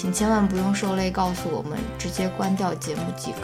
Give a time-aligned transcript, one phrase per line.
[0.00, 3.38] 请千万不用受累告诉我们，直接关掉节目即可。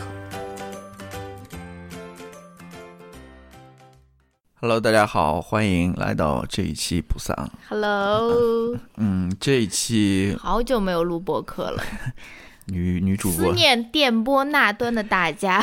[4.60, 7.50] Hello，大家好，欢迎来到这一期不丧。
[7.68, 11.82] Hello， 嗯，这一期好久没有录播客了，
[12.70, 15.60] 女女主播思，念电波那端的大家，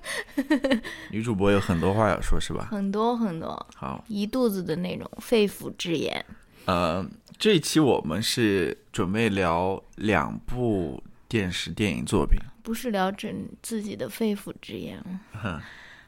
[1.10, 2.68] 女主播有很多话要说，是吧？
[2.70, 6.22] 很多很多，好，一肚子的那种肺腑之言。
[6.66, 7.06] 呃，
[7.38, 14.98] 这一期我们是准备聊两部电视电影作品，不是聊整自己的肺腑之言，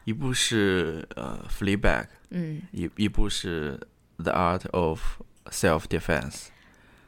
[0.04, 3.78] 一部是呃《Fleabag》，嗯，一一部是
[4.24, 6.32] 《The Art of Self Defense》。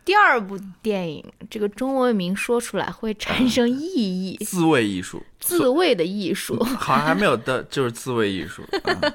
[0.05, 8.63] 第二部电影这个中文名说出来会产生意义，自卫艺术，自卫的艺术，好像还没有的，就是自卫艺术。
[8.83, 9.13] 嗯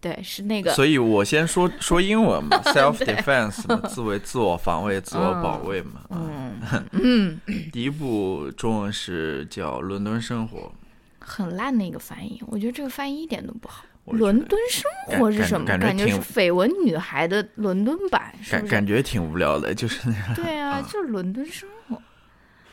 [0.00, 6.02] 对，是那个所以我先说说英文嘛， self defense 嘛，自卫、自我防卫、自我保卫嘛。
[6.10, 6.52] 嗯
[6.92, 7.40] 嗯，
[7.72, 10.72] 第一部中文是叫《伦敦生活
[11.18, 13.84] 很烂的一个翻译，我觉得这个翻译一点都不好。
[14.12, 15.66] 伦敦生活是什么？
[15.66, 18.70] 感感觉觉是绯闻女孩的伦敦版，》，是不是？
[18.70, 22.00] 感感觉挺无聊的，就是那个对 啊，就是伦敦生活。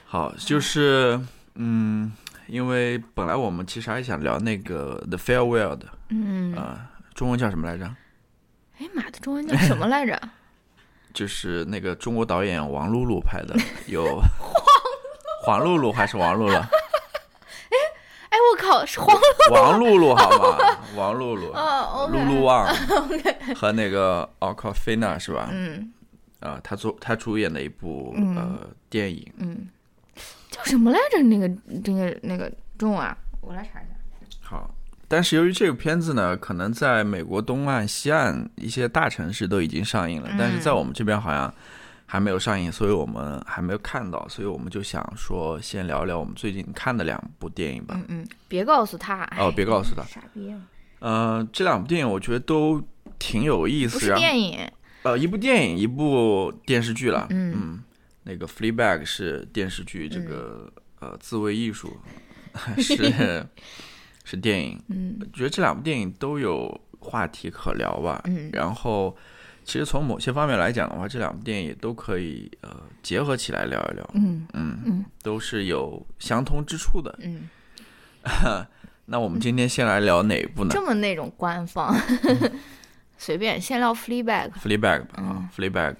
[0.05, 1.19] 好，就是
[1.55, 2.13] 嗯，
[2.47, 7.85] 因为本来我们其实还想聊那个《The Farewell》的，嗯，啊、中文叫什么来着？
[8.77, 10.19] 哎妈的，中文叫什么来着？
[11.13, 13.55] 就是那个中国导演王露露拍的，
[13.87, 14.21] 有
[15.43, 16.53] 黄露露还是王露露？
[16.59, 16.67] 哎
[18.29, 19.17] 哎，我靠，是黄
[19.51, 20.77] 王露露好吗？
[20.97, 22.67] 王露露，哦露露旺
[23.55, 25.47] 和那个奥卡菲娜是吧？
[25.53, 25.93] 嗯
[26.41, 29.69] 啊，他做他主演的一部嗯呃电影，嗯，
[30.51, 31.23] 叫什么来着？
[31.23, 33.95] 那个那个那个中文啊，我来查一下。
[34.41, 34.69] 好。
[35.07, 41.53] 但是由于这个片子呢，可能在美国东岸、西岸一些大城市都已经上映了，但是在我们这边好像
[42.05, 47.95] 还没有上映，所以我们还没有看到，所以我们就想说，先聊聊我们最近看的两部电影吧。
[48.09, 49.23] 嗯嗯，别告诉他。
[49.37, 50.59] 哦别告诉他傻逼啊！
[50.99, 52.81] 呃，这两部电影我觉得都
[53.19, 54.59] 挺有意思，不是电影，
[55.03, 57.27] 呃，一部电影，一部电视剧了。
[57.29, 57.81] 嗯
[58.27, 60.67] 那个《Fleabag》是电视剧，这个、
[60.99, 61.95] 呃自卫艺术
[62.81, 63.45] 是
[64.25, 64.77] 是电影。
[64.89, 68.21] 嗯觉得这两部电影都有话题可聊吧。
[68.25, 69.15] 嗯然后，
[69.63, 72.69] 其实从某些方面来讲的话，这两部电影也都可以呃
[73.01, 74.09] 结合起来聊一聊。
[74.15, 77.17] 嗯嗯，嗯都是有相通之处的。
[77.21, 77.47] 嗯，
[79.05, 81.95] 那我们今天先来聊哪一部呢这么那种官方，
[83.17, 85.95] 随便先聊 Fleabag，？Fleabag 吧啊，Fleabag，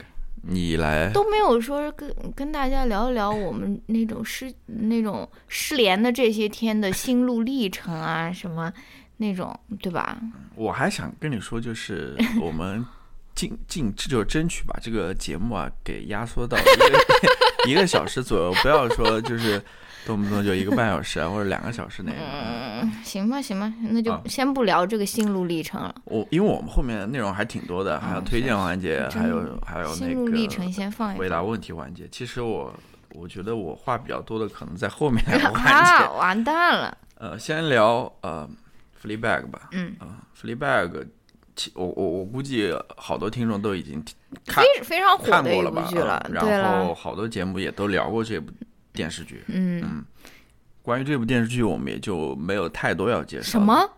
[0.48, 1.10] 你来。
[1.12, 8.72] 都没有说跟跟大家聊一聊我们那种失那种失联的这些天的心路历程啊，什么
[9.18, 10.18] 那种，对吧？
[10.56, 12.86] 我还想跟你说，就是我们
[13.34, 17.06] 尽尽就是争取把这个节目啊给压缩到一个
[17.72, 19.62] 一个小时左右，不要说就是
[20.06, 22.22] 动不动就一个半小时啊或者两个小时那样。
[22.22, 25.94] 嗯，行吧，行吧，那就啊先不聊这个心路历程了。
[26.06, 31.42] 我因为我们后面的内容还挺多的，还有推荐环节，真还有还有那心路历程个先放一回答。
[31.42, 32.08] 问题环节。
[32.12, 32.74] 其实我
[33.14, 36.18] 我觉得我话比较多的可能在后面两个环啊，节。
[36.18, 36.98] 完蛋了！
[37.18, 38.48] 呃，先聊呃
[39.02, 39.70] Fleabag 吧。
[39.72, 41.08] 嗯啊，Fleabag，
[41.56, 44.04] 其我我我估计好多听众都已经
[44.46, 45.82] 看非非常火的一看过了吧？
[45.84, 48.52] 部剧了，嗯对然后，好多节目也都聊过这部
[48.96, 49.44] 电视剧。
[49.48, 50.04] 嗯，
[50.82, 53.52] 关于这部电视剧，我们也就没有太多要介绍。
[53.52, 53.62] 什？
[53.62, 53.92] 么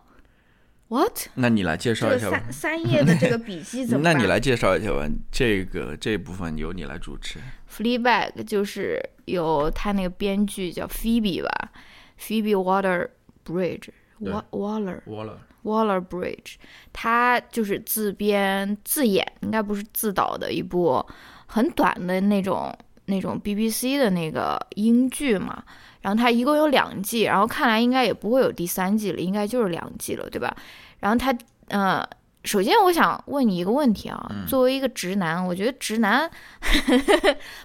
[0.90, 1.28] ？What？
[1.36, 2.54] 那你来介绍一下吧三。
[2.54, 4.04] 三页的这个笔记怎么？
[4.10, 7.40] 那你来介绍一下吧，这个这部分由你来主持。
[7.70, 11.72] Fleabag 就是由他那个编剧叫 Phoebe 吧
[12.20, 13.10] ，Phoebe Water
[13.46, 13.90] Bridge。
[14.20, 16.56] 对 Wa- Waller Waller，Waller Bridge，
[16.92, 21.06] 他就是自编自演，应该不是自导的一部
[21.46, 22.76] 很短的那种
[23.08, 25.64] 那种 BBC 的那个英剧嘛，
[26.02, 30.56] 然后它一共有两季，然后看来应该也不会有第三季了，应该就是两季了，对吧？
[31.00, 31.36] 然后它
[31.70, 32.02] 呃，
[32.44, 36.30] 首先我想问你一个问题啊，作为一个直男，我觉得直男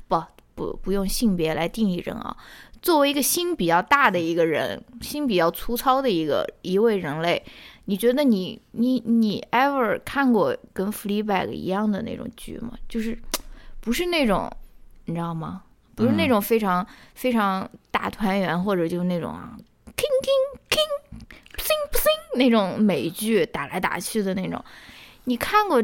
[0.09, 0.23] 不
[0.55, 2.37] 不不用性别来定义人啊，
[2.81, 7.43] 作为一个心比较大的一个人，心比较粗糙的一个一位人类。
[7.87, 12.75] 你觉得你你你 ever 看过跟 Fleabag 一样的那种剧吗？
[12.89, 13.19] 就是
[13.81, 14.49] 不是那种
[15.05, 15.63] 你知道吗？
[15.95, 19.57] 不是那种非常非常大团圆，或者就是那种啊
[19.97, 20.79] ，king king king，
[21.53, 24.65] 不行不行那种美剧打来打去的那种。
[25.25, 25.83] 你看过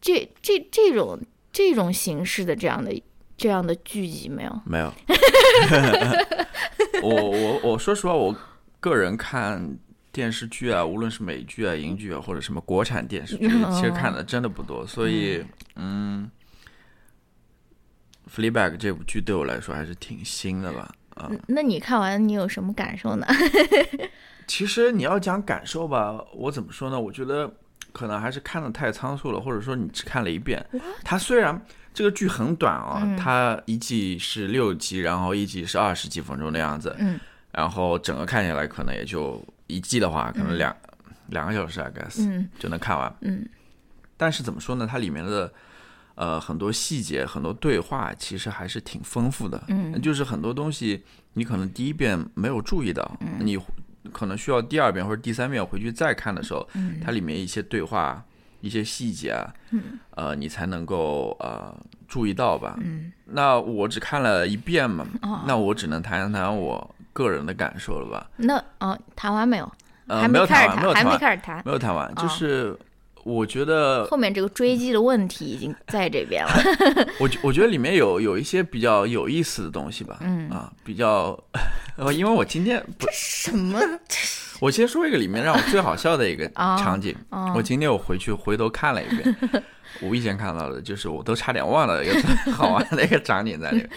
[0.00, 1.18] 这这这种
[1.52, 2.92] 这种形式的这样的
[3.36, 4.60] 这样的剧集没有？
[4.64, 4.92] 没有。
[7.02, 8.34] 我我我说实话，我
[8.80, 9.78] 个人看。
[10.12, 14.86] 电视剧啊，无论是美剧啊、英剧啊，或者什么国产电视剧，其实看的真的不多。
[14.86, 16.26] 所以，嗯，
[18.30, 20.94] 《Fleabag》这部剧对我来说还是挺新的吧？
[21.14, 23.26] 啊，那你看完你有什么感受呢？
[24.46, 27.00] 其实你要讲感受吧，我怎么说呢？
[27.00, 27.52] 我觉得
[27.92, 30.64] 可能还是看的太仓促了，或者说你只看了一遍。
[31.02, 31.60] 它虽然
[31.94, 36.94] 这个剧很短啊，它一季是六集，然后一集是二十几分钟的样子。
[36.98, 37.18] 嗯，
[37.52, 39.44] 然后整个看下来可能也就。
[39.68, 40.72] 一季的话，可能两
[41.30, 43.12] 两个小时，I guess，就能看完。
[43.22, 43.44] 嗯，
[44.16, 44.86] 但是怎么说呢？
[44.88, 45.52] 它里面的
[46.16, 49.62] 呃很多细节、很多对话，其实还是挺丰富的。
[49.68, 51.04] 嗯，就是很多东西
[51.34, 53.08] 你可能第一遍没有注意到，
[53.38, 53.56] 你
[54.12, 56.68] 可能需要第二遍或者第三遍回去再看的时候，
[57.02, 58.20] 它里面一些对话、
[58.60, 59.54] 一些细节啊，
[60.10, 61.72] 呃，你才能够呃
[62.08, 62.76] 注意到吧。
[62.82, 65.06] 嗯，那我只看了一遍嘛，
[65.46, 66.92] 那我只能谈谈我。
[67.16, 68.30] 个人的感受了吧？
[68.36, 69.72] 那哦，谈完没有？
[70.06, 72.14] 呃，没有谈完，没有还没开始谈，没有谈完。
[72.16, 72.78] 就是
[73.26, 76.52] 我觉得后面这个追击的问题已经在这边了。
[77.18, 80.18] 我我觉得里面有有一些比较有意思的东西吧。
[80.20, 81.36] 嗯啊，比较，
[82.14, 83.80] 因为我今天这什么？
[84.60, 87.14] 我先说一个里面让我最好笑的一个 场景。
[87.54, 89.36] 我今天我回去回头看了一遍，
[90.00, 93.90] 无意间看到的，就是我都差点忘了一个好玩的一个场景在里面，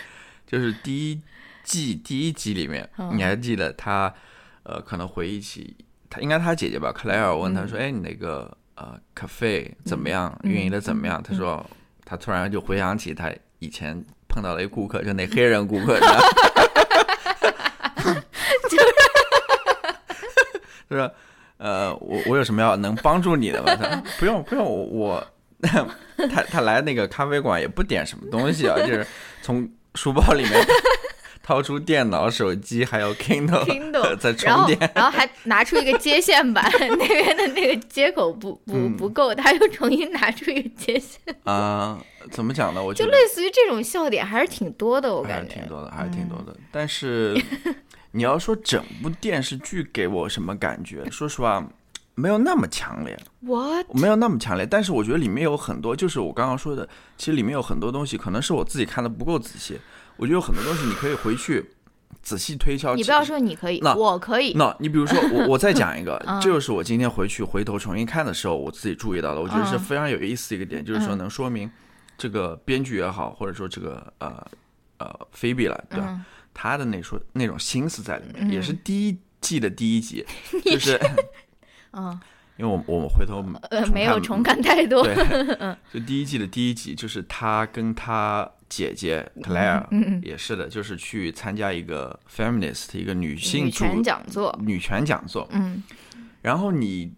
[0.48, 1.22] 就是第一。
[1.62, 4.12] 季第一集里面，你还记得他，
[4.64, 5.76] 呃，可能回忆起
[6.10, 6.92] 他，应该他姐姐吧？
[6.92, 10.34] 克莱尔问他说：“哎，你那个呃，咖啡怎么样？
[10.44, 11.70] 运营的怎么样？”他说
[12.06, 13.30] ：“他突然就回想起他
[13.60, 16.20] 以前碰到了一个顾客，就那黑人顾客，哈哈
[16.56, 16.64] 哈
[17.96, 18.24] 哈哈，
[20.90, 21.12] 就说
[21.58, 23.76] 呃，我我有什么要能帮助你的吗？
[23.76, 25.22] 他不用不用，我
[25.62, 29.06] 他他来那个咖啡馆也不点什么东西啊，就是
[29.42, 30.54] 从书包里面。”
[31.50, 41.20] 掏出电脑、手机，还有 Kindle 在充电，然后还拿出一个接线板， 那边的那个接口不不不够，他又重新拿出一个接线。
[41.46, 41.98] 啊，
[42.30, 42.84] 怎么讲呢？
[42.84, 46.56] 我觉得就类似于这种笑点还是挺多的，我感觉挺多的，还是挺多的。
[46.72, 47.36] 但是
[48.14, 51.04] 你要说整部电视剧给我什么感觉？
[51.10, 51.68] 说实话，
[52.14, 53.18] 没有那么强烈。
[53.40, 56.88] 我没有那么强烈，但是我觉得里面有很多，就是我刚刚说的，
[57.18, 59.80] 其实里面有很多东西，可能是我自己看的不够仔细。
[60.20, 61.66] 我觉得有很多东西你可以回去
[62.22, 62.94] 仔细推敲。
[62.94, 64.54] 你不要说你可以，那我可以。
[64.56, 71.72] 那你比如说， 我我再讲一个，这就是我今天回去回头重新看的时候，我自己注意到的，我觉得是非常有意思的一个点，就是说能说明
[72.18, 74.46] 这个编剧也好，或者说这个呃
[74.98, 76.20] 呃菲比了，对吧？
[76.54, 80.26] 他的那说那种心思在里面，也是第一季的第一集，
[80.66, 81.00] 就是
[81.94, 82.20] 嗯。
[82.60, 85.16] 因为我我们回头呃没有重看太多，对，
[85.94, 89.82] 就第一季的第一集，就是他跟他姐姐 Claire
[90.22, 95.82] 也是的，就是去参加一个 feminist 一个女性女权讲座，女权讲座，嗯，
[96.42, 97.14] 然后你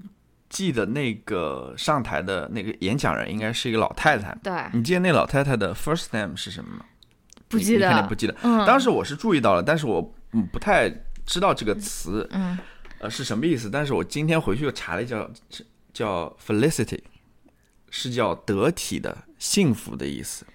[0.47, 6.85] 记得那个上台的那个演讲人应该是一个老太太，对，你记得那老太太的 first name 是什么吗？
[7.47, 8.33] 不记得，肯定不记得。
[8.67, 10.13] 当时我是注意到了，但是我
[10.53, 10.87] 不太
[11.25, 12.55] 知道这个词，嗯。
[13.01, 13.67] 呃，是什么意思？
[13.67, 15.29] 但是我今天回去又查了，叫
[15.91, 16.99] 叫 felicity，
[17.89, 20.45] 是叫得体的、幸福的意思。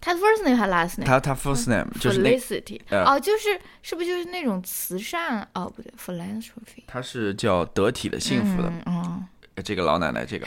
[0.00, 1.06] 他 first name 还 last name？
[1.06, 2.80] 他他 first name 就是 felicity。
[2.90, 5.48] 哦，就是是不是就是那种慈善？
[5.54, 6.82] 哦，不对，philanthropy。
[6.88, 8.72] 他是叫得体的、幸福的。
[8.86, 9.22] 哦，
[9.62, 10.46] 这个老奶奶，这个。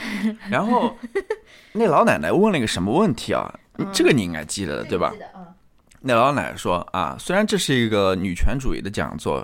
[0.50, 0.94] 然后
[1.72, 3.58] 那老奶奶问了一个什么问题啊？
[3.90, 5.14] 这个你应该记得的，对吧？
[6.02, 9.42] 那老奶奶说啊，虽然这是一个女权主义的讲座。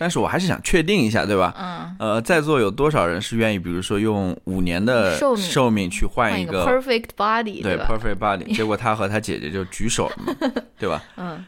[0.00, 1.54] 但是我还是想确定一下，对吧？
[1.60, 1.94] 嗯。
[1.98, 7.62] 呃，在座有多少人是愿意，比如说用五年的寿命去换一个 perfect body？
[7.62, 8.50] 对，perfect body。
[8.56, 10.34] 结果他和他姐姐就举手了嘛，
[10.78, 11.02] 对吧？
[11.16, 11.44] 嗯。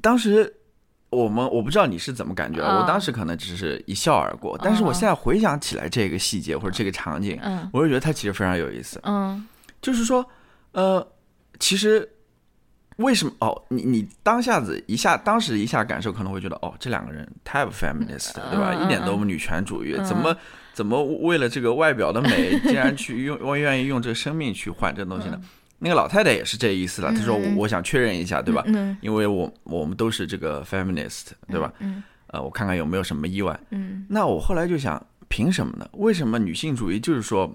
[0.00, 0.54] 当时
[1.10, 4.56] 我们我不知道你是怎么感觉，我当时可能只是一笑而过。
[4.62, 9.00] 但是我现在回想起来这个细节或者这个场景，嗯，我就觉得它其实非常有意思。
[9.02, 9.44] 嗯。
[9.82, 10.24] 就是说，
[10.72, 11.04] 呃，
[11.58, 12.08] 其实
[12.96, 13.32] 为什么？
[13.40, 18.74] 哦，你你当下子一下，当时一下感受可能会觉得，哦，这两个人太不 feminist，对吧？
[18.74, 20.34] 一点都不女权主义，怎么
[20.72, 25.40] 怎么为了这个外表的美，竟然去用，我 愿意用这个生命去换这东西呢？
[25.78, 28.62] 那个老太太也是这意思了，她说我想确认一下，对吧？
[28.66, 31.70] 嗯，因为我我们都是这个 feminist，对吧？
[31.80, 33.58] 嗯，呃，我看看有没有什么意外。
[33.70, 35.86] 嗯，那我后来就想，凭什么呢？
[35.92, 37.54] 为什么女性主义就是说，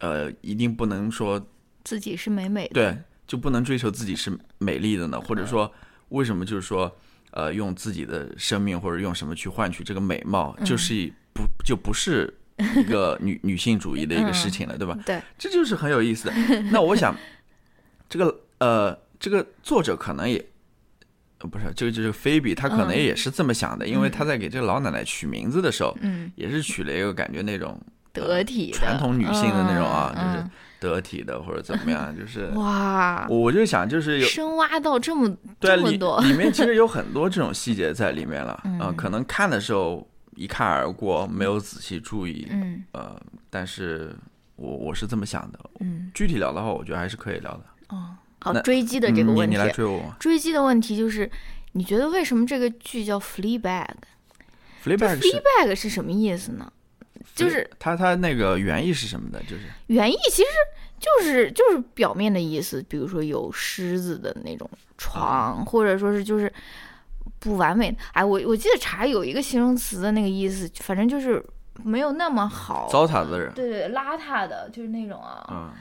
[0.00, 1.40] 呃，一定不能说
[1.84, 2.74] 自己是美美的？
[2.74, 2.98] 对。
[3.30, 5.20] 就不能追求自己是美丽的呢？
[5.20, 5.72] 或者说，
[6.08, 6.92] 为什么就是说，
[7.30, 12.34] 呃，用自己的生命或者用什么去换取这个美貌，就是不就不是
[12.74, 14.98] 一个女 女性主义的一个事情了，对吧？
[15.06, 16.34] 对，这就是很有意思的。
[16.72, 17.14] 那我想，
[18.08, 20.44] 这个呃，这个作者可能也，
[21.38, 27.80] 不是这个就是菲比，他可能也是这么想的，因为他在给这个老奶奶取名字的时候，嗯，也是取了一个感觉那种
[28.12, 30.44] 得体、传统女性的那种啊，就是。
[30.80, 43.20] 得体的或者怎么样， 就是哇，我就想就是有深挖到这么这么多，里面其实有很多这种细节在里面了啊， 可能看的时候一看而过，没有仔细注意，嗯，呃，
[43.50, 44.16] 但是
[44.56, 47.60] 我我是这么想的，嗯，具体聊的话，我觉得还是可以聊的。
[47.90, 50.12] 哦，好，追击的这个问题，你来追我。
[50.18, 51.30] 追击的问题就是，
[51.72, 56.72] 你觉得为什么这个剧叫 Fleabag？Fleabag 是什么意思呢？
[57.34, 59.40] 就是他他那个原意是什么的？
[59.44, 60.48] 就是原意其实
[60.98, 66.52] 就是就是表面的意思，比如说有狮子的那种床，或者说是就是
[67.38, 67.96] 不完美。
[68.12, 71.42] 哎，我我记得查有一个形容词的那个意思，反正就是
[71.82, 75.46] 没有那么好，糟蹋的人，对对，邋遢的，就是那种啊。
[75.50, 75.72] 嗯，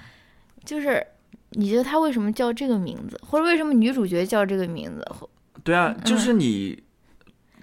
[0.63, 1.05] 就是
[1.51, 5.05] 你觉得他为什么叫这个名字，或者为什么女主角叫这个名字？
[5.63, 6.81] 对啊，就是你。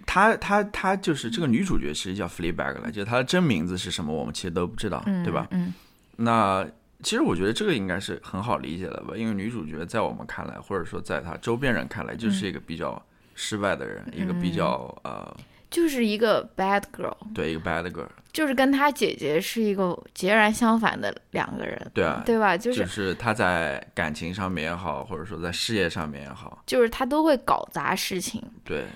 [0.07, 5.47] 她她她就是这个女主角，其实叫 Fleabag 了，就是她的真名字是什么，我们其实都不知道，对吧？
[5.51, 5.75] 嗯。
[6.19, 6.67] 那
[7.03, 15.37] 其实我觉得这个应该是很好理解的吧，因为女主角在我们看来，或者说在她周边人看来，就是一个比较失败的人，一个比较呃，
[15.69, 22.57] 就是一个 bad girl，对，一个 bad girl，就是跟她姐姐是一个截然相反的两个人，对啊，对吧？
[22.57, 28.87] 就是就是她在感情上面也好，或者说在事业上面也好，就是她都会搞砸事情，对。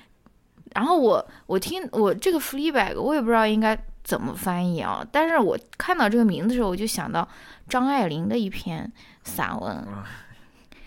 [0.74, 5.04] 然后我我听我这个 Fleabag，我也不知道应该怎么翻译啊。
[5.10, 7.26] 但是我看到这个名字的时候，我就想到
[7.68, 8.90] 张爱玲的一篇
[9.24, 9.84] 散文。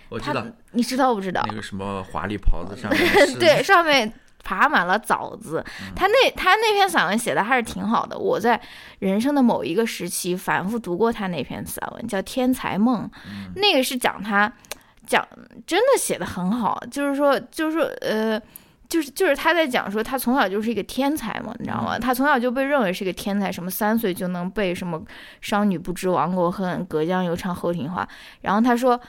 [0.10, 1.44] 我知道，你知道不知道？
[1.48, 3.04] 那个什么华丽袍子上面，
[3.40, 4.14] 对，上面
[4.44, 5.64] 爬满了枣子。
[5.96, 8.18] 他那他那篇散文写的还是挺好的。
[8.18, 8.60] 我在
[9.00, 13.10] 人生的某一个时期反复读过他那篇散文，叫《天才梦》。
[13.56, 14.52] 那个是讲他
[15.08, 15.28] 讲
[15.66, 18.42] 真的写的很好，就是说就是说呃。
[18.94, 21.98] 就是就是他在讲说他从小就是一个天才嘛，你知道吗？
[21.98, 25.02] 他从小就被认为是一个天才，什么三岁就能背什么
[25.42, 28.08] “商女不知亡国恨，隔江犹唱后庭花”。
[28.42, 29.00] 然后他说。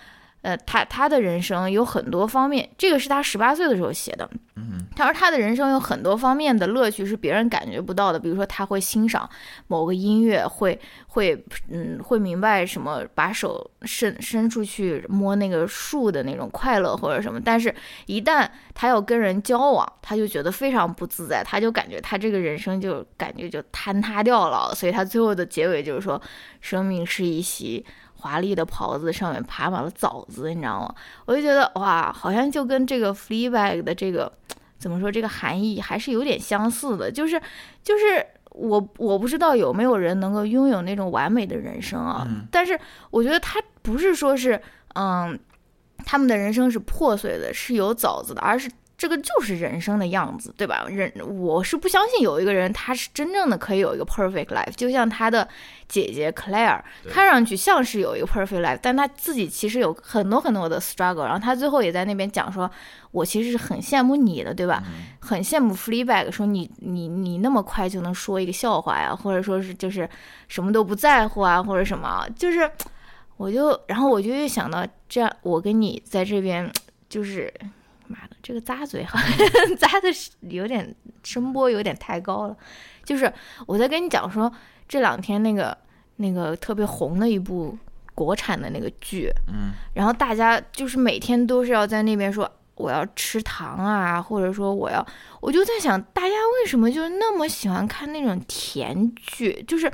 [0.44, 4.28] 呃，他他的人生有很多方面，这个是他十八岁的时候写的。
[4.56, 9.28] 嗯，他说他的人生有很多方面的乐趣是别人感觉不到的，比如说他会欣赏
[9.68, 17.40] 某个音乐，会会嗯会明白什么，把手伸伸出去摸那个树的那种快乐或者什么。
[17.40, 17.74] 但是，
[18.04, 24.74] 一旦他要跟人交往，他就觉得非常不自在，他就感觉他这个人生就感觉就坍塌掉了。
[24.74, 26.20] 所以他最后的结尾就是说，
[26.60, 27.82] 生命是一袭。
[28.24, 30.94] 华丽的袍子上面爬满了枣子，你知道吗？
[31.26, 34.32] 我就觉得哇，好像就跟这个 Fleabag 的这个
[34.78, 37.12] 怎么说，这个含义还是有点相似的。
[37.12, 37.38] 就是
[37.82, 42.26] 就是我我不知道有没有人能够拥有那种完美的人生啊。
[42.50, 44.58] 但是我觉得他不是说是
[44.94, 45.38] 嗯，
[46.06, 48.70] 他们的人生是破碎的，是有枣子的，而是。
[48.96, 50.86] 这个就是人生的样子，对吧？
[50.88, 55.46] 人我是不相信有一个人他是真正的可以有一个 perfect life，就像他的
[55.88, 61.24] 姐姐 Claire，看上去像是有一个 perfect life，但他自己其实有很多很多的 struggle。
[61.24, 62.70] 然后他最后也在那边讲说，
[63.10, 64.82] 我其实是很羡慕你的，对吧？
[65.18, 70.08] 很羡慕 Fleabag，说你你你那么快就能说一个笑话呀，或者说是就是
[70.46, 72.70] 什么都不在乎啊，或者什么，就是
[73.36, 76.70] 我就然后我就又想到这样，我跟你在这边
[77.08, 77.52] 就是。
[78.08, 79.28] 妈的，这个咂嘴好像
[79.76, 82.56] 咂的有点声波有点太高了。
[83.04, 83.32] 就是
[83.66, 84.52] 我在跟你讲说，
[84.88, 85.76] 这两天那个
[86.16, 87.76] 那个特别红的一部
[88.14, 95.06] 国产的那个剧，嗯，然后大家就是每天都是要在那边说我要吃糖啊，或者说我要，
[95.40, 99.62] 我就在想，大家为什么就那么喜欢看那种甜剧？
[99.66, 99.92] 就是。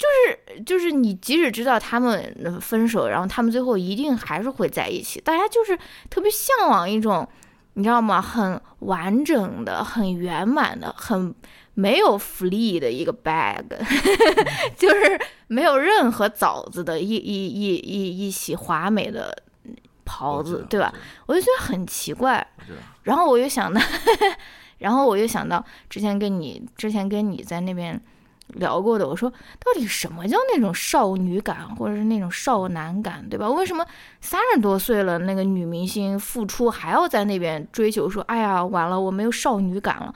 [0.00, 0.06] 就
[0.54, 5.20] 是就是你即使知道他们分手，然后他们最后一定还是会在一起。
[5.20, 5.78] 大家就是
[6.08, 7.28] 特别向往一种，
[7.74, 8.20] 你知道吗？
[8.20, 11.34] 很完整的、很圆满的、很
[11.74, 13.64] 没有 flee 的一个 bag，
[14.74, 19.36] 就是没有任何枣子的一一一一一袭华美的
[20.04, 20.92] 袍子，对吧？？
[21.26, 22.46] 我就觉得很奇怪。
[23.02, 23.80] 然后我又想到，
[24.78, 28.00] 然后我又想到之前跟你之前跟你在那边
[28.54, 33.48] 聊过的，我说到底什么叫那种少女感，或者是那种少男感，对吧？
[33.50, 33.86] 为什么
[34.20, 40.14] 三十多岁了那个女明星复出还要在那边追求说，哎呀，完了，我没有少女感了。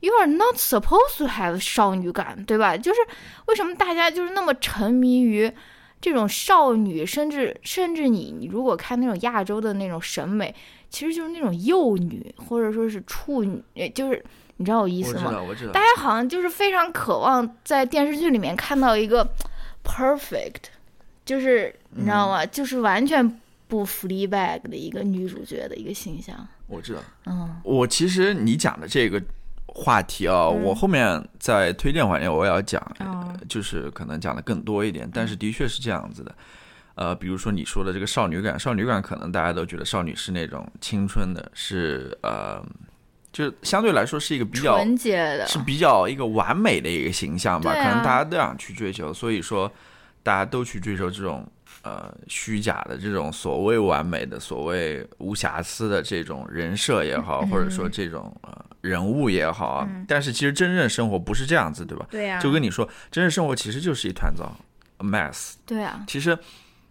[0.00, 2.76] You are not supposed to have 少女感，对吧？
[2.76, 3.00] 就是
[3.46, 5.52] 为什么大家就是那么沉迷于
[6.00, 10.54] 这种少女，甚至甚至你你如果看那种亚洲的那种审美，
[10.88, 14.24] 其实就是那种幼女或者说是处女，就是
[14.60, 15.22] 你知道我意思吗？
[15.24, 15.80] 我知道，我知道大。
[15.80, 19.26] 家好像就是非常渴望在电视剧里面看到一个
[19.82, 20.64] perfect，
[21.24, 22.44] 就是你知道吗？
[22.44, 23.26] 就是完全
[23.68, 26.46] 不 flea bag 的一个女主角的一个形象。
[26.66, 27.00] 我知道。
[27.24, 29.20] 嗯我其实你讲的这个
[29.66, 36.34] 话题啊，嗯我后面在推荐环节我也要讲，哦就是可能讲的更多一点，但是的确是这样子的。
[36.96, 42.62] 呃，比如说你说的这个少女感，少女感可能大家都觉得少女是那种青春的，是呃，
[43.32, 49.70] 就相对来说是一个比较纯洁的，是比较一个完美的一个形象吧，啊可能大家都想去追求，所以说
[50.22, 51.46] 大家都去追求这种
[51.82, 59.88] 呃虚假的这种所谓完美的、所谓无瑕疵的这种人设也好，或者说这种呃人物也好啊。
[60.08, 62.06] 但是其实真正生活不是这样子，对吧？
[62.10, 64.52] 对呀、就跟你说，真正生活其实就是一团糟
[64.98, 65.54] ，a mess。
[65.64, 66.36] 对啊，其实，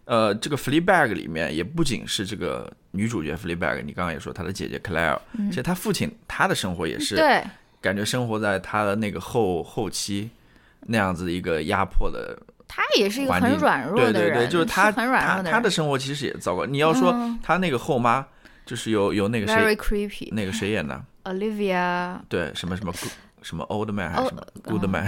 [0.06, 5.18] 呃，这个 Fleabag 里面也不仅是这个女主角 Fleabag，你刚刚也说她的姐姐 Claire，、
[5.50, 7.44] 其实她父亲她的生活也是对，
[7.82, 10.30] 感觉生活在她的那个后后期
[10.82, 16.66] 那样子一个压迫的他也是一个，很软弱的人，对对对，就是他很软弱的生活其实也糟糕。
[16.66, 17.38] 你要说嗯。
[17.42, 18.26] 他那个后妈，
[18.66, 19.56] 就是由由那个谁。
[20.32, 25.08] 那个谁演的，Olivia，对，什么什么 good- 什么 old man 还是什么哦 good man，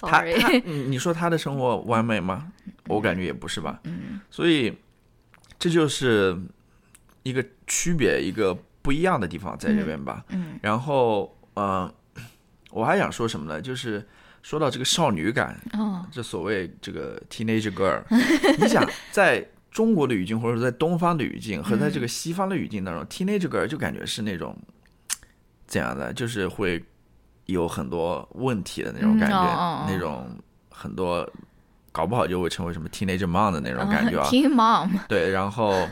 [0.00, 2.48] 他 sorry，他你你说他的生活完美吗？
[2.88, 3.78] 我感觉也不是吧。
[3.84, 4.20] 嗯。
[4.30, 4.76] 所以
[5.58, 6.36] 这就是
[7.22, 10.24] 一个区别，一个不一样的地方在这边吧。
[10.30, 11.92] 嗯然后，呃，
[12.70, 13.60] 我还想说什么呢？
[13.60, 14.06] 就是
[14.42, 18.02] 说到这个少女感，哦，这所谓这个 teenage girl，
[18.58, 24.56] 你想在中国的语境，或者说在东方的语境和在这个西方的语境当中、t e e n a g e girl 就感觉是那种
[25.66, 26.82] 怎样的，就是会
[27.46, 30.28] 有很多问题的那种感觉，那种
[30.70, 31.28] 很多
[31.92, 34.26] 搞不好就会成为什么 teenage mom 的那种感觉啊。
[34.30, 35.86] Teen Mom，对，然后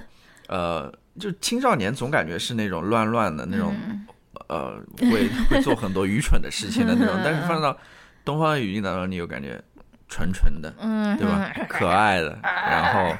[0.48, 4.06] 呃，就青少年总感觉是那种乱乱的那种，嗯
[4.48, 7.14] 呃，会会做很多愚蠢的事情的那种。
[7.24, 7.76] 但是放到
[8.24, 9.60] 东方的语境当中，你又感觉
[10.08, 11.52] 纯纯的，嗯，对吧？
[11.68, 13.16] 可爱的，然后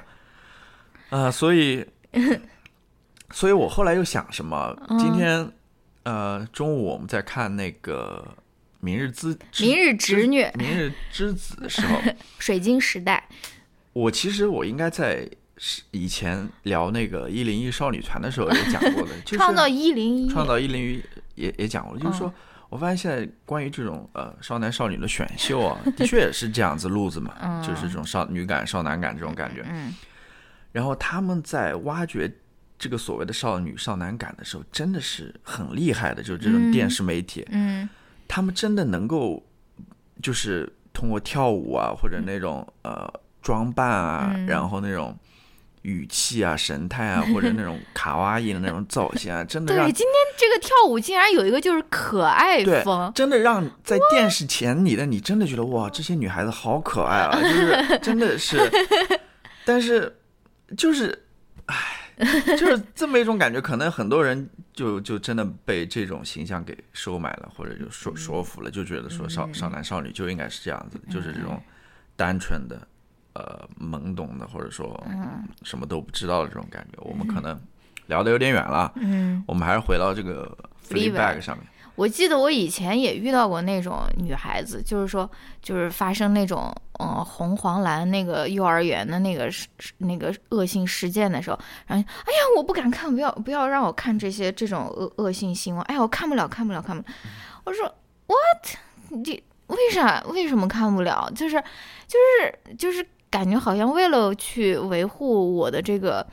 [1.11, 1.85] 啊、所以，
[3.31, 4.77] 所以我后来又想什么？
[4.89, 5.51] 嗯今天
[6.05, 8.25] 呃中午我们在看那个
[8.81, 11.99] 《明日之之明日侄女，明日之子》的时候，
[12.39, 13.29] 水晶时代，
[13.93, 15.29] 我其实我应该在
[15.59, 21.03] 是以前聊那个一零一少女团的时候也讲过的，就是创造一零一，创造一零一
[21.35, 22.35] 也也讲过了，就是说嗯。
[22.71, 29.65] 我发现现在关于这种呃少男少女的选秀啊，的确也是这样子路子嘛，嗯就是这种少女感、少男感这种感觉。
[29.71, 29.95] 嗯
[30.71, 32.31] 然后他们在挖掘
[32.79, 37.89] 这个所谓的少女少男感的时候，真的是很厉害的，就是这种嗯电视媒体，嗯。
[38.29, 39.43] 他们真的能够
[40.21, 44.45] 就是通过跳舞啊，或者那种呃装扮啊，嗯。
[44.45, 45.17] 然后那种
[45.89, 58.59] 语气啊、神态啊， 或者那种卡哇伊的那种造型啊， 真的对，今天这个跳舞竟然有一个就是可爱风，真的让在电视前你的你真的觉得哇，这些女孩子好可爱啊， 就是真的是，
[59.65, 60.15] 但是
[60.77, 61.19] 就是，
[61.67, 61.77] 唉，
[62.59, 71.61] 就是这么一种感觉，可能很多人就就真的被这种形象给收买了，或者就说说服了，就觉得说少少男少女就应该是这样子，就是这种
[72.15, 72.87] 单纯的。
[73.39, 75.01] 呃，懵懂的，或者说
[75.63, 77.57] 什么都不知道的这种感觉，我们可能
[78.07, 78.93] 聊的有点远了。
[78.97, 81.65] 嗯，我们还是回到这个 Fleabag 上面。
[81.95, 85.31] 我记得我以前也遇到过那种女孩子，就是说，
[85.63, 97.15] 就是发生那种嗯红黄蓝那个幼儿园的那个事那个恶性事件的时候，然后哎呀，我不敢看，不要不要让我看这些这种恶恶性新闻，哎呀，我看不了，看不了，看不了。
[97.65, 97.85] 我说
[98.27, 98.77] what？
[99.11, 100.23] 你为啥？
[100.29, 101.31] 为什么看不了？
[101.35, 101.63] 就是
[102.07, 106.27] 就是就是感觉好像为了去维护我的这个。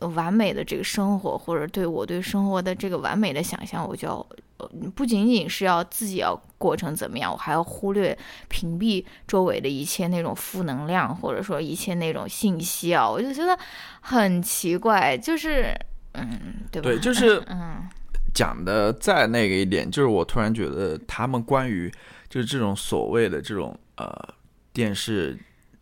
[0.00, 4.24] 呃完美的这个生活，或者对我对生活的这个完美的想象，我就要
[4.58, 13.58] 呃不仅仅是要自己要过成怎么样，我还要忽略屏蔽周围的一切那种负能量，或者说一切那种信息啊，我就觉得
[14.00, 15.76] 很奇怪，就是
[16.12, 16.28] 嗯，
[16.70, 16.90] 对吧？
[16.90, 17.82] 对就是 嗯
[18.32, 21.92] 讲的再那个一点，就是我突然觉得他们关于
[22.28, 24.08] 就是这种所谓的这种呃
[24.72, 25.36] 电视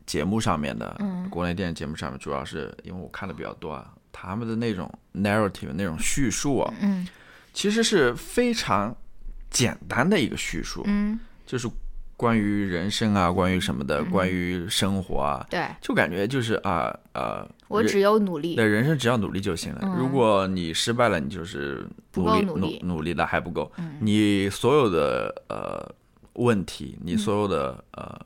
[0.07, 1.29] 节目上面的，嗯。
[1.29, 7.07] 国内电视节目上面，主要是因为我看的比较多啊，他们的那种 narrative 那种叙述啊，嗯。
[7.53, 8.95] 其实是非常
[9.51, 11.67] 简单的一个叙述，嗯，就是
[12.15, 15.67] 关于人生啊，关于什么的，关于生活啊，对。
[15.81, 18.55] 就感觉就是啊呃，人我只有努力。
[18.57, 19.81] 对，人生只要努力就行了。
[19.85, 19.97] 嗯。
[19.97, 22.81] 如果你失败了，你就是不努力够努力。
[22.85, 23.73] 努力的还不够。
[23.79, 23.97] 嗯。
[24.01, 25.95] 你所有的呃
[26.35, 28.21] 问题，你所有的、呃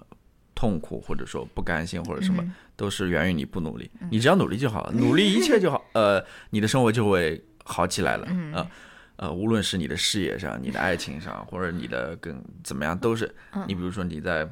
[0.60, 3.90] 痛苦或者说不甘心或者什么，嗯都是源于你不努力。
[4.10, 8.26] 你只要努力就好了， 努力一切就好，呃，你的生活就会好起来了。
[8.26, 8.70] 啊呃
[9.16, 13.24] 呃，无论是你的事业上、你的爱情上，或者你的更怎么样，都是。
[13.52, 14.46] 嗯你比如说你在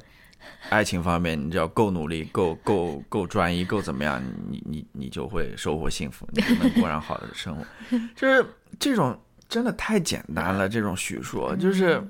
[0.69, 4.19] 爱情方面，你只要够努力、够够够专一、够怎么样，
[4.49, 7.63] 你你你就会收获幸福，你就能 过上好的生活。
[8.15, 8.43] 就是
[8.79, 9.15] 这种
[9.47, 12.01] 真的太简单了，这种叙述就是，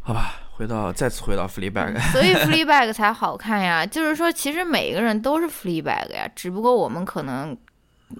[0.00, 3.84] 好吧，回到再次回到 Fleabag， 所以 Fleabag 才好看呀。
[3.86, 7.56] 就是说，其实每个人都是 Fleabag 呀，只不过我们可能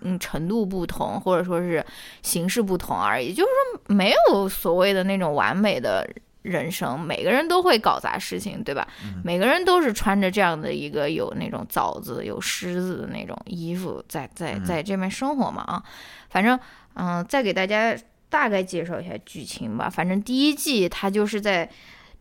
[0.00, 1.85] 嗯程度不同，或者说是
[2.22, 3.33] 形式不同而已。
[3.33, 3.50] 就是
[3.87, 6.05] 说，没有所谓的那种完美的
[6.42, 8.88] 人生，每个人都会搞砸事情，对吧？
[9.22, 15.81] 每个人都是穿着这样的一个有那种枣子、有狮子的那种衣服在在在这边生活嘛啊。
[16.28, 16.59] 反正
[16.94, 17.96] 嗯、再给大家
[18.28, 19.88] 大概介绍一下剧情吧。
[19.88, 21.70] 反正第一季它就是在。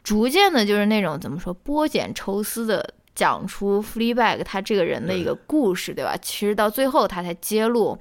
[0.03, 6.17] 逐渐的，就是那种怎么说，剥茧抽丝的讲出 Fleabag 他这个人的一个故事，对吧？
[6.21, 7.97] 其实到最后他才揭露，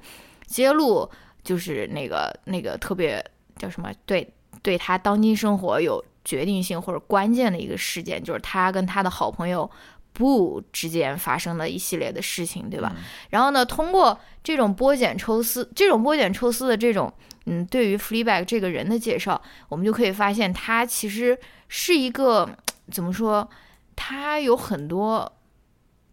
[0.47, 1.09] 揭露
[1.43, 3.23] 就是那个那个特别
[3.57, 4.27] 叫什么，对
[4.61, 9.69] 对他当今生活有决定性或者关键的一个事件，就是他跟他的好朋友。
[10.13, 12.93] 不之间发生的一系列的事情，对吧？
[13.29, 17.11] 然后呢，通过这种剥茧抽丝，这种剥茧抽丝的这种，
[17.45, 22.49] 嗯，对于 Fleabag 这个人的介绍，我们就可以发现，他其实是一个
[22.91, 23.49] 怎么说？
[23.95, 25.31] 他有很多，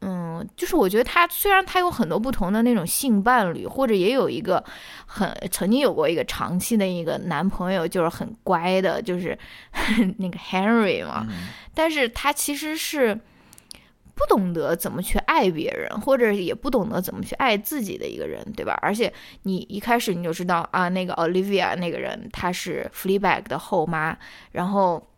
[0.01, 4.63] 嗯，就是我觉得他虽然他有很多不同的那种性伴侣，或者也有一个
[5.07, 9.39] 很曾经有过一个长期的一个男朋友，就是很乖的，就是
[10.19, 11.27] 那个 Henry 嘛，
[11.75, 13.19] 但是他其实是。
[14.19, 18.77] 不懂得怎么去爱别人，或者也不懂得怎么去爱自己的一个人，对吧？
[18.83, 19.13] 而且
[19.45, 24.19] 你一开始你就知道啊，那个 Olivia 那个人她是 Fleabag 的后妈，
[24.51, 25.09] 然后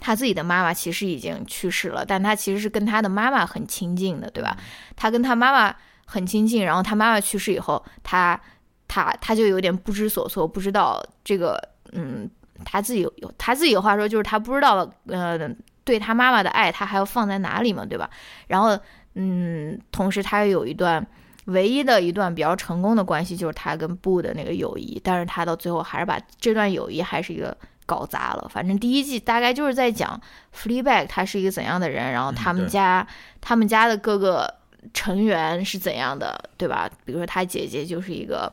[0.00, 4.56] 她自己的妈妈其实已经去世了，但她其实是跟她的妈妈很亲近的，对吧？
[4.96, 8.40] 她跟她妈妈很亲近，然后她妈妈去世以后，她
[8.88, 12.30] 她她就有点不知所措，不知道这个嗯，
[12.64, 15.38] 她自己有她自己的话说就是她不知道呃。
[15.86, 18.10] 对他妈妈的爱，他还要放在哪里嘛，对吧？
[18.48, 18.76] 然后，
[19.14, 21.06] 嗯，同时他有一段
[21.44, 25.00] 唯一的一段比较成功的关系，就是他跟布的那个友谊。
[25.02, 28.50] 但是他到最后还是把这段友谊还是一个搞砸了。
[28.52, 30.20] 反正第一季大概就是在讲
[30.52, 33.06] Fleabag 他是一个怎样的人，然后他们家、
[33.40, 34.52] 他们家的各个
[34.92, 36.90] 成员是怎样的，对吧？
[37.04, 38.52] 比如说他姐姐就是一个。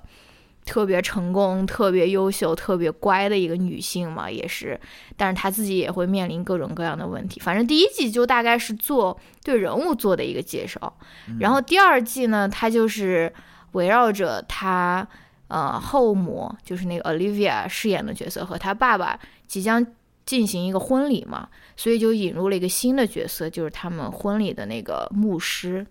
[0.66, 4.80] 特别成功、特别优秀、特别乖的一个女性嘛，也是，
[5.18, 7.40] 但是她自己也会面临各种各样的问题。
[7.40, 10.98] 反正第一季就大概是做对人物做的一个介绍，
[11.40, 13.32] 然后第二季呢，它就是
[13.74, 15.08] 围绕着她
[15.50, 19.86] 呃后母，就是那个 Olivia 饰演的角色和她爸爸即将
[20.26, 25.86] 进行一个婚礼嘛，所以就引入了一个新的角色，就是他们婚礼的那个牧师。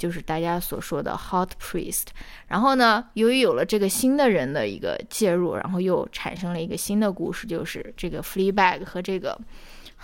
[0.00, 2.04] 就是大家所说的 hot priest，
[2.48, 9.38] 然后呢，由于有了这个新的人的一个介入，然后又产生了一个新的故事，就是这个 Fleabag 和这个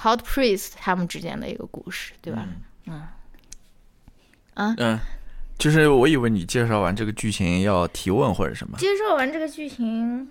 [0.02, 2.46] hot priest 他们之间的一个故事，对吧？
[2.84, 3.08] 嗯，
[4.52, 4.98] 啊，嗯，
[5.58, 10.28] 就是我以为你介绍完这个剧情要提问或者什么，介绍完这个剧情，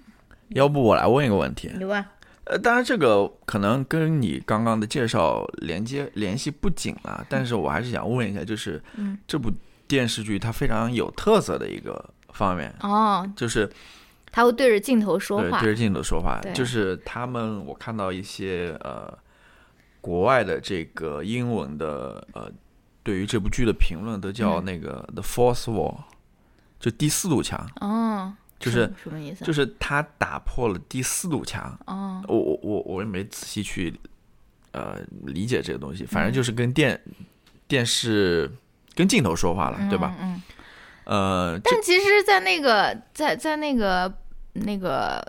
[0.49, 1.71] 要不我来问一个问题？
[1.79, 2.11] 有吧？
[2.45, 9.17] 呃，当然这个可能跟你刚刚的介绍连接联系不紧了，但是我还是想问一下，就是嗯。
[9.27, 9.51] 这部
[9.87, 13.69] 电视剧它非常有特色的一个方面，哦，就是
[14.31, 19.11] 他会对着镜头说话，对对着镜头说话，就是他们我看到一些呃
[20.01, 22.51] 国外的这个英文的呃
[23.01, 24.65] 对于这部剧的评论都叫嗯。
[24.65, 25.97] 那个 The Fourth Wall，
[26.79, 29.43] 就第四堵墙，哦，就是什什么意思？
[29.45, 31.77] 就是他打破了第四堵墙。
[31.85, 33.93] 哦，我我我我也没仔细去
[34.71, 36.99] 呃理解这个东西，反正就是跟电、
[37.67, 38.51] 电视
[38.93, 40.15] 跟镜头说话了，对吧？
[40.19, 40.33] 嗯。
[40.33, 40.41] 嗯
[41.05, 44.11] 呃，但其实，在那个在在那个
[44.53, 45.23] 那个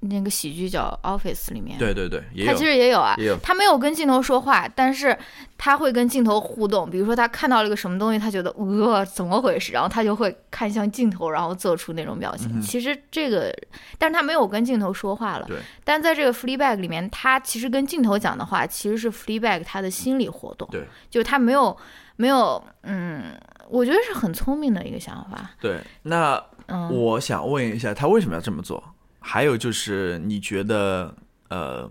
[0.00, 5.16] 那个喜剧叫《Office》里面，对对对，他其实也有啊也有，他没有跟镜头说话，但是
[5.58, 6.88] 他会跟镜头互动。
[6.88, 12.48] 比如说，他看到了一个什么东西，他觉得呃怎么回事，然后他就会看向镜头，然后做出那种表情。
[12.54, 13.54] 嗯其实这个，
[13.98, 15.46] 但是他没有跟镜头说话了。
[15.46, 15.58] 对。
[15.84, 20.66] 但在这个 Fleabag 里面，他其实跟镜头讲的话，其实是 Fleabag 他的心理活动。
[20.70, 20.86] 对。
[21.10, 21.76] 就是他没有
[22.16, 23.24] 没有嗯
[23.68, 25.50] 我觉得是很聪明的一个想法。
[25.60, 28.82] 对，那嗯，我想问一下，他为什么要这么做？
[29.20, 31.14] 还有就是，你觉得，
[31.48, 31.88] 呃，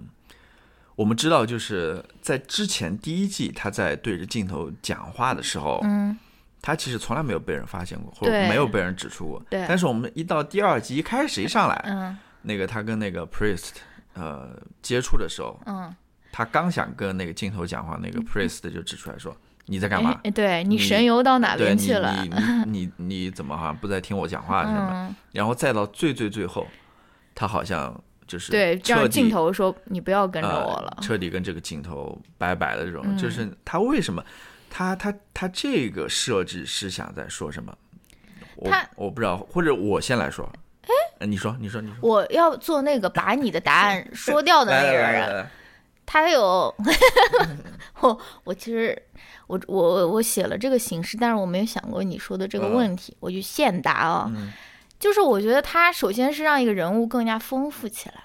[0.95, 6.17] 我们知道，就是在之前第一季他在对着镜头讲话的时候，嗯，
[6.61, 9.41] 他其实从来没有被人发现过，或者没有被人指出过。
[9.49, 13.71] 对但是我们一到第二集一开始一上来，嗯那个他跟那个 priest
[14.13, 14.49] 呃
[14.81, 15.93] 接触的时候，嗯，
[16.31, 19.35] 他刚想跟那个镜头讲话，那个 priest 就指出来说
[19.67, 20.19] ：“你在干嘛？
[20.23, 22.15] 哎 对你你神游到哪边去了？
[22.23, 22.29] 你
[22.65, 24.89] 你你你怎么好像不在听我讲话什么？
[24.93, 26.65] 嗯，然后再到最最最后，
[27.39, 27.97] 他好像
[28.27, 31.01] 就是对，这样镜头说你不要跟着我了呃，。
[31.01, 34.21] 彻底跟这个镜头拜拜的这种，嗯就是他为什么
[34.69, 37.73] 他他他这个设置是想在说什么？
[38.57, 40.51] 我他我不知道，或者我先来说。
[41.19, 41.97] 哎，你说，你说，你说。
[42.01, 45.47] 我要做那个把你的答案说掉的那个人，
[46.05, 46.75] 他有
[48.01, 49.01] 我我其实
[49.47, 54.29] 我我我写了这个形式，但是我没有想过你说的这个嗯问题，我就现答啊。
[54.35, 54.51] 嗯
[54.99, 58.15] 就是我觉得他首先是让一个人物更加丰富起来。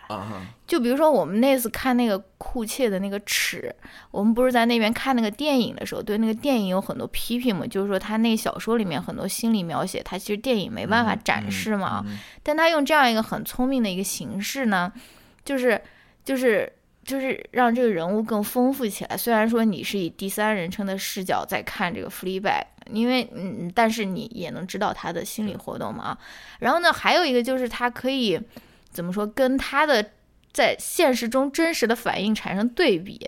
[0.67, 3.73] 就比如说我们那次看那个库切的那个尺，
[4.11, 12.03] 我们不是在那边看那个电影的时候，对那个电影有很多批评嘛，就是说他那小说里面很多心理描写，他其实电影没办法展示嘛。
[12.07, 14.93] 嗯但他用这样一个很聪明的一个形式呢，
[15.45, 15.81] 就是
[16.25, 16.71] 就是
[17.05, 19.17] 就是让这个人物更丰富起来。
[19.17, 26.05] 虽然说你是以第三人称的视角在看这个 Fleabag，因为嗯，但是你也能知道他的心理活动嘛。
[26.05, 26.19] 啊
[26.61, 28.41] 然后呢，还有一个就是他可以
[28.91, 30.05] 怎么说，跟他的
[30.53, 33.21] 在现实中真实的反应产生对比。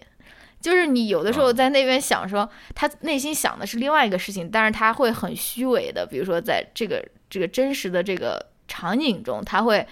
[0.58, 9.86] 就是你有的时候啊在那边想说，他内心想的是另外一个事情，但是他会很虚伪的，比如说在这个这个真实的这个场景中，他会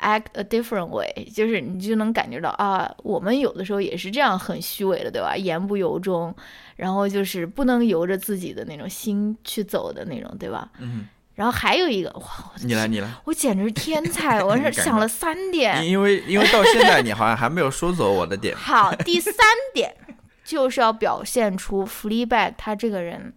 [0.00, 5.36] act a different way，就是你就能感觉到啊，我们有的时候也是这样很虚伪的，对吧？
[5.36, 6.34] 言不由衷，
[6.76, 10.68] 然后就是不能由着自己的那种心去走的那种，对吧？
[10.78, 13.10] 嗯然后还有一个，哇，你来，你来。
[13.26, 15.84] 我简直是天才，我 是想了三点。
[15.84, 18.56] 因因为因为到现在你好像还没有说走我的点。
[18.56, 19.34] 好，第三
[19.74, 19.94] 点
[20.42, 23.34] 就是要表现出 Fleabag 他这个人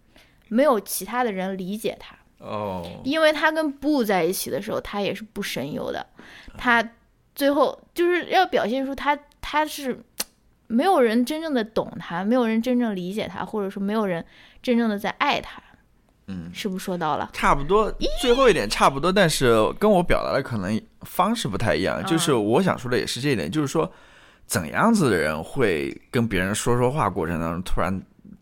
[0.48, 6.04] 没有其他的人理解他，哦，因为他跟 Boo 在一起的时候，他也是不神游的，
[6.56, 6.82] 他
[7.34, 10.02] 最后就是要表现出他他是
[10.66, 14.24] 没有人真正的懂他，没有人真正理解他，或者说没有人
[14.62, 15.62] 真正的在爱他，
[16.28, 17.28] 嗯，是不是说到了？
[17.32, 22.00] 差不多，最后一点差不多，但是跟我表达的可能方式不太一样。
[22.00, 23.90] 嗯就是我想说的也是这一点，就是说
[24.46, 28.00] 怎样子的人会跟别人说说话过程当中突然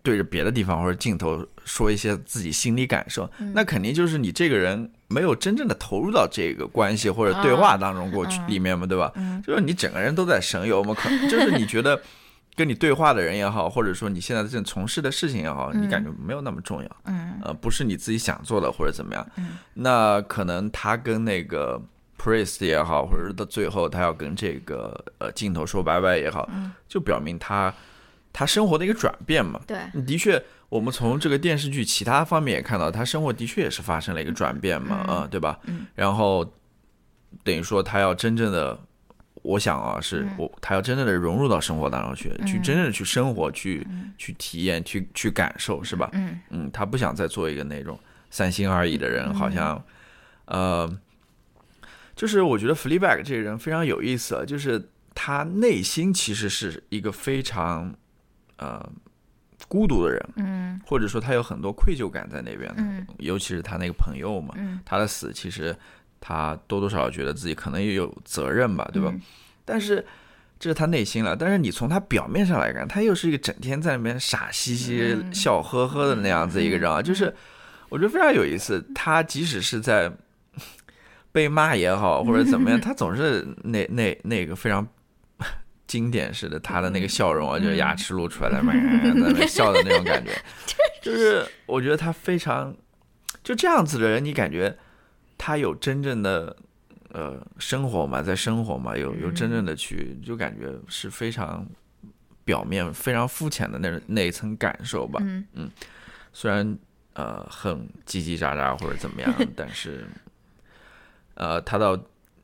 [0.09, 9.13] 对着别的地方或者镜头说一些自己心理感受，嗯那肯定就是你这个人没有真正的投入到这个关系或者对话当中过去嗯里面嘛，对吧？
[9.17, 12.01] 嗯就是你整个人都在神游嘛，可 就是你觉得。
[12.57, 16.91] 跟你对话的人也好，或者说你现在正从事的事情也好，你感觉没有那么重要。
[17.05, 21.81] 嗯呃，不是你自己想做的或者怎么样，嗯那可能他跟那个
[22.21, 27.73] priest 也好，或者到最后他要跟这个呃镜头说拜拜也好，嗯就表明他
[28.33, 29.61] 他生活的一个转变嘛。
[29.67, 35.59] 对，的确，我们从这个电视剧其他方面也看到，他生活的确也是发生了一个转变嘛，嗯啊、对吧？
[35.65, 36.45] 嗯然后
[37.45, 38.79] 等于说他要真正的。
[39.43, 46.11] 我想啊，是嗯我他要真正的融入到生活当中去，去嗯真正的去生活，去嗯去体验，去去感受，是吧？
[46.13, 47.99] 嗯嗯，他不想再做一个那种
[48.31, 49.83] 三心二意的人，好像，
[50.47, 50.91] 呃，
[52.17, 57.95] 就是我觉得 Fleabag 这个人非常有意思啊，就是他内心其实是一个非常
[58.59, 58.89] 呃
[59.67, 65.75] 孤独的人，嗯或者说他有很多愧疚感在那边的，嗯尤其是他那个朋友嘛，嗯，他的死其实
[66.21, 69.11] 他多多少少觉得自己可能也有责任吧，对吧？
[69.13, 69.21] 嗯
[69.65, 70.05] 但是
[70.59, 77.33] 这是他内心了，但是你从他表面上来看，他又是一个整天在那边傻兮兮、嗯笑呵呵的那样子一个人啊，就是
[77.91, 78.83] 我觉得非常有意思。
[78.95, 80.11] 他即使是在
[81.31, 84.85] 被骂也好，或者怎么样， 他总是那那那个非常
[85.89, 90.31] 经典式的他的那个笑容啊，就是牙齿露出来 在那笑的那种感觉，
[91.03, 92.73] 就是我觉得他非常
[93.43, 94.79] 就这样子的人，你感觉
[95.37, 96.55] 他有真正的。
[97.11, 101.67] 呃，生活嘛，在生活嘛，有有真正的去，就感觉是非常
[102.45, 105.19] 表面、非常肤浅的那那一层感受吧。
[105.55, 105.71] 嗯。
[106.35, 106.79] 虽然
[107.15, 107.75] 呃很
[108.07, 110.07] 叽叽喳喳或者怎么样， 但是
[111.35, 111.99] 呃，他到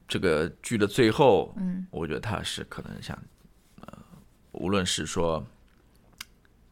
[0.09, 1.87] 这个剧的最后，嗯。
[1.91, 3.23] 我觉得他是可能想呃，
[4.55, 5.45] 无论是说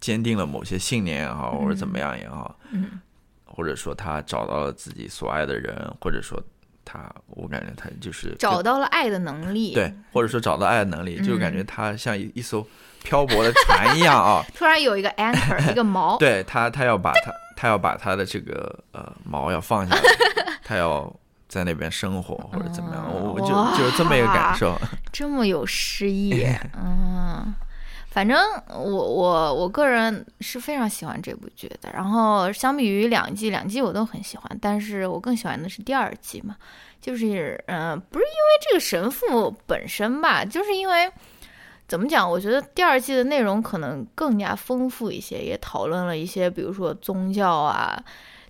[0.00, 3.00] 坚定了某些信念也好，或者怎么样也好，嗯
[3.44, 6.42] 或者说他找到了自己所爱的人，或者说
[6.84, 12.66] 他，我感觉他就是找到了爱的能力，对，或者说找到爱的能力，就感觉嗯他像一一艘
[13.02, 14.42] 漂泊的船一样啊。
[14.56, 20.02] 突然有一个 anchor， 一个锚，对他，他要把他他要把他的这个呃锚要放下来，
[20.64, 21.14] 他要
[21.46, 24.74] 在那边生活或者怎么样，我我就就这么一个感受。
[25.12, 26.42] 这么有诗意，
[26.74, 27.54] 嗯，
[28.12, 31.90] 反正我我我个人是非常喜欢这部剧的。
[31.94, 36.54] 然后相比于两季，两季我都很喜欢，但是我更喜欢的是第二季嘛，
[37.00, 41.10] 就是嗯、不是因为这个神父本身吧，就是因为
[41.88, 42.30] 怎么讲？
[42.30, 47.98] 我觉得第二季的内容可能更加丰富一些，也讨论了一些，比如说宗教啊，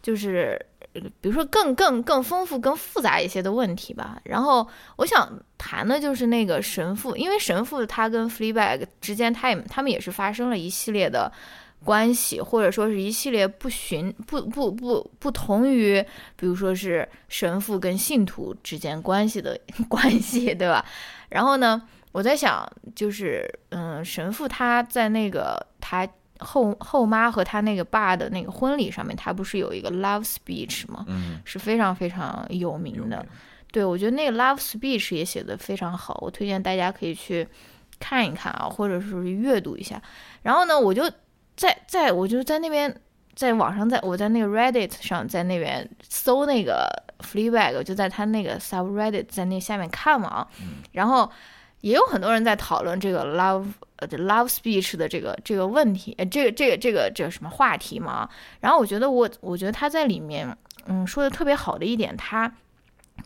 [0.03, 0.61] 就是
[0.93, 4.21] 比如说更更更丰富、更复杂一些的问题吧。
[4.25, 11.33] 然后我想谈的就是那个神父，因为神父他跟 Fleabag 之间，他也他们也是发生了一系列的
[11.85, 16.05] 关系，或者说是一系列不寻不不不不同于，
[16.37, 20.85] 比如说是神父跟信徒之间关系的 关系，对吧？
[21.29, 21.81] 然后呢，
[22.13, 26.07] 我在想，就是嗯，神父他在那个他
[26.43, 31.05] 后后妈和他那个爸的那个婚礼上面，他不是有一个 love speech 吗？
[31.09, 33.17] 嗯，是非常非常有名的。
[33.19, 33.27] 名
[33.71, 37.49] 对，我觉得那个 love speech 也写的非常好，我推荐大家可以去
[37.99, 40.01] 看一看啊，或者是阅读一下。
[40.43, 41.11] 然后呢，我就
[41.57, 42.95] 在在我就在那边
[43.35, 46.87] 在网上在，我在那个 Reddit 上在那边搜那个
[47.21, 50.49] Fleabag，就在他那个 subreddit 在那下面看嘛啊，
[50.93, 51.31] 然后
[51.83, 53.67] 也有很多人在讨论这个 love
[53.97, 58.29] 呃 love speech 的这个这个问题，呃这个这个这个这个什么话题嘛。
[58.59, 62.53] 然后我觉得我我觉得他在里面嗯说的特别好的一点，他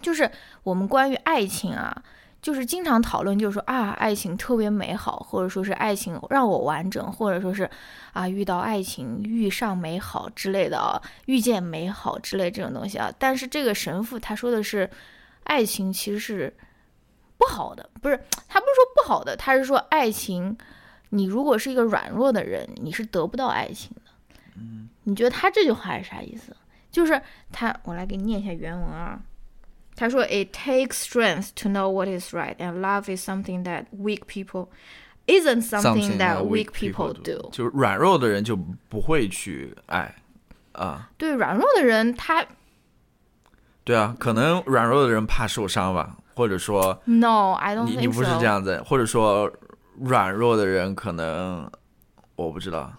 [0.02, 0.30] 就是
[0.62, 2.02] 我们关于爱情啊。
[2.42, 7.68] 就是经常讨论，就是说啊，爱情特别美好，或者说是爱情让我完整，或者说是
[8.12, 13.12] 啊，遇到爱情遇上美好之类的啊，遇见美好之类这种东西啊。
[13.18, 14.88] 但是这个神父他说的是，
[15.44, 16.54] 爱情其实是
[17.38, 18.16] 不好的，不是
[18.48, 20.56] 他不是说不好的，他是说爱情，
[21.10, 24.12] 你如果是一个软弱的人，你是得不到爱情的。
[24.56, 26.56] 嗯，你觉得他这句话是啥意思？
[26.90, 27.20] 就是
[27.52, 29.20] 他，我来给你念一下原文啊。
[29.94, 34.68] 他说：“It takes strength to know what is right, and love is something that weak people
[35.26, 37.48] isn't something that weak people do。
[37.50, 38.56] 就是软弱的人就
[38.88, 40.14] 不会去爱
[40.72, 41.10] 啊。
[41.16, 42.44] 对软弱的人，他
[43.84, 49.50] 对啊，可能软弱的人怕受伤吧，或者说 No, I don't 你 think 你不是这样子，或者说
[50.00, 51.68] 软弱的人可能
[52.36, 52.92] 我不知道，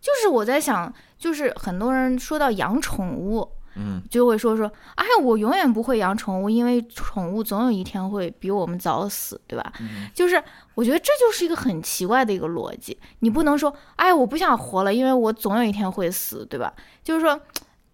[0.00, 9.72] 就是我在想，就是很多人说到养宠物，嗯，就会说说，哎，我永远不会养宠物，因为宠物总有一天会比我们早死，对吧？
[10.12, 10.42] 就是
[10.74, 16.70] 我觉得这就是一个很奇怪的一个逻辑，你不能说，哎，我不想活了，因为我总有一天会死，对吧？
[17.02, 17.40] 就是说。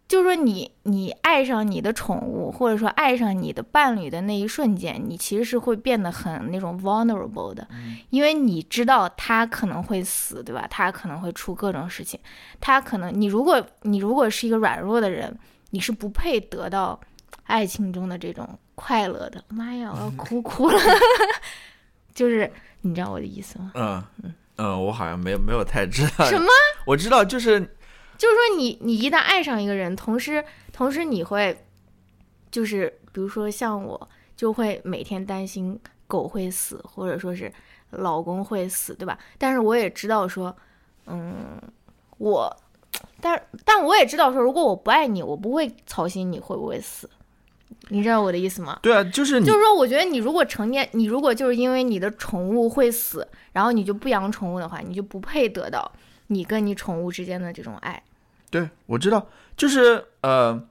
[0.07, 7.67] 就是说你，你爱上你的宠物，或者说爱上你的伴侣的那一瞬间，你其实是会变得很那种 vulnerable 的，
[8.11, 10.67] 因为你知道他可能会死，对吧？
[10.71, 12.21] 他可能会出各种事情，
[12.61, 15.37] 他可能你如果你如果是一个软弱的人，
[15.71, 17.01] 你是不配得到
[17.45, 19.43] 爱情中的这种快乐的。
[19.49, 20.79] 妈呀，我要哭哭了，
[22.15, 22.51] 就是
[22.83, 23.73] 你知道我的意思吗？
[23.75, 24.05] 嗯
[24.57, 26.47] 嗯，我好像没有没有太知道什么？
[26.87, 27.75] 我知道，就是
[28.17, 31.57] 就是说你你一旦爱上一个人，同时同时你会，
[32.51, 37.53] 就是比如说像我，就会每天担心狗会死，或者说是
[37.91, 39.19] 老公会死，对吧？
[39.39, 40.55] 但是我也知道说，
[41.07, 41.61] 嗯，
[42.19, 42.57] 我，
[43.21, 47.09] 但但我也知道说，如果我不爱你，我不会操心你会不会死，
[47.89, 48.79] 你知道我的意思吗？
[48.83, 55.91] 对啊，就是你就是说，我觉得你如果成年，你如果就是因为你的宠物会死，然后你就不养宠物的话，你就不配得到
[56.29, 58.03] 你跟你宠物之间的这种爱。
[58.51, 60.63] 对我知道，就是呃，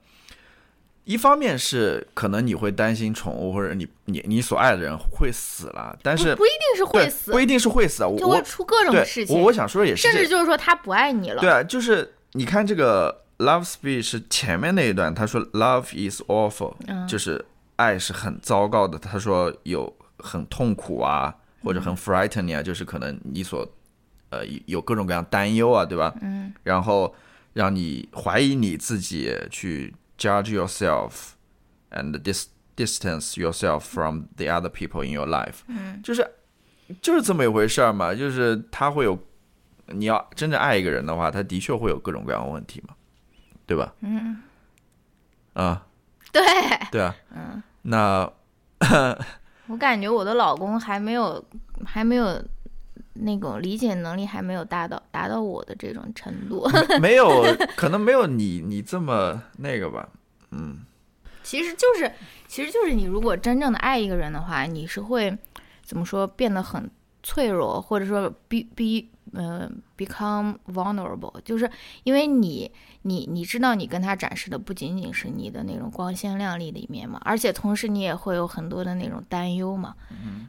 [1.04, 7.30] 一方面是可能你会担心宠物或者你你你所爱的人会死了，但是不不一定是会死。
[7.32, 10.02] 不，一定是会死就会出各种事情，我我想说的也是。
[10.02, 11.40] 甚至，就是说他不爱你了。
[11.40, 17.06] 对啊，就是你看这个 love speech 是前面那一段，他说 love is awful，、嗯。
[17.06, 17.44] 就是
[17.76, 23.68] 爱是很糟糕的，他说有很痛苦啊，或者很 frightening 啊，就是可能你所
[24.34, 26.14] 呃有各种各样担忧啊，对吧？
[26.20, 27.14] 嗯，然后
[27.52, 31.32] 让你怀疑你自己，去 judge yourself
[31.90, 35.60] and dis distance yourself from the other people in your life。
[35.68, 36.28] 嗯，就是
[37.00, 39.18] 就是这么一回事儿嘛，就是他会有，
[39.86, 42.94] 你要真正爱一个人的话，他的确会有各种各样的问题嘛，
[43.66, 43.94] 对吧？
[44.00, 44.42] 嗯，
[45.52, 45.86] 啊，
[46.32, 46.42] 对
[46.90, 48.32] 对啊，嗯，那
[49.68, 51.42] 我感觉我的老公还没有
[51.86, 52.42] 还没有
[53.14, 56.68] 那种理解能力还没有达到达到我的这种程度。
[57.00, 57.44] 没有，
[57.76, 60.08] 可能没有你你这么那个吧，
[60.50, 60.84] 嗯，
[61.42, 62.10] 其实就是，
[62.46, 65.36] 其实就是你如果真正的爱一个人的话，你是会
[65.84, 66.90] 怎么说变得很
[67.22, 71.68] 脆弱，或者说逼逼呃，become vulnerable，就是
[72.04, 72.70] 因为你
[73.02, 79.94] 你你知道你跟他展示的不仅仅是你的那种光鲜亮丽的一面嘛，而且同时你也会有很多的那种担忧嘛，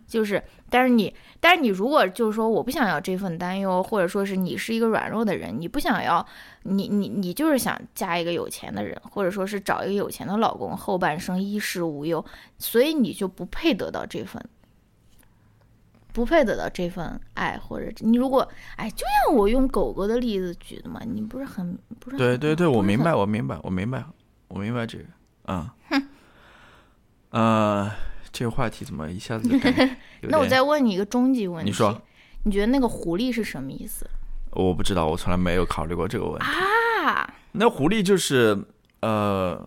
[0.07, 6.25] 就是但是你但是你如果就是说我不想要这份担忧，或者说是你是一个软弱的人，你不想要
[6.63, 12.23] 你你你就是想嫁一个有钱的人，或者说是找一个有钱的老公，后半生衣食无忧，
[12.59, 14.43] 所以你就不配得到这份。
[16.15, 18.47] 不配得到这份爱，或者你如果
[18.77, 22.15] 哎，就像我用狗狗的例子举的嘛，你不是很不是？
[22.15, 24.01] 对对对，我明白，我明白，我明白，
[24.47, 25.03] 我明白这个，
[25.47, 26.07] 嗯，哼，
[27.31, 27.91] 呃，
[28.31, 29.59] 这个话题怎么一下子就？
[30.29, 32.01] 那我再问你一个终极问题，你说，
[32.43, 34.09] 你觉得那个狐狸是什么意思？
[34.51, 37.29] 我不知道，我从来没有考虑过这个问题啊。
[37.51, 38.57] 那狐狸就是
[39.01, 39.61] 呃。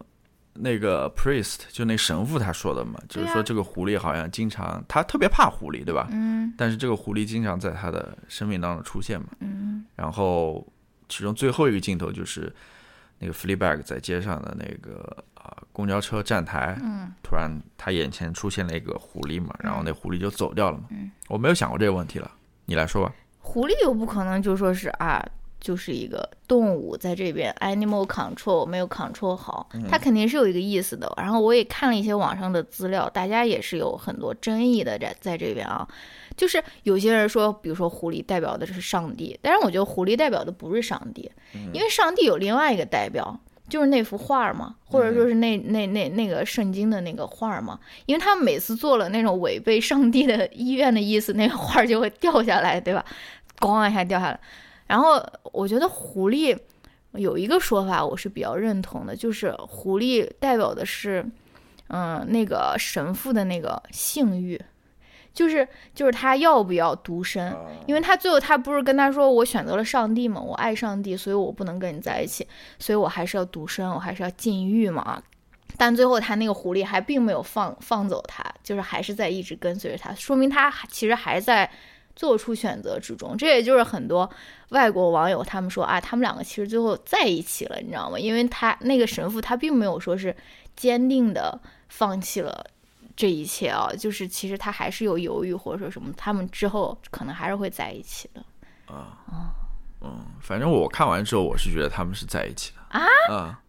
[0.61, 6.09] 那个 priest 就那神父他说的嘛，就是说这个狐狸好像经常他特别怕狐狸，对吧？
[6.11, 6.53] 嗯。
[6.57, 9.29] 但是这个狐狸经常在他的生命当中出现嘛。
[9.41, 9.85] 嗯。
[9.95, 10.67] 然后
[11.09, 12.53] 其中最后一个镜头就是
[13.19, 20.85] 那个 Fleabag 在街上的那个啊公交车站台，嗯，突然他眼前出现了一个狐狸嘛，然后那狐狸就走掉了嘛。
[20.91, 21.11] 嗯。
[21.29, 22.31] 我没有想过这个问题了，
[22.65, 23.15] 你来说吧。
[23.39, 25.25] 狐狸又不可能就说是啊。
[25.61, 31.13] 就是一个动物在这边，animal control 没有 control 好，它肯定是有一个意思的。
[31.17, 35.87] 然后我也看了一些网上的资料，大家也是有很多争议的在在这边啊。
[36.37, 41.29] 就是有些人说，比如说狐狸代表的是上帝，但是我觉得狐狸代表的不是上帝，
[41.73, 43.37] 因为上帝有另外一个代表，
[43.69, 47.81] 就是那幅画嘛，或者说是那那那那个圣经的那个画嘛。
[48.07, 53.05] 因为他们每次做了那种违背上帝的意愿的意思，那个画就会掉下来，对吧？
[53.59, 54.41] 咣一下掉下来。
[54.89, 56.59] 然后我觉得狐狸
[57.13, 61.25] 有一个说法，我是比较认同的，就是狐狸代表的是，
[61.89, 64.59] 嗯，那个神父的那个性欲，
[65.35, 67.55] 就是就是他要不要独身，
[67.87, 72.47] 因为他最后他不是跟他说我选择了上帝嘛，我爱上帝，所以我不能跟你在一起，
[72.79, 75.23] 所以我还是要独身，我还是要禁欲嘛。
[75.77, 81.71] 但最后他那个狐狸还并没有放放走他，就是还是在一直跟随着他，说明他其实还在。
[82.19, 84.29] 做出选择之中，这也就是很多
[84.71, 88.19] 外国网友他们说啊，他们两个其实最后在一起了，你知道吗？
[88.19, 90.35] 因为他那个神父他并没有说是
[90.75, 92.67] 坚定的放弃了
[93.15, 98.45] 这一切啊，就是其实他还是有犹豫或者说什么，他们之后可能还是会在一起的。
[98.93, 99.15] 啊，
[100.01, 103.07] 嗯，反正我看完之后，我是觉得他们是在一起的啊。
[103.31, 103.63] 啊，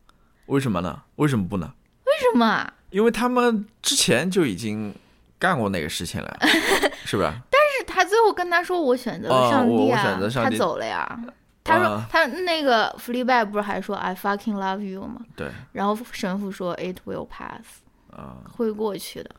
[0.47, 1.03] 为什么呢？
[1.17, 1.71] 为什么不呢？
[2.07, 2.73] 为什么？
[2.89, 4.95] 因为他们之前就已经
[5.37, 6.39] 干过那个事情了，
[7.05, 7.29] 是不是？
[7.89, 11.19] 他最后跟他说：“我选择了上帝啊，他走了呀。”
[11.63, 15.49] 他说：“他那个 Fleabag 不是还说 I fucking love you 吗？”对。
[15.71, 17.81] 然后神父说：“It will pass。”
[18.15, 19.29] 啊，会过去的。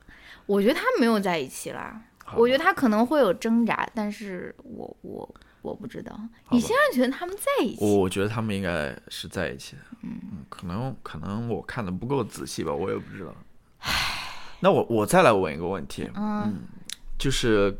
[0.46, 2.00] 我觉得他没有在一起啦。
[2.36, 6.16] 我觉得他可能会有挣扎，但是我我我不知道。
[6.50, 7.84] 你现在觉得他们在一起？
[7.84, 9.82] 我觉得他们应该是在一起的。
[10.02, 13.34] 嗯，可能可能我看的不够仔细吧，我也不知道。
[13.80, 13.90] 唉，
[14.60, 16.08] 那我我再来问一个问题。
[16.14, 16.60] 嗯，
[17.18, 17.76] 就是。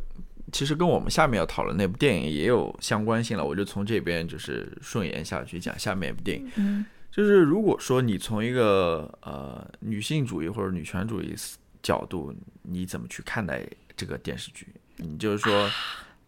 [0.53, 6.51] 其实跟我们下面要讨论那部电影也有相关性了，我就从这边就是顺延下去讲下面一部电影。
[6.57, 11.35] 嗯，就是如果说你从一个呃女性主义或者女权主义
[11.83, 14.67] 角度，你怎么去看待这个电视剧？
[14.97, 15.71] 你就是说，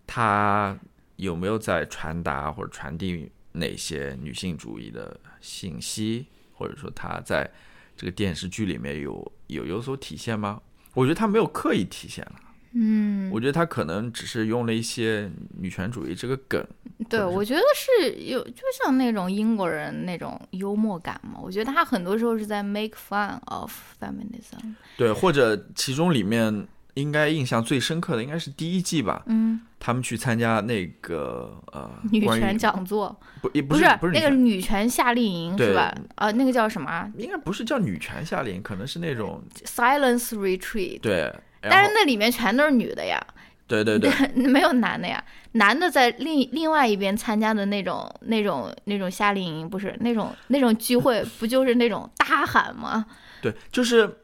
[0.06, 0.78] 它
[1.16, 7.50] 有没有在传达或者传递哪些女性主义的信息，或者说它在
[7.96, 10.60] 这个电视剧里面有有有所体现吗？
[10.94, 12.34] 我觉得它没有刻意体现了。
[12.74, 16.64] 嗯，我觉得他可能只是用了一些女权主义这个梗。
[17.08, 21.38] 对，我觉得是有，就像那种英国人那种幽默感嘛。
[21.42, 24.74] 我觉得他很多时候是在 make fun of feminism。
[24.96, 29.22] 对，或者其中里面应该印象最深刻的应该是第一季吧。
[29.26, 29.60] 嗯。
[29.84, 35.92] 他们去参加那个呃女权讲座，不也不是不是那个女权夏令营是吧？
[36.14, 37.12] 啊，那个叫什么？
[37.18, 41.00] 应该不是叫女权夏令营，可能是那种 silence retreat。
[41.00, 41.34] 对。
[41.70, 43.24] 但是那里面全都是女的呀，
[43.66, 45.22] 对对对， 没有男的呀。
[45.52, 53.04] 男的在另另外一边参加的那种那种那种夏令营，不是那种那种聚会，不就是那种大喊吗？
[53.42, 54.18] 对，就是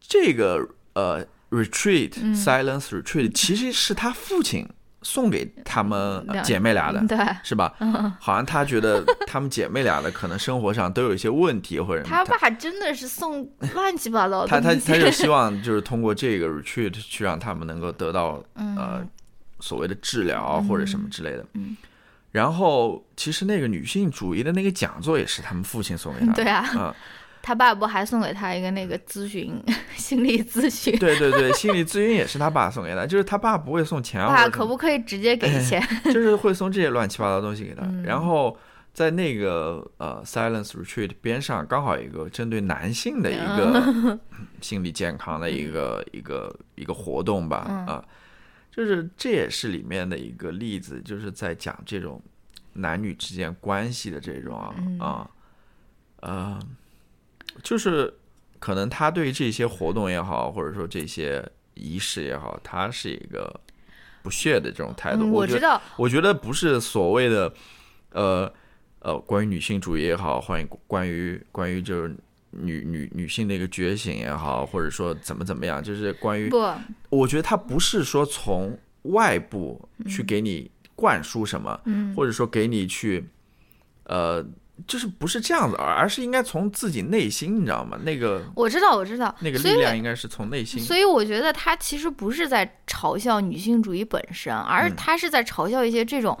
[0.00, 4.68] 这个呃，retreat silence retreat，其实是他父亲。
[5.02, 7.74] 送给她们姐妹俩的，对，是吧？
[8.20, 14.48] 好像她觉得 她们姐妹俩的可能生活上都有一些问题，或者她爸真的是送 乱七八糟的。
[14.48, 19.04] 她她她就希望就是通过这个 retreat 去让他们能够得到呃
[19.60, 21.44] 所谓的治疗或者什么之类的。
[21.54, 21.76] 嗯。
[22.30, 26.32] 然后其实那个女性主义的那个讲座也是他们父亲送给她的。
[26.32, 26.66] 对啊。
[26.74, 26.94] 嗯。
[27.42, 29.60] 他爸不还送给他一个那个咨询
[29.96, 30.96] 心理咨询？
[30.98, 35.82] 对对对，心理咨询也是他爸送给他，就是他爸不会送钱啊，爸可不可以直接给钱？
[36.12, 37.82] 就是会送这些乱七八糟东西给他。
[37.84, 38.56] 嗯然后
[38.94, 44.18] 在那个呃 Silence Retreat 边上，刚好有一个针对男性的一个
[44.60, 48.04] 心理健康的一个一个一个活动吧，嗯啊，
[48.70, 52.22] 就是这也是里面的一个例子，就是在讲这种
[52.74, 55.30] 男女之间关系的这种啊嗯啊，
[56.20, 56.58] 呃，
[57.62, 58.12] 就是
[58.58, 61.44] 可能他对这些活动也好，或者说这些
[61.74, 63.60] 仪式也好，他是一个
[64.22, 65.24] 不屑的这种态度。
[65.24, 67.52] 嗯，我觉得，我知道，我觉得不是所谓的，
[68.12, 68.52] 呃
[69.00, 72.14] 呃，关于女性主义也好，关于关于关于就是
[72.50, 76.62] 女女女性的一个觉醒也好，或者说怎么怎么样，就是关于不，
[77.08, 83.26] 我觉得他不是说从外部去给你灌输什么，嗯或者说给你去，
[84.04, 84.44] 呃，
[84.86, 87.98] 就是不是这样子，而而是应该从自己内心，你知道吗？
[88.02, 90.82] 那个我知道，我知道，那个力量应该是从内心。
[90.82, 96.36] 所以我觉得他其实不是在嘲笑女性主义本身，而嗯他是在嘲笑一些这种、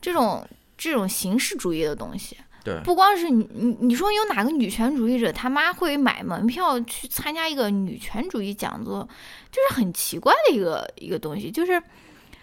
[0.00, 2.36] 这种、这种形式主义的东西。
[2.62, 9.02] 对不光是你，你你说有哪个女权主义者他妈会买门票去参加一个女权主义讲座，
[9.50, 11.82] 就是很奇怪的一个一个东西，就是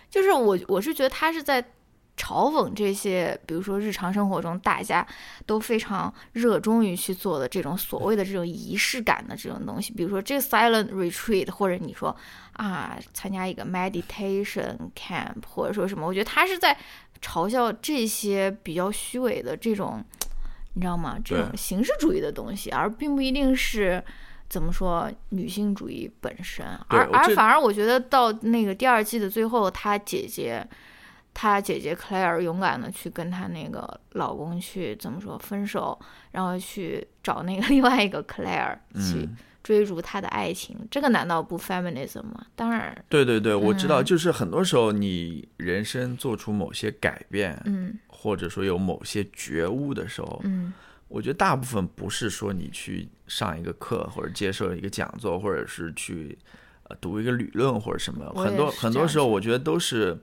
[0.10, 1.64] 就是我我是觉得他是在
[2.18, 5.06] 嘲讽这些，比如说日常生活中大家
[5.46, 12.14] 都非常热衷于去做的这种所谓的这种仪式感的这种东西，比如说这个 silent retreat，或者你说
[12.54, 16.76] 啊参加一个 meditation camp，或者说什么，我觉得他是在
[17.22, 20.04] 嘲笑这些比较虚伪的这种，
[20.74, 21.18] 你知道吗？
[21.24, 24.04] 这种形式主义的东西，而并不一定是。
[24.50, 30.66] 怎么说女性主义本身，而而反而我觉得到那个第二季的最后，她姐姐，
[31.40, 35.98] 她姐姐 Claire 勇敢的去跟她那个老公去怎么说分手，
[36.32, 42.48] 然后去找那个 另外一个 Claire 去嗯，追逐她的爱情，这个难道不 feminism 吗？
[42.56, 44.06] 当然，对对对，我知道，嗯。
[44.06, 48.00] 就是很多时候你人生做出某些改变，嗯。
[48.08, 50.74] 或者说有某些觉悟的时候，嗯。
[51.08, 56.36] 我觉得大部分不是说你去上一个课，或者接受一个讲座，或者是去
[56.90, 60.20] 呃读一个理论或者什么，很多很多时候，我觉得都是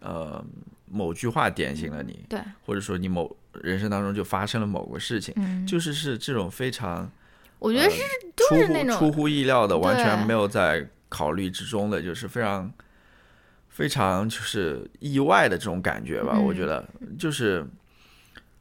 [0.00, 0.44] 呃
[0.90, 7.10] 某句话点醒了你，对，或者说你某人生当中就发生了某个事情，嗯，就是是这种非常
[7.58, 8.00] 我觉得是
[8.34, 12.72] 都出是那种乎出乎意料的，完全没有在考虑之中的，就是非常
[13.68, 16.32] 非常就是意外的这种感觉吧。
[16.34, 16.86] 嗯我觉得
[17.18, 17.66] 就是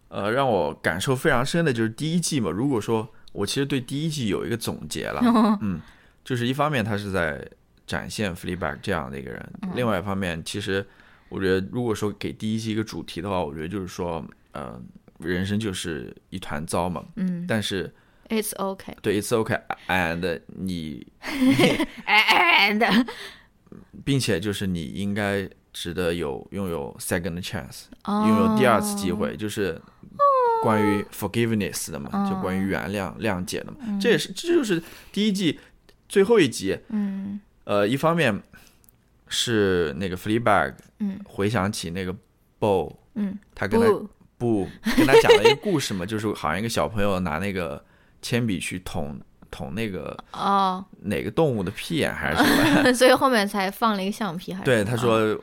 [0.09, 2.49] 呃，让我感受非常深的就是第一季嘛。
[2.49, 5.21] 如果说我其实对第一季有一个总结了，
[5.61, 5.79] 嗯，
[6.23, 7.45] 就是一方面他是在
[7.85, 10.85] 展现 Fleabag 这样的一个人，嗯另外一方面，其实
[11.29, 14.81] 我觉得如果说给第一季一个主题的话，我觉得就是说，呃，
[15.19, 17.93] 人生就是一团糟嘛，嗯但是。
[18.29, 19.57] ，it's okay 对，it's okay
[19.87, 21.07] and 你，
[22.05, 23.05] and
[24.03, 29.81] 并且就是你应该值得有拥有 second chance，哦拥有第二次机会，就是
[30.61, 33.77] 关于 forgiveness 的嘛，哦就关于原谅、谅解的嘛。
[34.01, 34.81] 这也是这就是
[35.13, 35.57] 第一季
[36.09, 38.41] 最后一集，嗯呃，一方面
[39.27, 41.19] 是那个 Fleabag 嗯。
[41.25, 42.15] 回想起那个
[42.59, 43.87] Bo，嗯，他跟他
[44.37, 47.83] 不，跟他讲了一个故事嘛， 就是好像一个小朋友拿那个
[48.21, 49.19] 铅笔去捅
[49.49, 52.93] 捅那个哦，哪个动物的屁眼还是什么。
[52.93, 55.39] 所以后面才放了一个橡皮，还是对，他说，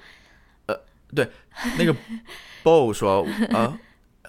[0.66, 0.78] 呃，
[1.14, 1.28] 对，
[1.78, 1.95] 那个
[2.62, 3.78] Bo 说，呃，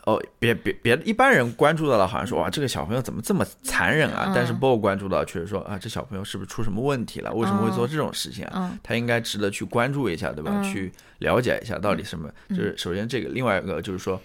[0.06, 4.26] 哦，别别别，一般人关注到了，好像说哇，这个小朋友怎么这么残忍啊？
[4.28, 7.34] 嗯但是 Bo 关注到确实说啊，这小朋友是不是出什么问题了？
[7.34, 8.70] 为什么会做这种事情啊？
[8.72, 10.52] 嗯他应该值得去关注一下，对吧？
[10.54, 12.30] 嗯去了解一下到底什么。
[12.50, 14.22] 嗯就是首先这个，另外一个就是说，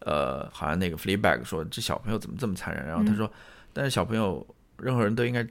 [0.00, 2.86] 呃，好像那个 Fleabag 说这小朋友怎么这么残忍？
[2.86, 3.30] 然后他嗯说，
[3.74, 4.46] 但是小朋友
[4.78, 5.46] 任何人都应该。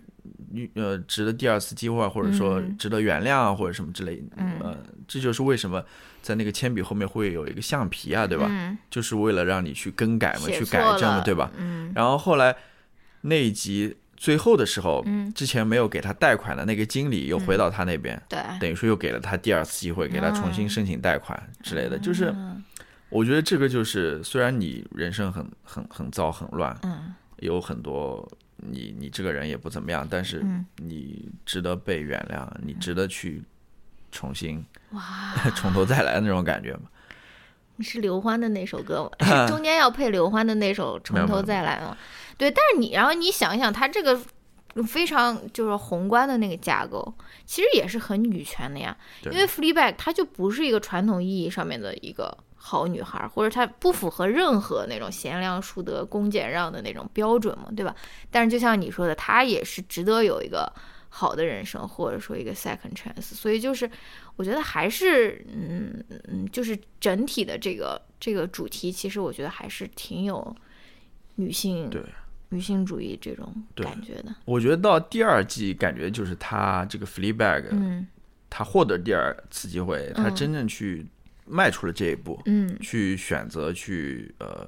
[0.76, 4.22] 呃，值得第二次机会，或者说嗯值得原谅啊，或者什么之类。
[4.36, 4.76] 嗯呃，
[5.08, 5.82] 这就是为什么
[6.22, 8.48] 在那个铅笔后面会有一个橡皮啊，对吧？
[8.50, 11.52] 嗯，就是为了让你去更改嘛，去改正嘛，了对吧？？
[11.58, 11.92] 嗯。
[11.96, 12.56] 然后后来
[13.22, 21.98] 那一集最后的时候，嗯，之前没有给他贷款的那个经理又回到他那边，对，等于说又给了他第二次机会，给他重新申请贷款之类的。
[21.98, 22.64] 就是嗯。
[23.10, 27.14] 我觉得这个就是，虽然你人生很很很糟很乱，嗯。
[27.38, 33.44] 有很多你你这个人也不怎么样，但是嗯，你值得被原谅，你值得去
[34.18, 35.02] 重新哇，
[35.56, 36.82] 从头再来的那种感觉嘛。
[37.80, 39.46] 是刘欢的那首歌吗？
[39.46, 41.96] 中间要配刘欢的那首《从头再来》吗？
[42.36, 44.20] 对，但是你，然后你想一想，他这个
[44.88, 47.14] 非常就是宏观的那个架构，
[47.46, 48.98] 其实也是很女权的呀。
[49.26, 57.96] 因为 Fleabag 她就不是一个传统意义上面的一个好女孩，或者她不符合任何那种贤良淑德、恭俭让的那种标准嘛，对吧？
[58.32, 60.72] 但是就像你说的，她也是值得有一个
[61.10, 63.22] 好的人生，或者说一个 second chance。
[63.22, 63.90] 所以就是
[64.36, 70.56] 我觉得还是，嗯嗯，就是整体的这个这个主题，其实我觉得还是挺有
[71.36, 72.02] 女性对。
[72.50, 78.08] 女性主义这种感觉的，我觉得到第二季，感觉就是他这个 Fleabag，嗯，
[78.50, 81.06] 他获得第二次机会，他真正去
[81.46, 84.66] 迈出了这一步，嗯，去选择去呃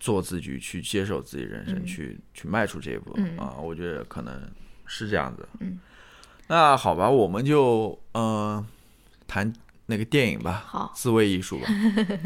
[0.00, 4.42] 做自己，去接受自己人生，去去迈出这一步啊，我觉得可能
[4.90, 5.48] 是这样子。
[5.60, 5.78] 嗯，
[6.48, 8.66] 那好吧，我们就嗯
[9.26, 9.50] 谈
[9.86, 11.66] 那个电影吧，好，自卫艺术吧，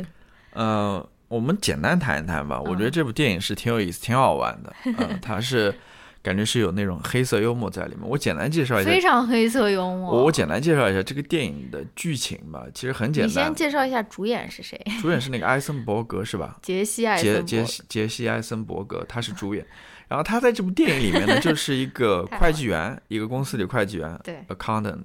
[0.57, 1.07] 嗯。
[1.27, 4.73] 我们简单谈一谈吧，我觉得这部电影是挺有意思、挺好玩的。
[4.99, 5.75] 嗯，它是
[6.23, 8.09] 感觉是有那种黑色幽默在里面。
[8.09, 10.13] 我简单介绍一下，非常黑色幽默。
[10.13, 13.31] 我我简单介绍一下这个电影的剧情吧，其实很简单。
[13.31, 14.81] 你先介绍一下主演是谁？
[15.01, 16.57] 主演是那个艾森伯格是吧？
[16.63, 19.67] 杰西艾杰杰杰西艾森伯格，他是主演。
[20.09, 25.03] 然后他在这部电影里面呢， 就是一个会计员，一个公司里会计员，对，accountant。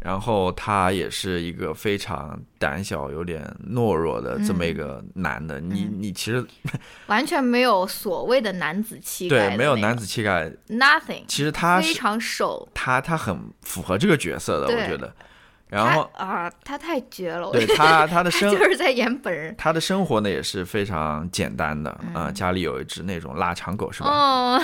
[0.00, 5.60] 然后他也是一个非常胆小、有点懦弱的这么一个男的。
[5.60, 6.42] 你你其实
[7.08, 11.22] 完全没有所谓的男子气概，对，没有男子气概，nothing。
[11.28, 15.14] 其实他非常瘦，他他很符合这个角色的，我觉得。
[15.70, 17.48] 然后啊，他太绝了！
[17.52, 19.54] 对他，他的生就是在演本人。
[19.56, 24.10] 他的生活呢也是非常简单的啊，家里有一只那种腊肠狗，是吧？
[24.10, 24.60] 哦。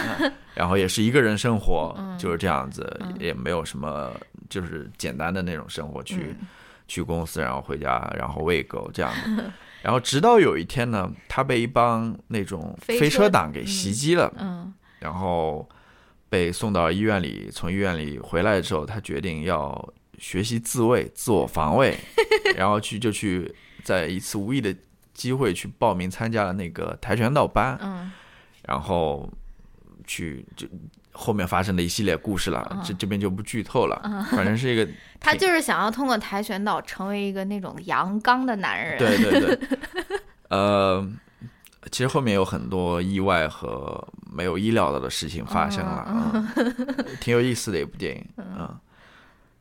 [0.53, 4.11] 然后也是一个人生活，就是这样子，也没有什么，
[4.51, 6.35] 就是简单的那种生活，去
[6.89, 9.45] 去公司，然后回家，然后喂狗这样的。
[9.83, 15.69] 然后直到有一天呢，他被一帮那种飞车党给袭击了，嗯，然后
[16.29, 17.49] 被送到医院里。
[17.53, 19.89] 从医院里回来之后，他决定要。
[20.19, 21.97] 学习自卫、自我防卫，
[22.57, 23.55] 然后去就去
[23.85, 24.75] 在一次无意的
[25.13, 28.11] 机会去报名参加了那个跆拳道班，嗯，
[28.67, 29.31] 然后
[30.07, 30.67] 去就
[31.13, 34.87] 后面发生的一系列故事了，这这边就不剧透了，反正是一个
[35.19, 39.79] 他就是想要通过跆拳道成为一个那种阳刚的男人，对对对，
[40.51, 41.07] 呃，
[41.91, 46.45] 其实后面有很多意外和没有意料到的事情发生了，
[47.21, 48.79] 挺有意思的一部电影，嗯。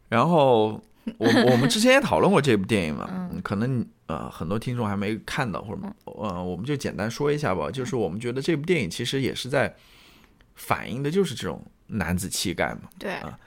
[0.07, 0.81] 然后
[1.17, 7.69] 我 我们之前也讨论过这部电影嘛，可能呃很多听众还没看到，或者呃我们就简单说一下吧。
[7.71, 9.75] 就是我们觉得这部电影其实也是在
[10.55, 12.89] 反映的就是这种男子气概嘛。
[12.99, 13.39] 对啊，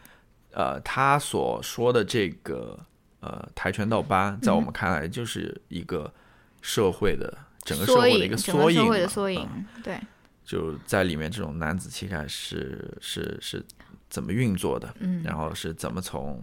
[0.52, 2.78] 呃，他所说的这个
[3.20, 6.12] 呃跆拳道班，在我们看来就是一个
[6.60, 7.32] 社会的
[7.62, 9.48] 整个社会的一个缩影，社会的缩影。
[9.82, 9.98] 对，
[10.44, 13.64] 就在里面这种男子气概是是是。
[14.08, 14.92] 怎么运作的？
[15.00, 16.40] 嗯，然后是怎么从，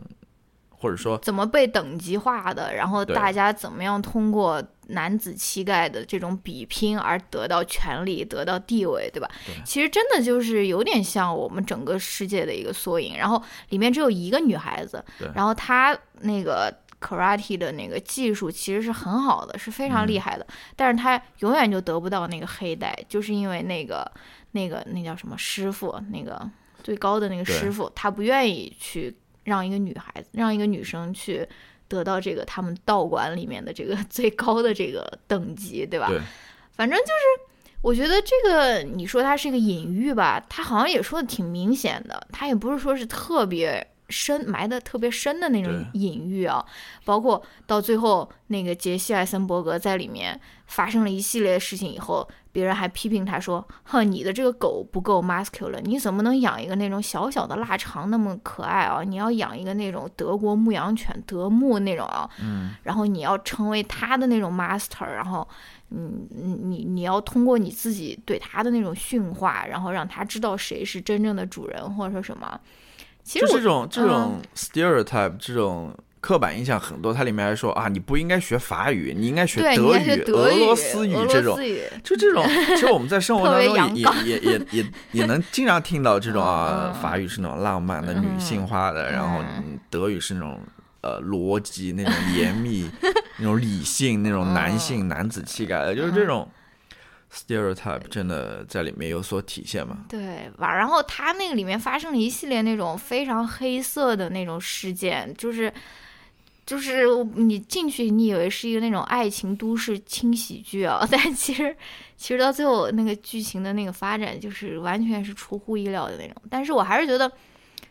[0.70, 2.76] 或者说怎么被等级化的？
[2.76, 9.28] 然后大家怎么样通过男子气概的这种比拼而得到权力、得到地位，对吧？
[9.66, 13.18] 其实真的就是有点像我们整个世界的一个缩影。
[13.18, 15.04] 然后里面只有一个女孩子，
[15.34, 20.46] 然后她那个 karate 的那个技术其实是很好的，是非常厉害的，
[20.76, 24.12] 但是她永远就得不到那个黑带，就是因为那个
[24.52, 26.48] 那个那叫什么师傅那个。
[26.86, 29.12] 最高的那个师傅，他不愿意去
[29.44, 31.44] 让一个女孩子，让一个女生去
[31.88, 36.10] 得到这个他们道馆里面的这个 最高的这个等级，对吧？
[36.10, 36.22] 对。
[36.74, 46.66] 反正就是，我觉得这个你说它是一个隐喻吧，它好像也说的挺明显的，它也不是说是特别深埋的特别深的那种隐喻啊。
[47.04, 52.28] 包括到最后那个杰西·艾森伯格在里面发生了一系列事情以后。
[52.56, 59.04] 别人还批评他说：“哼，你的这个狗不够 masculine，你怎么能养一个那种小小的腊肠那么可爱啊？
[59.04, 65.46] 你要养一个那种德国牧羊犬德牧那种啊，嗯，然后你要成为他的那种 master，然后，
[65.90, 72.58] 嗯，你你要通过你自己对他的那种驯化，然后让他知道谁是真正的主人，或者说什么。
[73.26, 75.94] 其实这种这种 stereotype 这种。”
[76.26, 81.56] 刻板印象很多，它里面还说啊，你不应该学法语，你应该学德语、俄罗斯语这种，
[82.04, 82.44] 就这种。
[82.76, 84.86] 其实我们在生活当中也也也也
[85.22, 89.40] 也能经常听到这种啊，法语是那种浪漫的、女性化的，然后
[89.92, 90.60] 德语是那种
[91.02, 92.90] 呃逻辑、那种严密、
[93.38, 96.50] 那种理性、那种男性男子气概的，就是这种
[97.36, 100.06] stereotype 真的在里面有所体现嘛？
[100.08, 105.72] 对，吧，然后他那个里面发生了一系列那种非常黑色的那种事件，就是。
[106.66, 107.06] 就是
[107.36, 111.78] 你进去，你以为是一个那种爱情都市轻喜剧啊， 但其实，
[112.18, 116.36] 其实到最后那个剧情的那个发展，就是完全是出乎意料的那种。
[116.50, 117.32] 但是我还是觉得，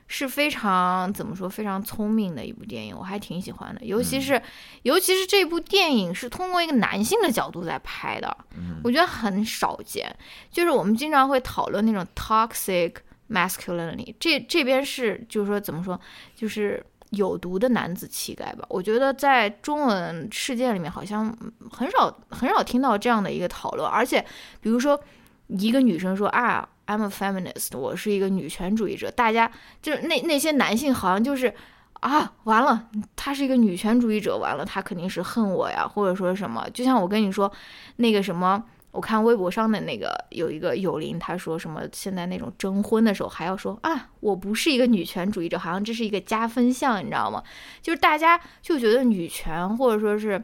[0.07, 3.83] 是非常怎么说非常聪明的一部电影，我还挺喜欢的。
[3.85, 4.41] 尤其是，
[4.83, 8.37] 尤其是这部电影是通过一个男性的角度在拍的，
[8.83, 10.15] 我觉得很少见。
[10.51, 12.97] 就是我们经常会讨论那种 toxic
[13.31, 15.99] masculinity，这这边是就是说怎么说，
[16.37, 18.67] 就是有毒的男子气概吧。
[18.69, 21.35] 我觉得在中文世界里面好像
[21.73, 24.25] 很少很少听到这样的一个讨论，而且
[24.61, 25.03] 比如说
[25.49, 26.69] 一个女生说啊。
[26.87, 29.11] I'm a feminist，我是一个女权主义者。
[29.11, 31.53] 大家就是那那些男性，好像就是
[32.01, 36.69] 啊，完了，他是一个女权主义者，完了，他肯定是恨我呀，或者说什么。
[36.75, 37.51] 就像我跟你说，
[37.97, 47.43] 那个什么，我看微博上的那个有一个友邻，他说什么，现在那种征婚的时候还要说啊，我不是一个女权主义者，好像这是一个加分项，你知道吗？
[47.81, 50.43] 就是大家就觉得女权或者说是。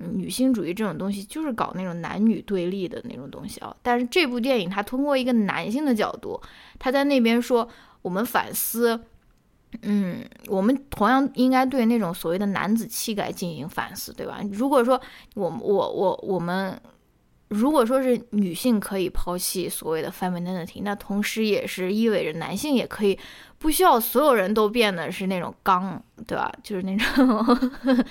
[0.00, 6.40] 女性主义这种东西就是搞那种男女对立的那种东西啊，但是这部电影它通过一个男性的角度，
[6.78, 7.68] 他在那边说
[8.00, 8.98] 我们反思，
[9.82, 14.40] 嗯，我们同样应该对那种所谓的男子气概进行反思，对吧？
[14.50, 15.00] 如果说
[15.34, 16.80] 我我我我们
[17.48, 23.18] 如果说是女性可以抛弃所谓的 femininity，那同时也是意味着男性也可以
[23.58, 26.52] 不需要所有人都变得是那种刚，对吧？
[26.62, 28.06] 就是那种。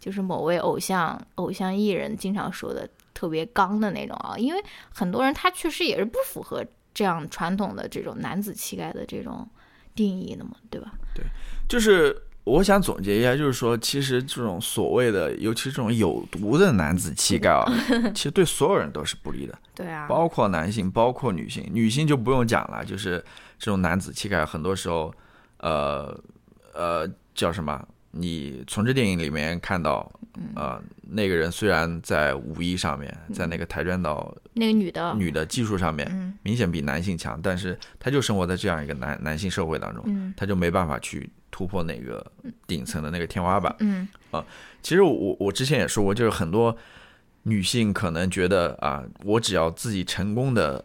[0.00, 9.46] 就是某位偶像偶像艺人经常说的特别刚的那种啊，因为很多人他确实也是不符合这样传统的这种男子气概的这种
[9.94, 10.90] 定义的嘛，对吧？
[11.14, 11.24] 对，
[11.68, 17.64] 就是我想总结一下，就是说，其实这种所谓的，尤其是这种有毒的男子气概啊，
[18.14, 19.58] 其实对所有人都是不利的。
[19.74, 23.22] 对啊，包括男性，包括女性，女性就不用讲了，就是
[23.58, 25.12] 这种男子气概，很多时候，
[25.58, 26.18] 呃
[26.72, 27.86] 呃，叫什么？
[28.12, 30.10] 你从这电影里面看到，
[30.56, 35.14] 呃，那个人虽然在武艺上面，在那个跆拳道那个女的。
[35.14, 42.24] 女的技术上面，明显比男性强，但是他就生活在这样一个男男性社会当中，他就没办法去突破那个
[42.66, 43.74] 顶层的那个天花板。
[43.78, 44.08] 嗯。
[44.30, 44.44] 啊，
[44.82, 46.76] 其实我我之前也说过，就是很多
[47.44, 50.84] 女性可能觉得啊，我只要自己成功的。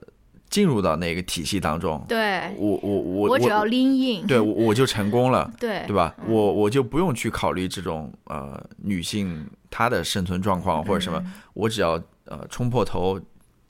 [0.56, 6.16] 进入到那个体系当中，对我我我我只要拎硬，对我我就成功了， 对对吧？
[6.30, 11.22] 我我就不用去考虑这种呃女性她的生存状况或者什么，
[11.56, 13.20] 我只要呃冲破头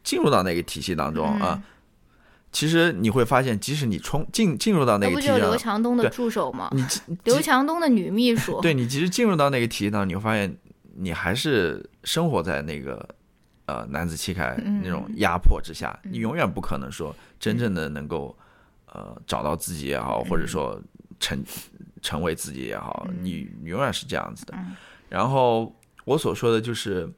[0.04, 1.60] 进入到那个体系当中啊。
[2.52, 6.70] 其实你会发现，即使你冲进进入到那个体系，不就刘强东的助手吗？
[6.72, 6.86] 你
[7.26, 10.56] 刘强东的女秘书，对你其实进入到那个体系当中，你会发现
[10.98, 13.10] 你还是生活在那个。
[13.66, 18.36] 呃，男子气概那种压迫之下，你永远不可能说真正的能够
[18.94, 20.80] 呃找到自己也好，或者说
[21.20, 21.44] 成
[22.02, 24.54] 成为自己也好，你永远是这样子的。
[25.10, 27.12] 然后我所说的就是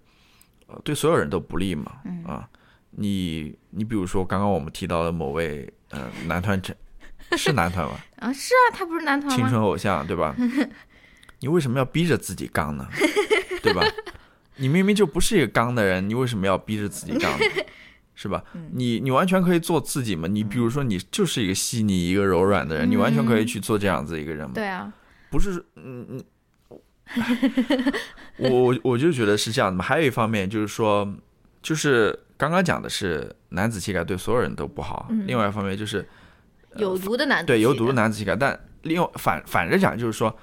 [0.67, 1.93] 呃，对所有人都不利嘛。
[2.25, 2.47] 啊，
[2.91, 6.75] 你你比如说刚刚我们提到的某位呃男团成
[7.37, 7.95] 是男团吗？
[8.19, 10.35] 啊，是啊，他不是男团青春偶像对吧？
[11.39, 12.87] 你为什么要逼着自己刚呢？
[13.61, 13.83] 对吧？
[14.57, 17.31] 你明明就不是一个刚的人，你为什么要逼着自己刚？
[18.19, 18.43] 是吧？
[18.71, 20.27] 你你完全可以做自己嘛。
[20.27, 24.53] 你比如说，你就是一个细腻、一个柔软的人，你完全可以去做这样子一个人嘛。
[24.55, 24.91] 对啊，
[25.29, 26.23] 不是，嗯嗯，
[28.37, 29.85] 我我我就觉得是这样的嘛。
[29.85, 31.07] 还有一方面就是说，
[31.61, 35.07] 就是刚刚讲的是男子气概对所有人都不好。
[35.27, 36.03] 另外一方面就是
[36.77, 40.35] 有毒的男子对有毒的男子气概，但另外反反着讲就是说。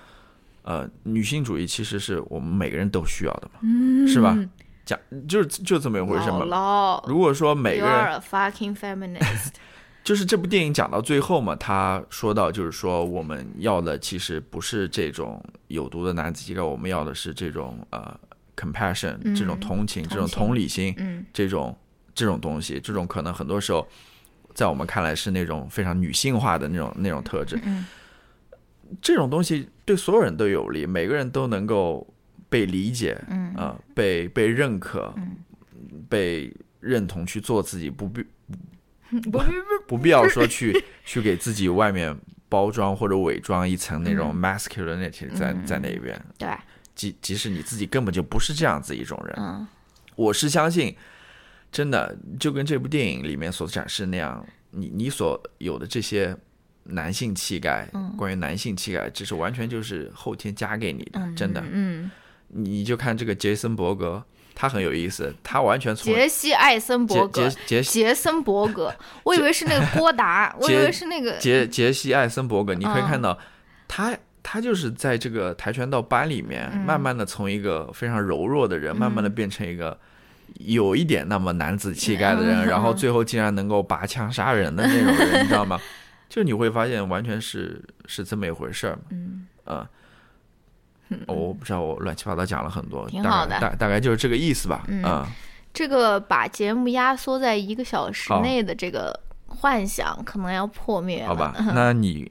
[0.64, 3.60] 呃，女性主义其实是我们每个人都需要的嘛，
[4.08, 4.36] 是吧？
[4.84, 4.98] 讲
[5.28, 6.44] 就是就这么一回事嘛。
[7.06, 8.20] 如果说每个人，
[10.04, 18.14] 就是这部电影讲到最后嘛，他说到就是说我们要的其实不是这种有毒的男子气概，我们要的是这种呃
[18.56, 20.94] compassion，这种同情，这种同理心，
[21.32, 21.74] 这种
[22.14, 23.86] 这种东西，这种可能很多时候
[24.54, 27.58] 在我们看来是那种非常女性化的那种那种特质。
[29.02, 32.06] 这种东西对所有人都有利，每个人都能够
[32.48, 33.52] 被理解，嗯。
[33.54, 35.36] 啊，被被认可，嗯，
[36.08, 38.24] 被认同去做自己，不必
[39.10, 39.38] 不不
[39.88, 42.16] 不必要说去 去给自己外面
[42.48, 46.48] 包装或者伪装一层那种 masculinity 在在那边，对，
[46.94, 49.66] 即即使你自己根本就不是这样子一种人，嗯，
[50.16, 50.96] 我是相信，
[51.70, 56.36] 真的就跟这部电影里面所展示那样，你你所有的这些。
[56.84, 61.62] 男性气概，关于男性气概，这是完全就是后天加给你的，真的。
[61.70, 62.10] 嗯，
[62.48, 64.22] 你就看这个杰森伯格，
[64.54, 72.74] 他很有意思，他完全从杰西艾森伯格，杰杰森伯格， 我以为是那个郭达，我以为是那个杰杰西艾森伯格。
[72.74, 73.38] 你可以看到，
[73.88, 79.98] 他他就是在这个跆拳道班里面，慢慢的从一个非常柔弱的人，慢慢的变成一个
[80.60, 85.80] 有一点那么男子气概的人，然后最后竟然能够拔枪杀人的那种人，你知道吗？
[86.34, 89.88] 就你会发现完全是是这么一回事儿嘛，嗯啊、
[91.28, 95.30] 我不知道我乱七八糟讲了很多，挺好的大大大概就是这个意思吧，嗯啊、
[95.72, 99.16] 这个把节目压缩在一个小时内的这个
[99.46, 101.28] 幻想，可能要破灭了。
[101.28, 102.28] 好吧， 那你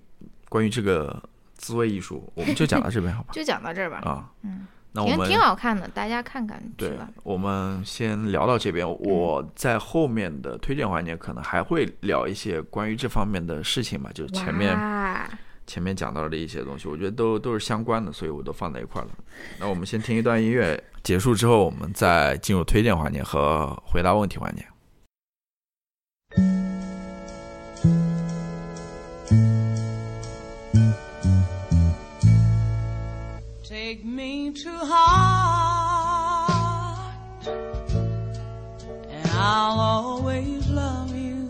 [0.50, 1.24] 关于这个
[1.56, 3.30] 自慰艺术，我们就讲到这边，好吧？
[3.32, 4.00] 就讲到这儿吧。
[4.00, 8.88] 啊，嗯，挺那我们挺好看的，大家看看对吧。，我们先聊到这边。
[8.88, 14.78] 我在后面的推荐环节可能还会聊一些关于这方面的事情吧，就是前面
[15.66, 19.12] 前面讲到的一些东西，我觉得都都是相关的，所以我都放在一块儿了。
[19.60, 24.64] 那我们先听一段音乐，结束之后，我们再进入推荐环节和回答问题环节。
[34.24, 35.98] Me to heart,
[39.16, 41.50] and I'll always love you.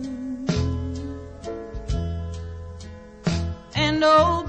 [3.75, 4.42] And nobody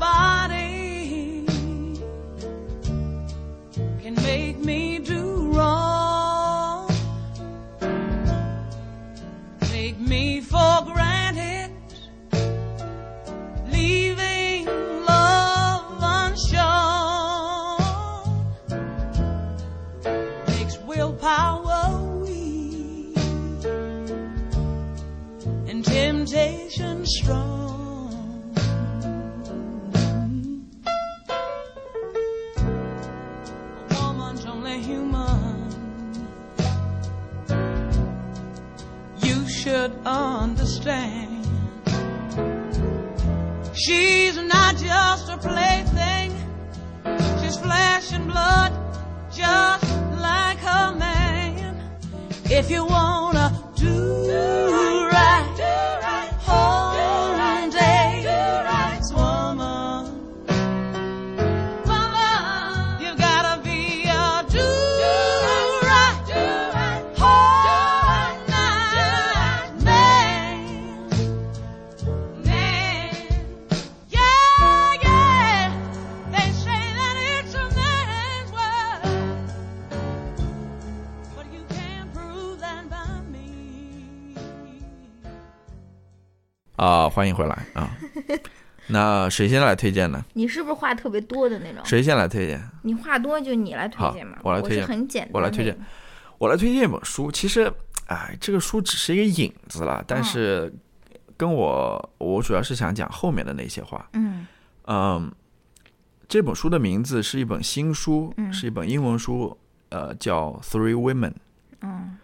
[87.15, 87.97] 欢迎回来啊！
[88.89, 90.25] 那谁先来推荐呢？
[90.33, 91.81] 你是不是话特别多的那种？
[91.87, 92.61] 谁先来推荐？
[92.83, 94.37] 你话多就你来推荐嘛。
[94.43, 95.31] 我来推荐很简单。
[95.33, 95.79] 我来推荐。
[96.39, 97.73] 我来推荐一本书，其实，
[98.09, 100.73] 哎，这个书只是一个引子了，但是
[101.37, 104.09] 跟我我主要是想讲后面的那些话。
[104.15, 104.45] 嗯
[104.87, 105.33] 嗯，
[106.29, 109.57] 这本书的名字是一本新书，嗯是一本英文书，
[109.91, 111.31] 呃，叫《Three Women》，
[111.83, 112.19] 嗯，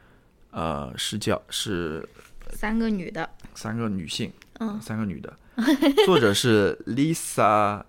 [0.51, 2.07] 呃，是叫是
[2.55, 3.31] 三个女的。
[3.55, 5.37] 三个女性，嗯三个女的，
[6.07, 7.83] 作者是 Lisa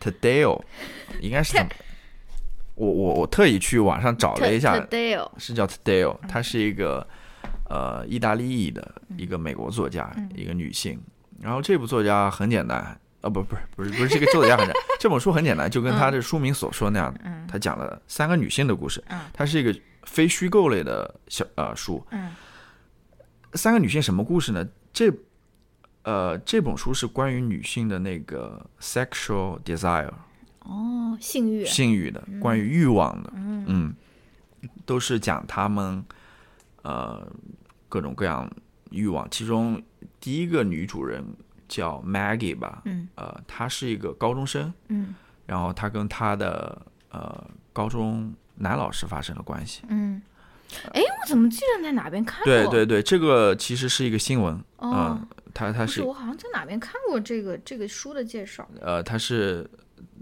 [0.00, 0.62] Taddeo，
[1.20, 1.68] 应该是这么。
[2.74, 4.74] 我我我特意去网上找了一下
[5.36, 7.04] 是叫 Taddeo，她是一个
[7.68, 11.00] 呃意大利裔的一个美国作家，嗯一个女性。
[11.40, 12.78] 然后这部作家很简单，
[13.20, 22.04] 啊不不是不是不是这个作家很简单， 这本书很简单，就跟他的书名所说那样，嗯他讲了三个女性的故事嗯，它是一个非虚构类的小呃书。
[22.10, 22.34] 嗯
[23.54, 24.62] 三个女性什么故事呢？
[24.92, 25.10] 这
[26.08, 30.10] 呃这本书是关于女性的那个 sexual desire
[30.60, 31.66] 哦，性欲。
[31.66, 33.94] 性欲的，关于欲望的，嗯嗯，
[34.86, 36.02] 都是讲他们
[36.80, 37.30] 呃
[37.90, 38.50] 各种各样
[38.90, 39.28] 欲望。
[39.30, 39.82] 其中
[40.18, 41.22] 第一个女主人
[41.68, 46.80] 叫 Maggie 吧，嗯呃，她是一个高中生，嗯然后她跟她的
[47.10, 49.82] 呃高中男老师发生了关系。
[49.88, 50.22] 嗯。
[50.92, 52.44] 哎，我怎么记得在哪边看过？
[52.44, 55.28] 对对对，这个其实是一个新闻，嗯、哦，
[55.58, 58.68] 它它是是，我好像在哪边看过这个这个书的介绍。
[58.80, 59.68] 呃，他是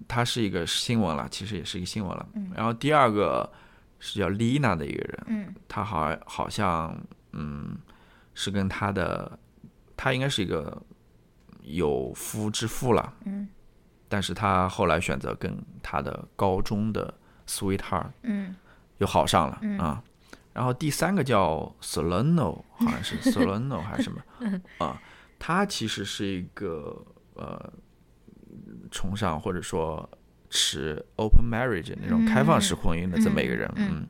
[0.09, 2.27] 他是一个新闻了，其实也是一个新闻了。
[2.55, 3.53] 然后第二个
[4.01, 6.99] 是叫 Lina 的一个人，嗯她好好像
[7.35, 7.77] 嗯
[8.33, 9.39] 是跟他的，
[9.95, 10.83] 他应该是一个
[11.65, 13.47] 有夫之妇了，嗯
[14.09, 17.13] 但是他后来选择跟他的高中的
[17.47, 18.57] sweetheart 嗯
[18.99, 20.03] 又好上了嗯啊。
[20.55, 24.23] 然后第三个叫 Solano，好像是 Solano 还是什么
[24.79, 24.99] 啊？
[25.47, 27.01] 他其实是一个
[27.35, 27.73] 呃
[28.91, 30.09] 崇尚或者说
[30.51, 34.09] 持 open marriage 那种开放式婚姻的这么一个人，嗯。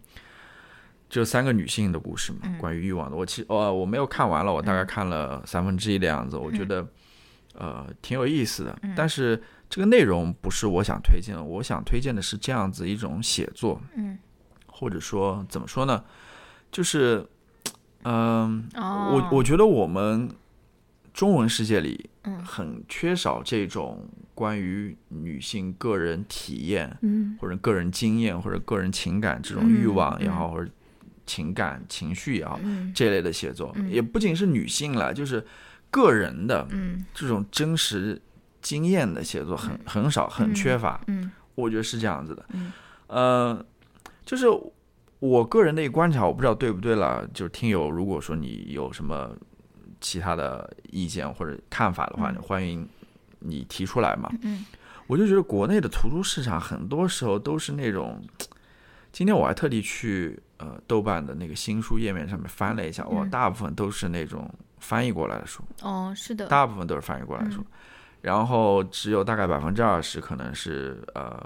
[1.10, 3.16] 就三个女性的故事嘛，关于欲望的。
[3.16, 6.86] 我其实哦我没有看完了，我大概看了三分之一的样子，我觉得
[7.52, 14.18] 呃挺有意思的，但是这个内容不是我想推荐的，我想推荐的是这样子一种写作，嗯。
[14.66, 16.02] 或者说怎么说呢，
[16.72, 17.26] 就是，
[18.04, 20.30] 嗯、哦，我我觉得我们
[21.16, 22.38] 中文世界里嗯。
[22.44, 27.36] 很缺少这种关于女性个人体验嗯。
[27.40, 30.32] 或者个人经验或者个人情感这种嗯欲望也嗯。
[30.32, 30.70] 好，或者
[31.24, 32.92] 情感情绪也好，嗯。
[32.94, 33.90] 这类的写作，嗯。
[33.90, 35.42] 也不仅是女性了，就是
[35.90, 37.02] 个人的嗯。
[37.14, 38.20] 这种真实
[38.60, 41.00] 经验的写作很很少，很缺乏。
[41.06, 41.32] 嗯。
[41.54, 42.44] 我觉得是这样子的。
[42.52, 42.70] 嗯。
[43.06, 43.64] 呃，
[44.26, 44.46] 就是
[45.18, 47.26] 我个人的一个观察，我不知道对不对了。
[47.32, 49.34] 就是听友，如果说你有什么
[50.00, 52.42] 其他的意见或者看法的话，嗯。
[52.42, 52.88] 欢迎
[53.40, 54.30] 你提出来嘛。
[54.42, 54.64] 嗯
[55.08, 58.20] 我就觉得国内的图书市场很多时候都是那种，
[59.12, 63.30] 今天我还特地去呃豆瓣的那个新书页面上面翻了一下，哇，嗯。
[63.30, 67.64] 大部分都是那种翻译过来的书，哦是的，大部分都是翻译过来的书，
[68.20, 71.40] 然后只有大概百分之二十可能是呃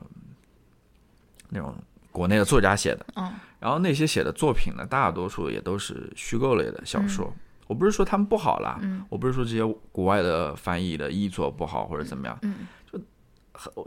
[1.51, 1.75] 那种
[2.11, 7.31] 国内的作家写的，嗯然后那些写的作品呢，大多数也都是虚构类的小说。
[7.71, 9.07] 我不是说他们不好啦，嗯。
[9.09, 12.67] 我不是说这些国外的翻译的译作不好或者怎么样，嗯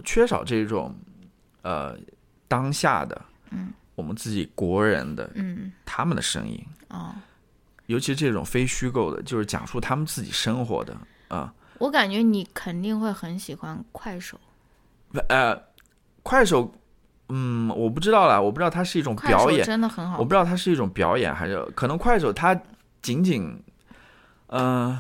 [0.06, 0.96] 缺少这种
[1.64, 1.98] 呃
[2.48, 3.22] 当下的，
[3.52, 5.72] 嗯，我们自己国人的嗯。
[5.86, 7.14] 他们的声音，哦，
[7.88, 10.96] 尤其是这种非虚构的，就是讲述他们自己生活的
[11.28, 14.40] 啊、我感觉你肯定会很喜欢快手，
[15.30, 15.60] 呃，
[16.22, 16.72] 快手，
[17.30, 22.60] 嗯，我不知道啦，我不知道它是一种表演，真的很好我不知道它是一种表演，还是可能快手它
[23.02, 23.60] 仅仅，
[24.56, 24.98] 嗯、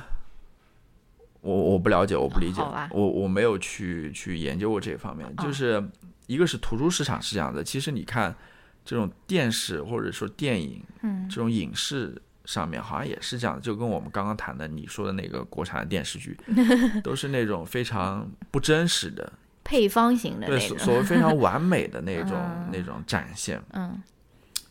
[1.41, 5.27] 我我不了解，我不理解我我没有去去研究过这方面。
[5.27, 5.83] 哦就是
[6.25, 8.33] 一个是图书市场是这样的，其实你看
[8.83, 11.27] 这种电视或者说电影嗯。
[11.29, 16.35] 这种影视上面好像也是这样的，就跟我们刚刚谈的你说的那个国产的电视剧，
[17.03, 19.31] 都是那种非常不真实的，
[19.63, 23.61] 配方型的对那种，所所谓非常完美的那种嗯 那种展现。
[23.73, 24.01] 嗯。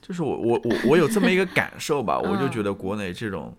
[0.00, 2.50] 就是我我我我有这么一个感受吧， 我就嗯。
[2.50, 3.56] 觉得国内这种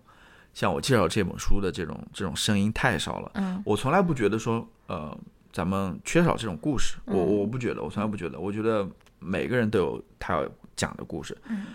[0.54, 3.30] 像我介绍这本书的这种这种声音太少了。
[3.34, 5.14] 嗯我从来不觉得说呃
[5.52, 8.88] 咱们缺少这种故事，我嗯我不觉得，我从来不觉得，我觉得
[9.18, 11.36] 每个人都有他要讲的故事。
[11.48, 11.66] 嗯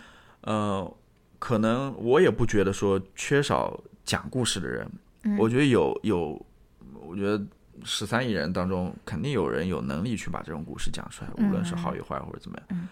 [0.41, 0.93] 呃，
[1.37, 4.89] 可能我也不觉得说缺少讲故事的人，
[5.23, 6.43] 嗯我觉得有有，
[7.05, 7.39] 我觉得。
[7.85, 12.65] 十三亿人当中，肯定有人有能力去把这种故事讲出来，无论是好与坏或者怎么样。
[12.71, 12.89] 嗯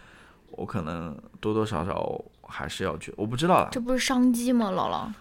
[0.51, 3.67] 我可能多多少少还是要去，我不知道了。
[3.69, 5.11] 这不是商机吗，姥姥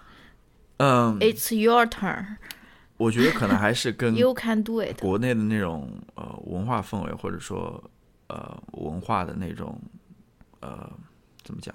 [0.79, 2.37] 嗯，？It's your turn,
[2.97, 5.01] 我觉得可能还是跟 you can do it。
[5.01, 7.83] 国内的那种呃文化氛围，或者说
[8.29, 9.81] 呃文化的那种
[10.61, 10.91] 呃
[11.43, 11.75] 怎么讲，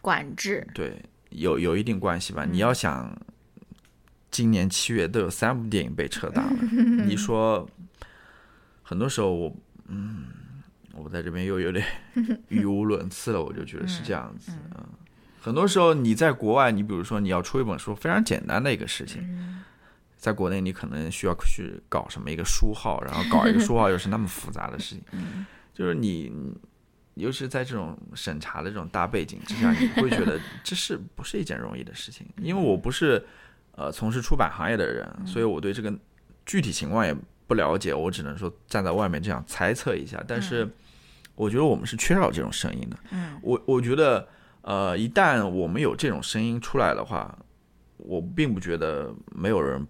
[0.00, 2.44] 管制，对，有有一定关系吧。
[2.44, 3.16] 你要想，
[4.30, 6.62] 今年七月都有三部电影被撤档了，
[7.06, 7.68] 你说，
[8.82, 9.56] 很多时候我
[9.88, 10.26] 嗯，
[10.94, 11.84] 我在这边又有点
[12.48, 14.52] 语无伦次了，我就觉得是这样子。
[14.76, 14.86] 嗯，
[15.46, 19.24] 很多时候你在国外，你比如说你要出一本书，非常简单的一个事情。
[20.16, 25.04] 在国内，你可能需要去搞什么一个书号，然后搞一个书号又是那么复杂的事情，
[25.72, 26.32] 就是你，
[27.14, 32.26] 尤其是在这种审查的这种大背景之下，你会觉得这是不是一件容易的事情？
[32.42, 33.24] 因为我不是
[33.76, 35.96] 呃从事出版行业的人，所以我对这个
[36.44, 37.14] 具体情况也
[37.46, 40.20] 不了解，我只能说站在外面这样猜测一下。
[40.26, 40.68] 但是
[41.36, 42.96] 我觉得我们是缺少这种声音的。
[43.12, 44.26] 嗯我我觉得
[44.66, 47.38] 呃，一旦我们有这种声音出来的话，
[47.98, 49.86] 我并不觉得没有人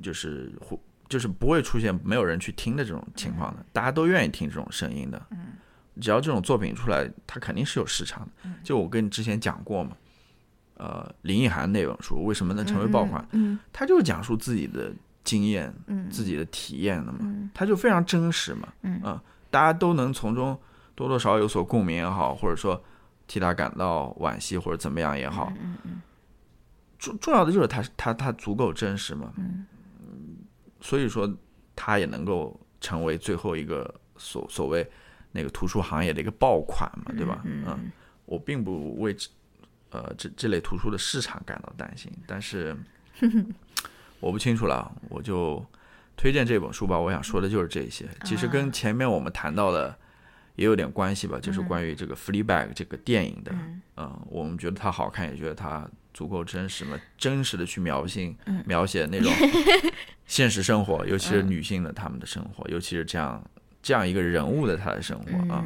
[0.00, 0.78] 就是会
[1.10, 5.20] 就是不会出现没有人去听的这种情况的，大家都愿意听这种声音的。
[6.00, 8.48] 只要这种作品出来，它肯定是有市场的。
[8.64, 9.94] 就我跟你之前讲过嘛，
[10.78, 13.28] 呃，林奕涵那本书为什么能成为爆款？
[13.32, 14.90] 嗯他就是讲述自己的
[15.22, 19.20] 经验、嗯自己的体验的嘛，嗯他就非常真实嘛，嗯
[19.50, 20.58] 大家都能从中
[20.94, 22.82] 多多少少有所共鸣也好，或者说
[23.26, 25.52] 替他感到惋惜或者怎么样也好，
[26.98, 29.66] 重重要的就是他他他足够真实嘛，嗯。
[30.80, 31.28] 所以说
[31.74, 34.88] 他也能够成为最后一个所所谓
[35.32, 37.40] 那个图书行业的一个爆款嘛，对吧？
[37.44, 37.90] 嗯，
[38.26, 39.28] 我并不为这
[39.90, 42.76] 呃这这类图书的市场感到担心，但是
[44.20, 45.64] 我不清楚了，我就
[46.16, 46.98] 推荐这本书吧。
[46.98, 49.98] 我想说的就是这些，其实跟前面我们谈到的
[50.56, 53.54] 也有点关系吧，就是关于这个《Fleabag》这个电影的，
[53.96, 58.34] 嗯、我们觉得它好看，也觉得它足够真实嘛，真实的去描写、
[58.66, 59.32] 描写那种
[60.26, 63.42] 现实生活，尤其是女性的她们的生活，尤其是这样
[63.82, 65.64] 这样一个人物的她的生活啊。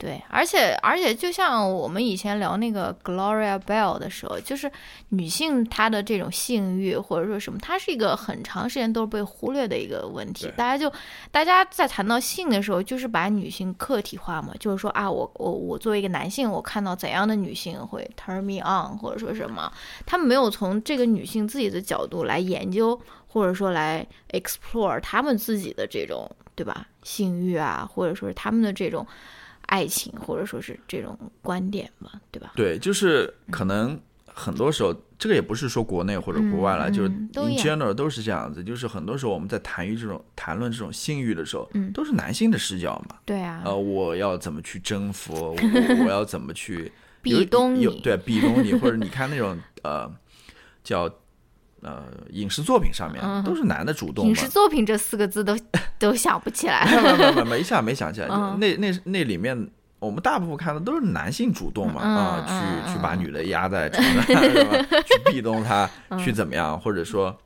[0.00, 4.72] 对，而且而且，就像我们以前聊那个 Gloria Bell 的时候，就是
[5.10, 10.50] 女性她的这种性欲或者说什么，它是一个很长时间都是被忽略的一个问题。
[10.56, 10.90] 大家就
[11.30, 19.70] 大家在谈到性的时候，就是把女性客体化嘛，就是说啊，我我我作为一个男性，我看到怎样的女性会 turn me on，或者说什么，
[20.06, 22.98] 他们没有从这个女性自己的角度来研究，
[23.28, 29.06] 或者说来 explore 他们自己的这种对吧性欲啊，或者说是他们的这种。
[29.70, 32.52] 爱情，或者说是这种观点嘛，对吧？
[32.56, 38.64] 对，就是可能很多时候，这个也不是说国内或者国外了，嗯就是 in general 都是这样子。
[38.64, 43.16] 就是很多时候我们在谈于这种谈论这种性欲的时候，嗯都是男性的视角嘛。
[43.24, 45.34] 对啊，呃，我要怎么去征服？
[45.34, 46.90] 我我要怎么去
[47.22, 50.10] 壁有咚你有对壁咚你，或者你看那种呃
[50.82, 51.08] 叫
[51.82, 54.28] 呃影视作品上面、嗯都是男的主动嘛。
[54.28, 55.56] 影视作品这四个字都
[55.98, 56.84] 都想不起来。
[57.02, 59.70] 没没没没一下没想起来，就嗯那那那里面。
[60.00, 64.42] 我们大部分看的都是男性主动嘛，嗯啊，嗯去去把女的压在床上，
[65.04, 67.38] 去壁咚她，嗯去怎么样，或者说，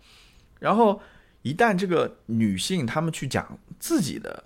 [0.60, 1.02] 然后
[1.42, 4.44] 一旦这个女性她们去讲自己的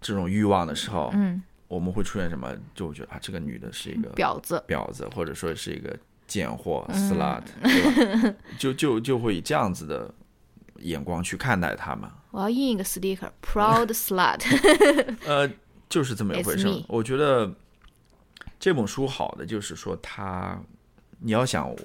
[0.00, 2.48] 这种欲望的时候，嗯，我们会出现什么？
[2.76, 8.34] 就会觉得啊，这个女的是一个婊子，婊子，或者说是一个贱货、嗯 slut，对吧？
[8.56, 10.14] 就就就会以这样子的
[10.76, 12.08] 眼光去看待他们。
[12.30, 14.38] 我要印一个 sticker，proud slut。
[15.26, 15.50] 呃，
[15.88, 16.68] 就是这么一回事。
[16.86, 17.50] 我觉得
[18.60, 20.60] 这本书好的就是说它，
[21.20, 21.78] 你要想我，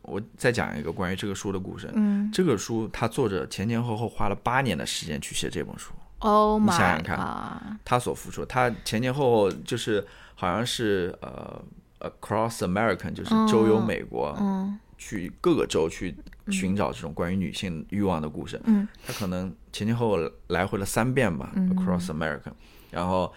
[0.00, 1.90] 我再讲一个关于这个书的故事。
[1.94, 7.78] 嗯这个书它作者前前后后花了八年的时间去写这本书，，Oh 你想想看！
[7.84, 11.62] 他所付出，他前前后后就是好像是呃
[12.02, 14.78] across American，就是周游美国，嗯。
[14.98, 16.14] 去各个州去
[16.46, 18.60] 寻找这种关于女性欲望的故事。
[18.66, 18.86] 嗯。
[19.04, 21.68] 他可能前前后后来回了三遍吧、嗯。
[21.72, 22.52] a c r o s s America，
[22.88, 23.32] 然后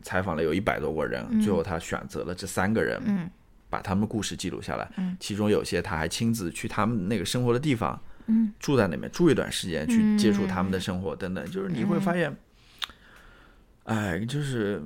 [0.00, 3.30] 采访了有一百多个人，最后他选择了这三个人，嗯。
[3.68, 4.90] 把他们的故事记录下来。
[4.96, 5.14] 嗯。
[5.20, 8.54] 其中有些他还亲自去他们那个生活的地方，嗯。
[8.58, 11.44] 住在那边住一段时间，去接触他们的生活等等。
[11.50, 12.34] 就是你会发现，
[13.84, 14.82] 哎，就是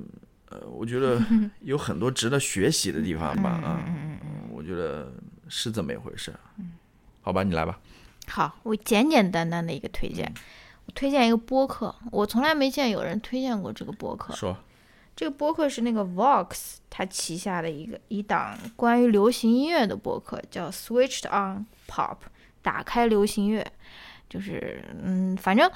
[0.51, 1.19] 呃，我觉得
[1.61, 4.19] 有很多值得学习的地方吧，啊、嗯
[4.51, 5.11] 我觉得
[5.47, 6.33] 是这么一回事。
[7.21, 7.79] 好吧，你来吧。
[8.27, 10.31] 好，我简简单单的一个推荐，
[10.85, 14.33] 我推荐一个播客，我从来没见有人推荐过这个播客。
[14.35, 14.55] 说，
[15.15, 22.17] 这个播客是那个 Vox 它旗下的一个一档关于流行音乐的播客，叫 Switched on Pop，
[22.61, 23.65] 打开流行乐。
[24.29, 25.69] 就是嗯，反正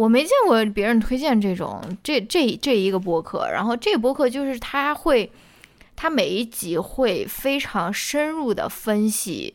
[0.00, 3.50] 我没见过别人推荐这种这这这一个播客。
[3.52, 5.30] 然后这个播客就是他会，
[5.94, 9.52] 他每一集会非常深入的分析。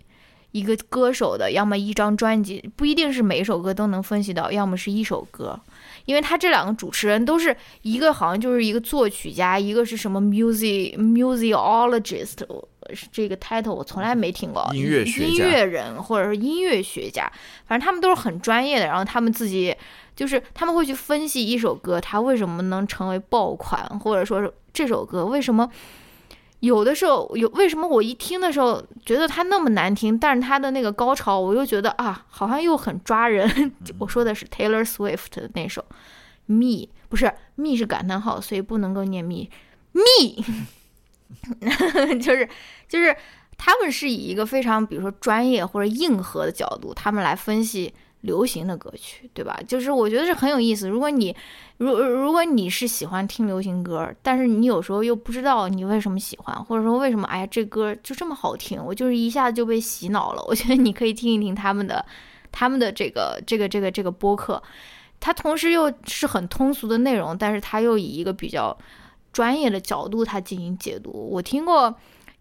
[0.51, 5.59] 一个歌手的，要么一张专辑，不一定是每一首歌都能分析到，要么是一首歌，
[6.05, 12.37] 因为他这两个主持人都是一个好像就是一个作曲家，一个是什么 music musicologist，
[12.93, 14.65] 是这个 title 我从来没听过。
[14.73, 17.29] 音乐学家音乐人或者是音乐学家，
[17.65, 18.85] 反正他们都是很专业的。
[18.85, 19.75] 然后他们自己
[20.15, 25.69] 就是他们会去分析一首歌，它为什么能成为爆款，或者说是这首歌为什么。
[26.61, 33.71] 有的时候有为什么我一听的时候觉得它那么难听，但是它的那个高潮我又觉得啊，好像又很抓人。
[33.99, 35.81] 我说的是 Taylor Swift 的那首
[36.47, 39.47] 《Me》，不是 Me 是感叹号，所以不能够念 Me
[39.91, 40.43] Me，
[42.17, 42.49] 就是
[42.87, 43.15] 就是
[43.57, 47.93] 他们是以一个非常比如说专业或者硬核的角度，他们来分析
[48.25, 49.57] 流行的歌曲，对吧？
[49.67, 50.89] 就是我觉得是很有意思。
[50.89, 51.35] 如果你
[51.77, 60.43] 如如果你是喜欢听流行歌，但是你有时候又不知道你为什么喜欢，或者说为什么哎呀这歌就这么好听，我就是一下子就被洗脑了。
[60.47, 62.05] 我觉得你可以听一听他们的
[62.51, 64.61] 他们的这个这个这个这个播客，
[65.19, 68.77] 它同时又是很通俗的内容，但是它又以一个比较
[69.31, 71.11] 专业的角度它进行解读。
[71.31, 71.95] 我听过。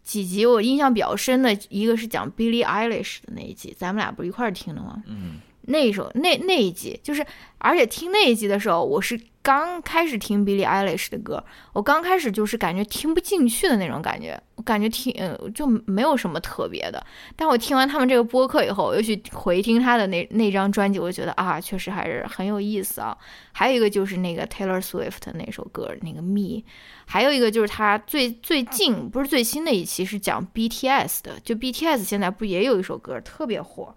[0.04, 5.02] 几集我印象比较深的一个是讲 Billie Eilish 的那一集，咱们俩不是一块儿听的吗？
[5.06, 7.24] 嗯，那一首那那一集就是，
[7.58, 11.44] 而且听那一集的时候，我是刚开始听 Billie Eilish 的歌，
[11.74, 17.04] 我刚开始就是感觉听不进去的那种感觉，我感觉听呃就没有什么特别的。
[17.36, 23.16] 但我听完他们这个播客以后，我又去回听他的那那张专辑，我就觉得啊，确实还是很有意思啊。
[23.52, 26.62] 还有一个就是那个 Taylor Swift 那首歌，那个 Me，
[27.04, 33.94] 还有一个就是他最最近不是最新的一期是讲 BTS 的，就 BTS 现在不也有一首歌特别火，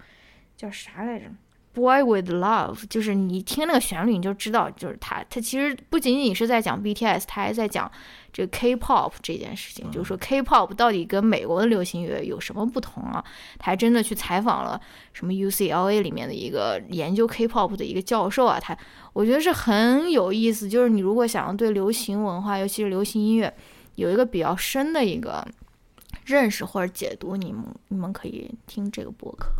[0.58, 1.26] 叫啥来着
[1.78, 7.90] ？Boy with Love，就是你听那个旋律你就知道，就是他，他其实不仅仅是在讲 BTS，他还在讲
[8.34, 13.24] 这个 K-pop 这件事情，就是说 K-pop 到底跟美国的流行乐有什么不同啊？
[13.60, 14.82] 他还真的去采访了
[15.14, 18.76] 什么 UCLA 里面的一个研究 K-pop 的一个教授啊，他
[19.14, 20.68] 我觉得是很有意思。
[20.68, 23.54] 就是你如果想要对流行文化，尤其是流行音乐
[23.94, 25.48] 有一个比较深的一个
[26.26, 29.52] 认识或者解读，你们你们可以听这个播客。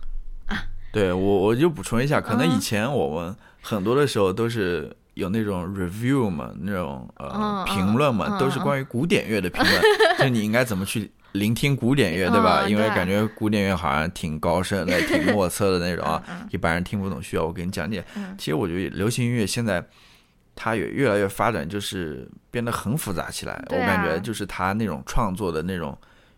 [0.92, 9.82] 对我我就补充一下，可能以嗯前我们很多的时候都是有那种 review 嘛，那种呃评论嘛，嗯都是关于古典乐的评论，
[10.20, 12.62] 就你应该怎么去聆听古典乐，对吧？
[12.66, 18.36] 嗯因为感觉古典乐好像挺高深的、挺莫测的那种啊 一般人听不懂，需要我给你讲解嗯。
[18.38, 19.86] 其实我觉得流行音乐现在。
[20.60, 23.54] 它也越来越发展，就是变得很复杂起来。
[23.54, 25.96] 啊我感觉就是它那种创作的那种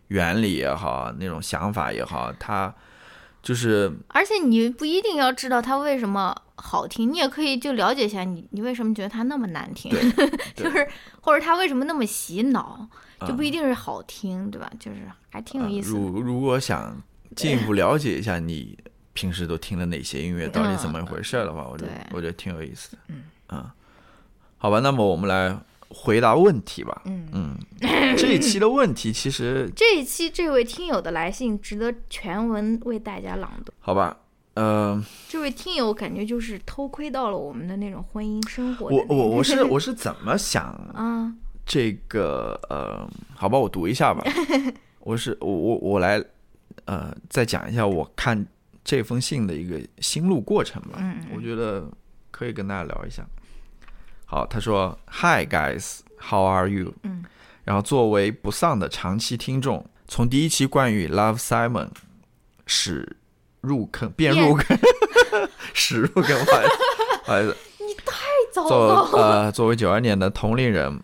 [0.08, 2.70] 原理也好，那种想法也好，它
[3.42, 9.90] 就是而且你不一定要知道它为什么好听，你也可以就了解一下你你为什么觉得它那么难听，
[10.54, 10.86] 就是
[11.20, 12.86] 或者它为什么那么洗脑，
[13.26, 14.70] 就不一定是好听，对吧？
[14.78, 14.98] 就是
[15.30, 15.98] 还挺有意思的。
[15.98, 16.96] 嗯如如果想
[17.36, 18.76] 进一步了解一下你
[19.14, 22.98] 平时都听的哪些音乐到底怎么一回事儿的话，我觉得我觉得挺有意思的。
[23.08, 23.70] 嗯嗯
[24.58, 25.58] 好吧，那么我们来
[25.90, 27.02] 回答问题吧。
[27.04, 27.58] 嗯嗯，
[28.16, 33.72] 这一期的问题其实 这一期这位听友的来信值得全文为大家朗读。
[33.80, 34.16] 好吧，
[34.54, 40.64] 呃，这位听友感觉就是偷窥到了我们的那种婚姻生活我我我是 我是怎么想
[40.94, 41.32] 啊，
[41.66, 44.24] 这个呃，好吧，我读一下吧。
[45.00, 46.22] 我是我我我来
[46.84, 48.46] 呃再讲一下我看
[48.84, 50.98] 这封信的一个心路过程吧。
[51.00, 51.90] 嗯嗯我觉得
[52.30, 53.26] 可以跟大家聊一下。
[54.30, 57.24] 好，他说：“Hi guys, how are you？” 嗯，
[57.64, 61.88] 然后作为不丧的长期听众，从第一期关于 Love Simon
[62.64, 63.16] 始
[63.60, 64.78] 入坑便入坑，
[65.74, 66.76] 始入坑，不好意思，
[67.24, 67.56] 不好意思，
[68.06, 68.14] 太
[68.52, 69.40] 糟作糕了。
[69.40, 71.02] 呃，作为九二年的同龄人，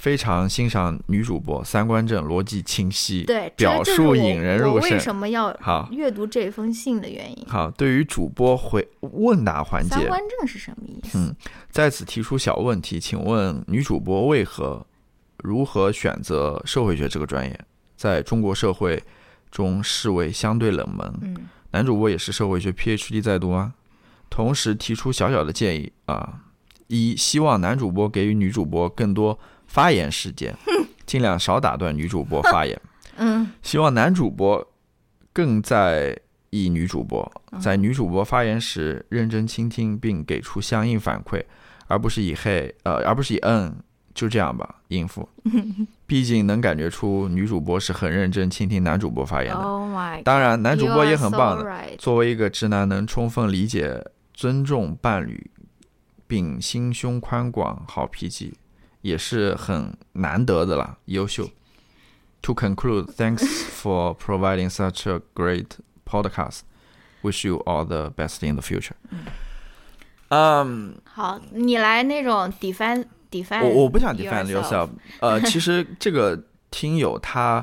[0.00, 4.98] 非常欣赏女主播，三观正，逻辑清晰，对，表述引人入胜为。
[4.98, 7.46] 什么要好阅读这封信的原因？
[7.46, 11.18] 好，对于主播回问答环节，三观正是什么意思？
[11.18, 11.36] 嗯
[11.70, 14.86] 在此提出小问题，请问女主播为何
[15.36, 17.60] 如何选择社会学这个专业？
[17.94, 19.02] 在中国社会
[19.50, 21.12] 中视为相对冷门。
[21.20, 21.36] 嗯
[21.72, 23.74] 男主播也是社会学 PhD 在读吗。
[24.30, 26.40] 同时提出小小的建议啊：
[26.86, 29.38] 一，希望男主播给予女主播更多
[29.70, 30.52] 发言时间，
[31.06, 32.78] 尽量少打断女主播发言。
[33.22, 34.66] 嗯希望男主播
[35.32, 36.18] 更在
[36.50, 37.30] 意女主播，
[37.60, 41.40] 在女主播发言时认真倾听并给出相应反馈，
[41.86, 43.76] 而不是以嘿呃，而不是以嗯
[44.12, 45.28] 就这样吧应付。
[46.04, 49.60] 毕竟能感觉出女主播是很认真倾听男主播发言的。
[49.60, 51.62] ，Oh my，当然，男主播也很棒的。
[51.62, 55.48] so right 作为一个直男，能充分理解、尊重伴侣，
[56.26, 58.54] 并心胸宽广、好脾气，
[59.02, 61.48] 也是很难得的啦，优秀。
[62.42, 65.66] To conclude, thanks for providing such a great
[66.06, 66.60] podcast.
[67.22, 68.94] Wish you all the best in the future.
[70.28, 74.88] 嗯，好，你来那种 defend defend，我我不想 defend yourself yourself。
[75.20, 77.62] 呃，其实这个听友他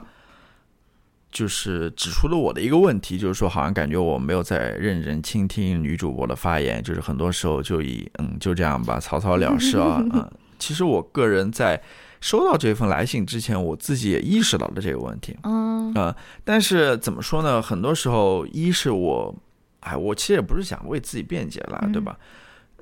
[1.32, 10.04] 就是指出了我的一个问题，就是说好像感觉我没有在认真倾听女主播的发言，就是很多时候就以嗯就这样吧，草草了事啊。
[10.14, 11.82] 嗯，其实我个人在
[12.20, 15.38] 收到这封来信之前，我自己也意识到了这个问题。
[15.44, 17.62] 嗯呃，但是怎么说呢？
[17.62, 19.36] 很多时候，一是我，
[19.82, 22.18] 哎，我其实也不是想为自己辩解啦，对吧？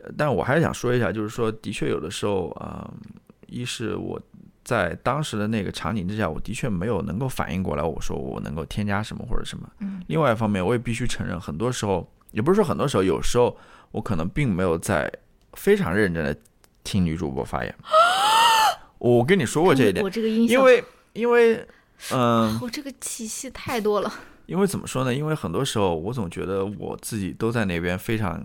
[0.02, 2.88] 呃但我还是想说一下，就是说，的确有的时候，啊、
[3.48, 4.22] 一是我
[4.64, 9.68] 在当时的那个场景之下，我的确没有能够反应过来，我说我能够添加什么或者什么。
[9.80, 13.58] 嗯另外一方面，我也必须承认，很多时候，也不是说很多时候，有时候
[13.92, 15.12] 我可能并没有在
[15.54, 16.38] 非常认真的
[16.86, 17.76] 听女主播发言。
[18.98, 20.82] 我跟你说过这一点我，这个，因为
[21.12, 21.68] 因为
[22.12, 22.58] 嗯。
[22.62, 24.14] 我这个体系 太多了。
[24.46, 25.14] 因为怎么说呢？
[25.14, 28.42] 因为很多时候我总觉得我自己都在那边非常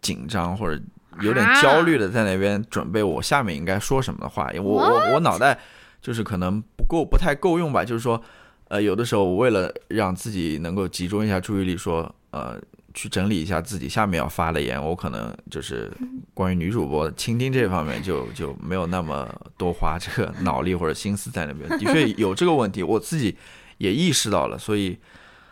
[0.00, 0.82] 紧张，或者
[1.20, 4.50] 有点焦虑的在那边准备我下面应该说什么的话。
[4.56, 5.58] 我我我脑袋
[6.00, 8.20] 就是可能不够不太够用吧，就是说，
[8.68, 12.60] 呃，有的时候我为了让自己能够集中一下注意力说，呃。
[12.94, 15.90] 去整理一下自己下面要发的言，我可能就是
[16.34, 21.68] 关于女主播倾听这方面就 就没有那么多花这个脑力或者心思在那边。
[21.78, 23.36] 的确有这个问题，我自己
[23.78, 24.98] 也意识到了，所以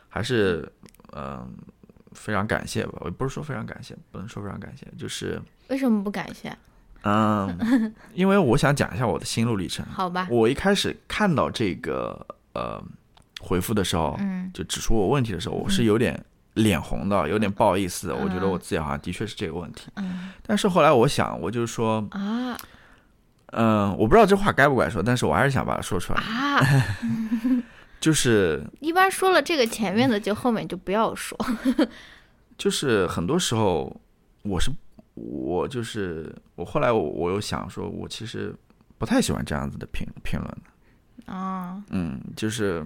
[0.08, 0.70] 还是
[1.12, 1.48] 嗯、
[2.12, 2.92] 非常感谢吧。
[3.00, 6.54] 我不是说非常感谢，不能说非常感谢，就是为什么不感谢？
[7.02, 9.86] 嗯， 因为我想讲一下我的心路历程。
[9.86, 12.82] 好吧，我一开始看到这个呃
[13.40, 16.22] 回复的时候，嗯就指出我问题的时候，我是有点
[16.58, 18.14] 脸红的，有点不好意思的。
[18.14, 22.56] 我觉得嗯我自己好像的确是这个问题，嗯但是后来我想，我就是说，啊
[23.52, 26.60] 嗯、我不知道这话该不该说，但是我还是想把它说出来，啊！
[27.98, 31.36] 就是一般说了这个前面的，就后面就不要说。
[32.58, 33.98] 就是很多时候，
[34.42, 34.70] 我是
[35.14, 38.54] 我就是我后来我我又想说，我其实
[38.98, 40.48] 不太喜欢这样子的评评论
[41.26, 42.84] 的，啊，嗯，就是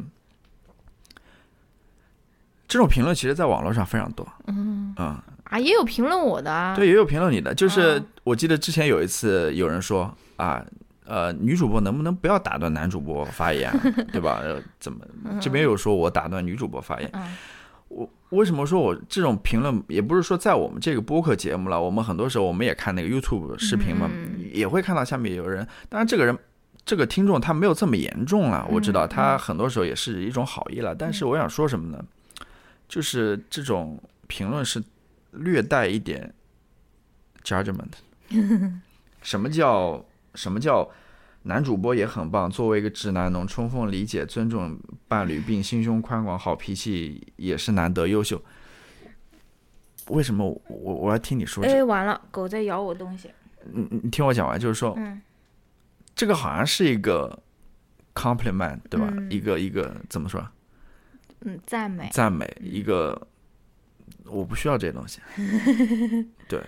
[2.73, 4.27] 这种评论，其实在网络上非常多。
[4.47, 6.75] 嗯啊，啊，也有评论我的啊。
[6.75, 7.55] 对，也有评论你的。
[7.55, 10.65] 就是啊我记得之前有一次有人说啊，
[11.05, 13.71] 呃，女主播能不能不要打断男主播发言，
[14.11, 14.41] 对吧？
[14.43, 15.05] 呃怎么
[15.39, 17.11] 这边有说我打断女主播发言？
[17.13, 17.37] 嗯
[17.89, 26.35] 我为什么说我这种评论也不是说在我们这个播客节目了，我们很多时候我们也看那个 YouTube 视频嘛，嗯也会看到下面有人，当然这个人。
[26.85, 32.05] 这个听众他没有这么严重了，我知嗯道他很多时候也是一种好意了，但是我想说什么呢？
[32.93, 34.85] 就是这种评论是
[35.31, 36.35] 略带一点
[37.43, 37.93] judgment。
[39.23, 40.05] 什么叫
[40.35, 40.87] 什么叫
[41.45, 42.51] 男主播也很棒？
[42.51, 44.79] 作为一个直男，能充分理解、尊重
[45.09, 48.43] 伴侣，并心胸宽广、好脾气，也是难得优秀。
[50.09, 51.71] 为什么我我我要听你说这？
[51.71, 53.31] 哎，完了，狗在咬我东西。
[53.73, 55.23] 你你听我讲完，就是说，嗯
[56.15, 57.43] 这个好像是一个
[58.15, 59.09] compliment，对吧？
[59.17, 60.47] 嗯一个一个怎么说？
[61.45, 62.09] 嗯，赞美。
[62.13, 63.21] 赞美一个，
[64.27, 65.21] 我不需要这些东西。
[66.49, 66.61] 对，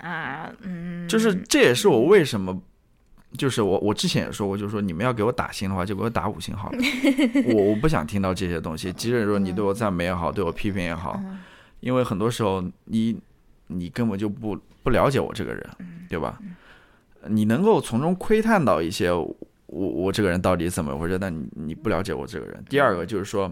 [0.00, 2.60] 啊，嗯，就是这也是我为什么，
[3.36, 6.78] 就是我我之前也说过，就是说你们要给我打星的话，就给我打五星好了。
[7.54, 11.38] 我我不想听到这些东西，即使说你对我赞美也好，对我批评也好，嗯
[11.80, 13.18] 因为很多时候你
[13.68, 16.38] 你根本就不不了解我这个人，嗯对吧？
[17.26, 19.10] 你能够从中窥探到一些
[19.70, 22.64] 我我这个人到底怎么回事，但你你不了解我这个人。
[22.68, 23.50] 第二个就是说，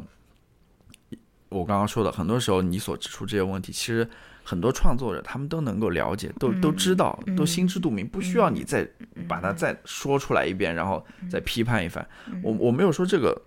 [1.48, 4.08] 我刚刚说的，很多时候你所指出这些问题，其实
[4.42, 8.88] 很多创作者他们都能够了解，都都知道，都心知肚明，不需要你再
[9.28, 12.06] 把它再说出来一遍，然后再批判一番。
[12.42, 13.40] 我我没有说这个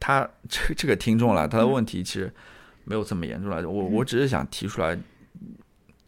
[0.00, 2.32] 他这这个听众了，他的问题其实
[2.84, 4.98] 没有这么严重了，我我只是想提出来。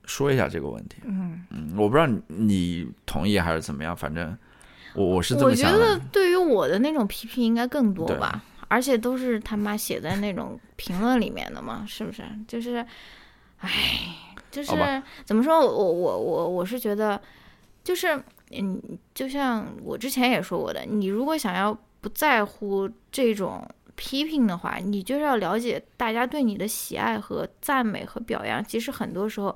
[0.07, 4.37] 说一下这个问题，嗯，嗯，我不知道你你同意还是怎么样，反正
[4.95, 5.71] 我我是我觉。
[5.71, 12.23] 得对于我的那种批评应该更多吧，而且都是他妈写在那种评论里面的嘛，是不是？
[12.47, 12.85] 就是，
[13.59, 13.71] 唉，
[14.51, 14.73] 就是
[15.25, 15.61] 怎么说？
[15.61, 17.21] 我我我我是觉得，
[17.85, 18.81] 就是嗯，
[19.15, 23.67] 就像我之前也说过的，你如果想要不在乎这种。
[23.97, 29.55] 批评的话，你就是要了解大家对你的喜爱和赞美和表扬，其实很多时候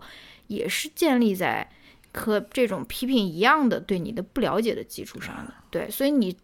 [0.48, 1.66] 也是建立在
[2.15, 5.53] 和这种批评一样的对你的不了解的基础上的。
[5.70, 6.36] 对，所以你，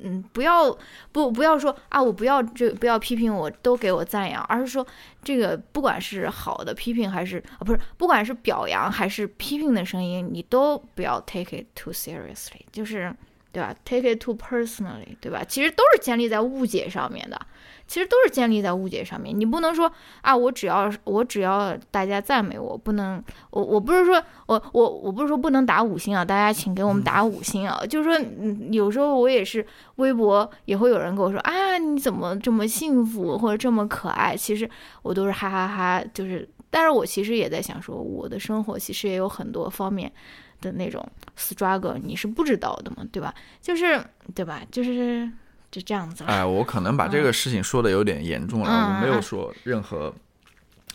[0.00, 0.76] 嗯，不要
[1.12, 4.86] 不不要说啊，我不要这不要批评我，都给我赞扬，而是说
[5.22, 13.14] 这个不管是好的批评还是啊不是，不管是表扬还是批评的声音，你都不要 take it too seriously，就是。
[13.52, 15.44] 对吧？Take it too personally，对吧？
[15.46, 17.40] 其实都是建立在误解上面的，
[17.86, 19.38] 其实都是建立在误解上面。
[19.38, 19.90] 你不能说
[20.20, 27.84] 啊，我只要我只要大家赞美我，不能我我不是说我我我不是说不能打五星啊，大家请给我们打五星啊。
[27.86, 29.66] 就是说，嗯，有时候我也是
[29.96, 34.36] 微博也会有人跟我说啊，你怎么这么幸福或者这么可爱？
[34.36, 34.68] 其实
[35.02, 40.12] 我都是哈哈哈就是，但是我其实也在想说，我的生活其实也有很多方面。
[40.60, 41.06] 的那种
[41.36, 43.34] struggle 你是不知道的嘛，对吧？
[43.60, 44.02] 就是
[44.34, 44.60] 对吧？
[44.70, 45.30] 就是
[45.70, 46.30] 就这样子了。
[46.30, 50.12] 哎，我可能把这个事情说的有点严重了，嗯我没有说任何，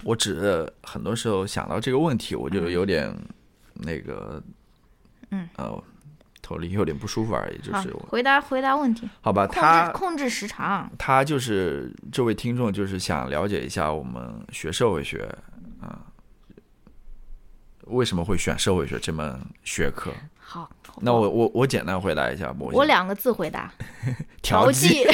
[0.03, 3.13] 我只是很多时候想到这个问题，我就有点
[3.73, 4.41] 那个，
[5.31, 5.83] 嗯，呃，
[6.41, 10.91] 头里有点不舒服而已，就是，回答回答问题，好吧，他控制时长。
[10.97, 14.21] 他就是这位听众，就是想了解一下我们
[14.51, 15.33] 学社会学啊、
[17.85, 20.11] 为什么会选社会学这门学科？
[20.39, 20.69] 好，
[21.01, 23.71] 那我我我简单回答一下，我我两个字回答：
[24.41, 25.05] 调剂。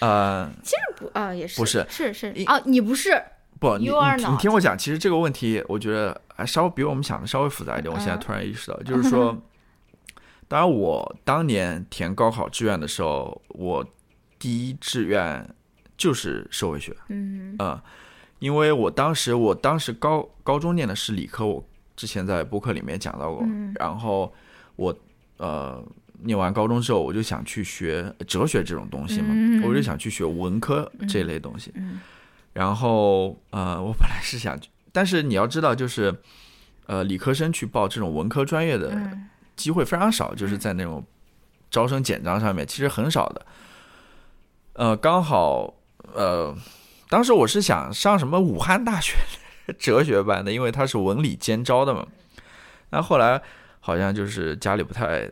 [0.00, 1.58] 呃，其实不啊，也是。
[1.58, 1.84] 不是。
[1.88, 2.32] 是是。
[2.34, 3.22] 一哦，你不是。
[3.58, 7.92] 不，你你听我讲，其实这个问题我觉得还稍微比我们想的稍微复杂一点。
[7.92, 9.34] 我现在嗯突然意识到，就是说，
[10.46, 13.82] 当然我当年填高考志愿的时候，我
[14.38, 15.48] 第一志愿
[15.96, 17.80] 就是社会学，嗯嗯，
[18.38, 21.64] 因为我当时我当时高高中念的是理科，我
[21.96, 24.32] 之前在播客里面讲到过，嗯然后
[24.76, 24.96] 我
[25.38, 25.82] 呃。
[26.22, 31.70] 念完高中之后，我就想去学哲学这种东西嘛，嗯我就想去学文科这类东西。
[31.74, 32.00] 嗯
[32.54, 34.58] 然后呃，我本来是想，
[34.92, 36.12] 但是你要知道，就是
[36.86, 41.04] 呃，理科生去报这种文科专业的嗯机会非常少，就是在那种
[41.70, 43.46] 招生简章上面其实很少的。
[44.72, 45.74] 呃，刚好
[46.14, 46.56] 呃，
[47.08, 49.14] 当时我是想上什么武汉大学
[49.78, 52.06] 哲学班的，因为它是文理兼招的嘛。
[52.90, 53.40] 那后来
[53.80, 55.28] 好像就是家里不太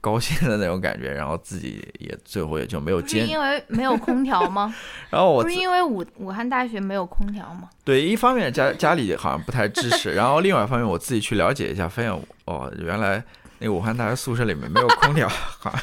[0.00, 3.26] 高兴的那种感觉，然后自己也最后也就没有兼。
[3.28, 4.74] 因为没有空调吗？
[5.10, 7.68] 然后我不是因为武武汉大学没有空调吗？
[7.84, 12.10] 对，一方面家家里好像不太支持，然后另外一方面我自己去了解一下，发现
[12.44, 13.22] 哦，原来
[13.58, 15.74] 那个武汉大学宿舍里面没有空调，好，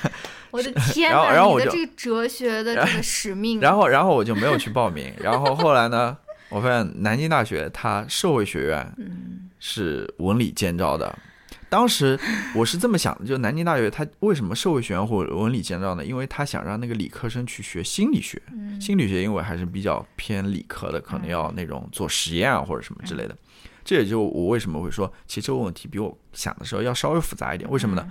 [0.52, 5.14] 我的天然后呐，然后我就这个哲学的这个使命，然后然后我就没有去报名。
[5.19, 6.18] 然后后来呢，
[6.49, 11.18] 我发现南京大学它社会学院嗯是文理兼招的。
[11.69, 12.19] 当时
[12.53, 16.03] 我是这么想的，就南京大学它为什么社会学院或文理兼招呢？
[16.03, 23.34] 因为他想让那个理科生去学心理学，嗯心理学因为还是比较偏理科的，可能要那种做实验啊或者什么之类的。
[23.86, 27.69] 这也就我为什么会说，其实这个问题比我想的时候要稍微复杂一点。
[27.72, 28.06] 为什么呢？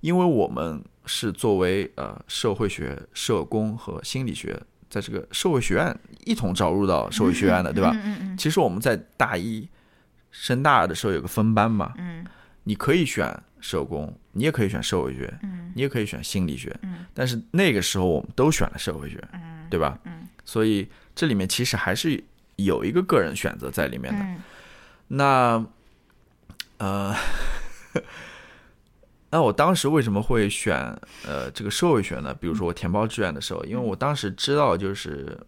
[0.00, 7.90] 因为我们是作为呃社会学、社工和心理学，在这个社会学院一同招入到社会学院的，对吧？
[7.94, 9.68] 嗯嗯其实我们在大一
[10.30, 12.24] 升大二的时候有个分班嘛，嗯
[12.64, 19.98] 你可以选社工，你也可以选社会学，嗯你也可以选心理学，嗯但是那个时候我们都选了社会学，嗯对吧？
[20.04, 22.22] 嗯所以这里面其实还是
[22.56, 24.20] 有一个个人选择在里面的。
[24.22, 24.42] 嗯
[25.12, 25.66] 那
[26.78, 27.12] 呃，
[29.30, 30.76] 那我当时为什么会选
[31.24, 32.34] 呃这个社会学呢？
[32.34, 35.38] 比如说我填报志愿的时候，因为我当时知道就是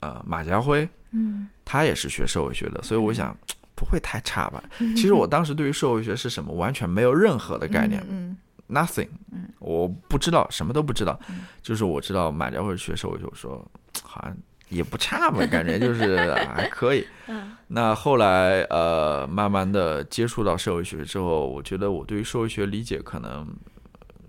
[0.00, 3.36] 呃马家辉嗯他也是学社会学的，所以我想
[3.74, 4.62] 不会太差吧。
[4.78, 8.36] 其实我当时对于社会学是什么完全没有任何的概念、嗯
[8.66, 11.18] n o t h i n g 我不知道，什么都不知道。
[11.62, 13.68] 就是我知道马家辉学社会学，我说
[14.02, 14.36] 好像
[14.70, 17.06] 也不差吧，感觉就是 还可以。
[17.28, 23.46] 嗯那后来呃，慢慢的接触到社会学之后，我觉得我对于社会学理解可能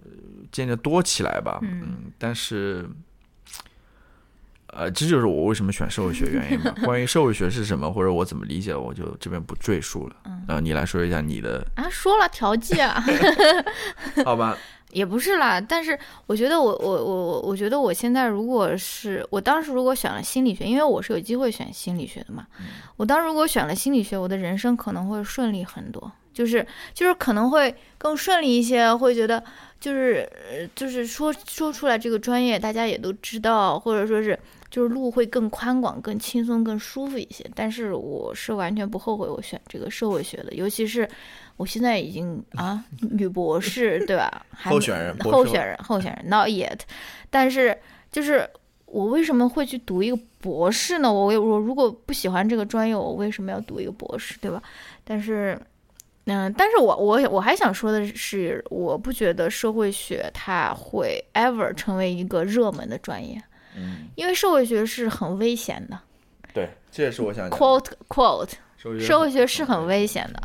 [0.04, 0.12] 呃
[0.52, 1.60] 渐渐多起来吧。
[1.64, 2.88] 嗯但是。
[4.74, 6.74] 呃，这就是我为什么选社会学原因嘛。
[6.86, 10.16] 关于社会学是什么，或者我怎么理解，我就这边不赘述了。
[10.48, 13.04] 嗯你来说一下你的，啊，说了调剂啊。
[14.26, 14.58] 好吧？
[14.92, 22.46] 也不是啦，但是我觉得我我我我我觉得我现在如果是我当时如果选了心理学，因为我是有机会选心理学的嘛，
[22.98, 29.42] 我当时如果选了心理学，我的人生可能会顺利很多，就是就是可能会更顺利一些，会觉得
[29.80, 34.38] 就是呃就是说说出来这个专业大家也都知道，或者说是
[34.72, 37.46] 就是路会更宽广、更轻松、更舒服一些。
[37.54, 41.08] 但是我是完全不后悔我选这个社会学的，尤其是
[41.58, 44.44] 我现在已经 啊女博士，对吧？
[44.50, 46.80] 还候选人候选人，候选人，not yet。
[47.30, 47.78] 但是
[48.12, 48.50] 就是
[48.86, 51.14] 我为什么会去读一个博士呢？
[51.14, 54.64] 我我如果不喜欢这个专业，我为什么要读一个博士，对吧？
[55.04, 55.60] 但是。
[56.26, 63.42] 嗯，但是我我我还想说的是，我不觉得社会学它会 ever 成为一个热门的专业，
[63.76, 66.00] 嗯，因为社会学是很危险的。
[66.54, 70.44] 对，这也是我想 quote quote，社会学社会学是很危险的，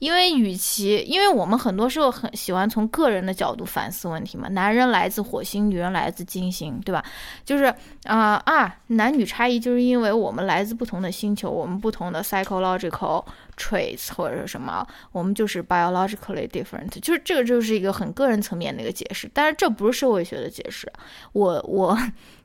[0.00, 7.04] 因为与其，因为我们很多时候很喜欢从个人的角度反思问题嘛，男人来自火星，女人来自金星，对吧？
[7.44, 7.66] 就是
[8.02, 13.24] 啊、啊，男女差异就是因为我们来自不同的星球，我们不同的 psychological
[13.56, 20.92] traits 或者是什么，我们就是 biologically different，就是这个就是一个很个人层面的一个解释，但是这不是社会学的解释。
[21.32, 21.96] 我我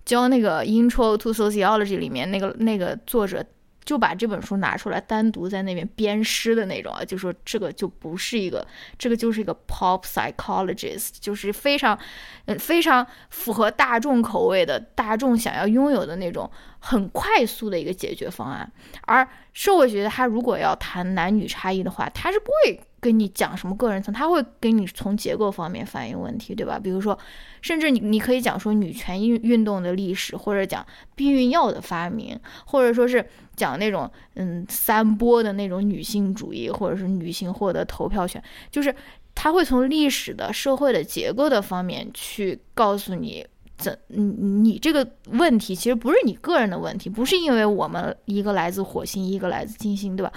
[0.06, 3.46] 教那个 Intro to Sociology 里面那个那个作者
[3.86, 8.66] 就把这本书拿出来，单独在那边编诗的那种啊，就说这个就不是一个，
[9.00, 11.98] 这个就是一个 pop psychologist，就是非常，
[12.46, 18.72] 嗯，非常符合大众口味的，大众想要拥有的那种很快速的一个解决方案。
[19.08, 26.78] 而社会学它如果要谈男女差异的话，它是不会跟你讲什么个人层，他会给你从结构方面反映问题，对吧？
[26.78, 27.18] 比如说，
[27.62, 30.86] 甚至你你可以讲说女权运运动的历史，或者讲
[31.16, 38.94] 避孕药的发明，或者说是讲那种嗯三波的那种女性主义，或者是女性获得投票权，就是
[39.34, 43.46] 他会从历史的、社会的结构的方面去告诉你。
[43.78, 50.30] 怎你你这个问题其实不是你个人的问题，不是因为我们一个来自火星，一个来自金星，对吧？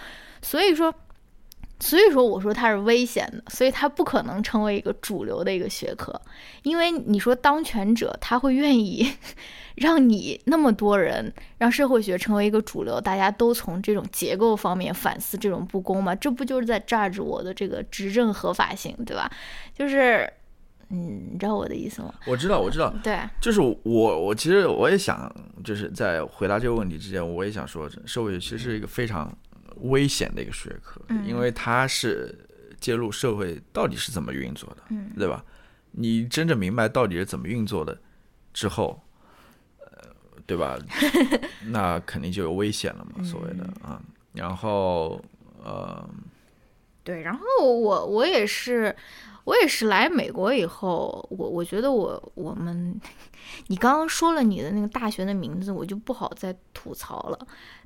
[0.43, 0.95] 所以说，
[1.83, 6.15] 所以说我说它是危险的，所以它不可能成为一个主流的一个学科，
[6.63, 9.05] 因为你说当权者他会愿意
[9.75, 16.15] 让你那么多人让社会学成为一个主流，大家都从这种结构方面反思这种不公吗？
[16.15, 19.29] 这不就是在榨着我的这个执政合法性，对吧？
[19.75, 20.31] 就是，
[20.91, 22.15] 嗯，你知道我的意思吗？
[22.27, 25.35] 我知道，我知道，对，就是我，我其实我也想，
[25.65, 29.37] 就是在回答这个问题之前，我也想说，社会学其实是一个非常
[29.81, 32.37] 危险的一个学科，嗯因为它是
[32.81, 35.45] 揭露社会到底是怎么运作的，嗯对吧？
[35.93, 37.99] 你真正明白到底是怎么运作的
[38.53, 39.01] 之后，
[39.79, 40.09] 呃，
[40.47, 40.79] 对吧？
[41.69, 44.01] 那肯定就有危险了嘛，所谓的啊。
[44.33, 45.23] 然后，
[45.63, 46.09] 呃，
[47.05, 48.95] 对，然后我我也是，
[49.45, 53.01] 我也是来美国以后，我我觉得我我们，
[53.67, 57.39] 你刚刚说了你的那个大学的名字，我就不好再吐槽了。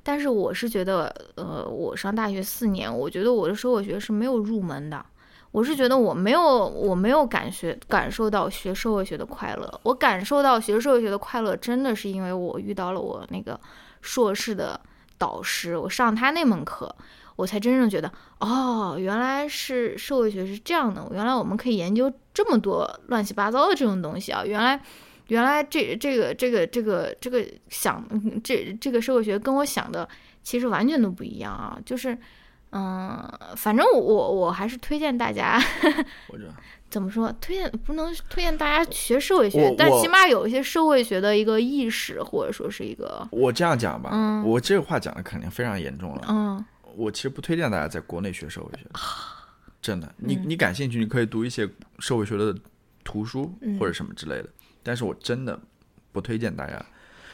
[0.03, 5.03] 但是我是觉得，呃，我上大学四年，我觉得我的社会学是没有入门的。
[5.51, 13.59] 我是觉得我没有我没有感学感受到学社会学的快乐，我感受到学社会学的快乐，真的是因为我遇到了我那个
[14.01, 14.79] 硕士的
[15.17, 16.93] 导师，我上他那门课，
[17.37, 18.11] 我才真正觉得，
[18.41, 24.77] 哦，原来是社会学是这样的，原来我们可以研究这么多乱七八糟的这种东西啊，原来。
[25.29, 30.07] 原来这这个这个这个这个想嗯这这个社会学跟我想的
[30.41, 32.17] 其实完全都不一样啊，就是
[32.71, 35.61] 嗯，反正我我我还是推荐大家
[36.89, 46.21] 怎么说，推荐不能推荐大家学社会学但起码有一些社会学的一个意识，或者说是一个我这样讲吧，嗯我这个话讲的肯定非常严重了。
[46.29, 46.65] 嗯
[46.97, 48.85] 我其实不推荐大家在国内学社会学，
[49.79, 50.11] 真的。
[50.17, 51.69] 你嗯你感兴趣，你可以读一些
[51.99, 52.57] 社会学的
[53.03, 54.49] 图书嗯或者什么之类的，
[54.81, 55.59] 但是我真的
[56.11, 56.83] 不推荐大家。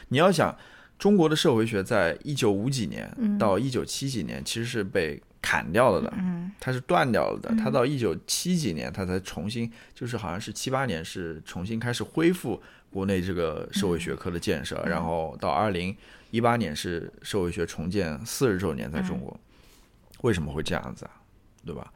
[0.08, 0.54] 你要想，
[0.98, 7.48] 中国的社会学在一九五几年嗯到一九七几年其实是被砍掉了的，嗯它是断掉了的。
[7.56, 15.96] 它到一九七几年，它才重新，就是好像是七八年是重新开始恢复国内这个社会学科的建设，然后到二零
[16.30, 19.40] 一八年是社会学重建四十周年在中国。
[20.24, 21.12] 为什么会这样子啊？
[21.66, 21.92] 对吧？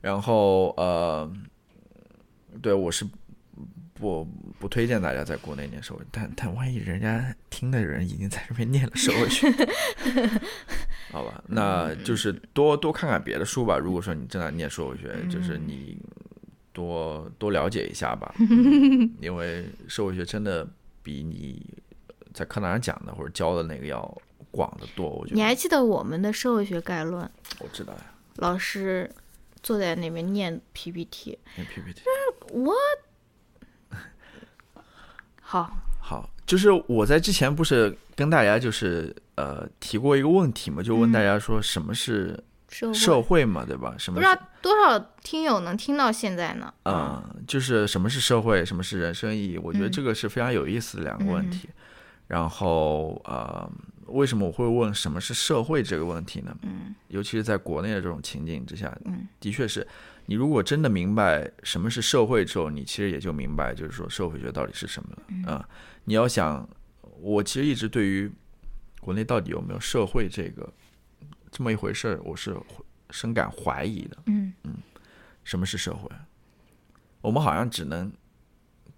[0.00, 1.30] 然后呃，
[2.62, 3.06] 对我是
[3.94, 4.24] 不
[4.60, 9.50] 不推荐大家在国内念社会，但但万一人家听的人已经在这边念了社会学，
[11.10, 13.76] 好吧，那就是多多看看别的书吧。
[13.76, 15.98] 如果说你正在念社会学，就是你
[16.72, 20.68] 多多了解一下吧，嗯 因为社会学真的
[21.02, 21.74] 比你
[22.32, 24.16] 在课堂上讲的或者教的那个要
[24.50, 25.08] 广得多。
[25.08, 27.28] 我觉得你还记得我们的社会学概论，
[27.60, 28.00] 我知道呀，
[28.36, 29.10] 老师
[29.62, 32.02] 坐在那边念 PPT，念 PPT。
[32.52, 32.72] 我
[35.40, 35.70] 好，
[36.00, 42.38] 好，就是我在之前不是跟大家就是呃提过一个问题嘛，就问大家说什么是
[42.68, 43.94] 社会社会嘛，对吧？
[43.98, 46.72] 什么不知道多少听友能听到现在呢？
[46.84, 49.58] 嗯，就是什么是社会，什么是人生意义？
[49.58, 51.68] 我觉得嗯这个是非常有意思的两个问题。
[52.26, 53.66] 然后呃，
[54.08, 56.56] 为什么我会问什么是社会这个问题呢？
[56.62, 59.86] 嗯尤其是在国内的这种情景之下，嗯的确是
[60.26, 65.68] 你如果真的明白什么是社会之后，你其实也就明白，就是说社会学到底是什么了嗯啊、
[66.04, 66.68] 你要想，
[67.20, 68.30] 我其实一直对于
[69.00, 70.70] 国内到底有没有社会这个
[71.50, 72.56] 这么一回事儿，我是
[73.10, 74.16] 深感怀疑的。
[74.26, 74.74] 嗯嗯
[75.44, 76.10] 什么是社会？
[77.22, 78.12] 我们好像只能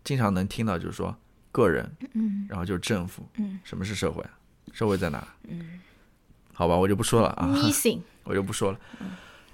[0.03, 1.17] 经常能听到，就是说
[1.53, 3.29] 个人，嗯然后就是政府。
[3.37, 4.25] 嗯什么是社会？
[4.73, 5.27] 社会在哪？
[5.49, 5.81] 嗯。
[6.53, 7.49] 好吧，我就不说了啊。
[7.55, 8.79] ，missing， 我就不说了。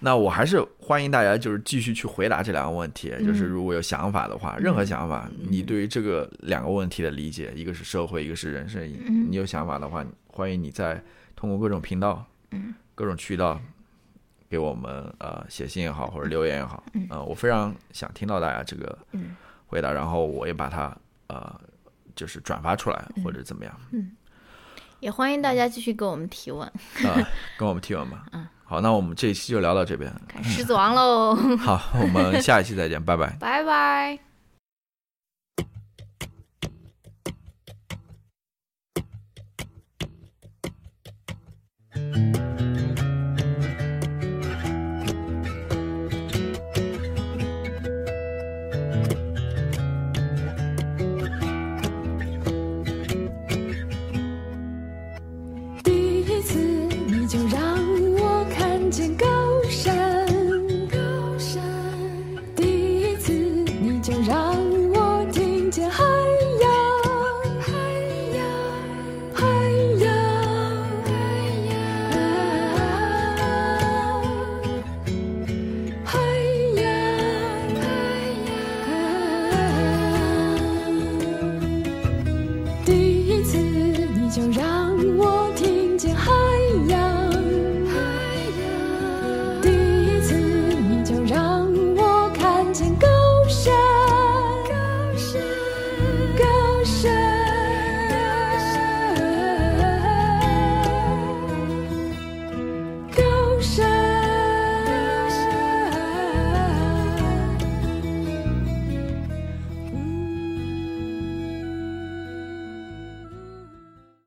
[0.01, 8.87] 那我还是欢迎大家就是继续去回答这两个问题，就是如果有想法的话，任何想法，你对于这个两个问题的理解，一个是社会，一个是人生
[9.31, 11.03] 你有想法的话，欢迎你再
[11.35, 12.75] 通过各种频道、嗯。
[12.95, 13.61] 各种渠道
[14.51, 17.07] 给我们呃写信也好，或者留言也好，嗯。
[17.09, 19.35] 呃，我非常想听到大家这个嗯。
[19.67, 20.95] 回答，然后我也把它
[21.29, 21.59] 呃
[22.15, 23.25] 就是转发出来嗯。
[23.25, 23.81] 或者怎么样，
[25.01, 26.67] 也欢迎大家继续跟我们提问。
[26.67, 26.73] 啊
[27.57, 28.25] 跟我们提问吧。
[28.33, 28.47] 嗯。
[28.65, 30.13] 好那我们这一期就聊到这边。
[30.27, 31.37] 看狮子王喽。
[31.59, 33.37] 好我们下一期再见拜拜。
[33.39, 34.19] 拜拜。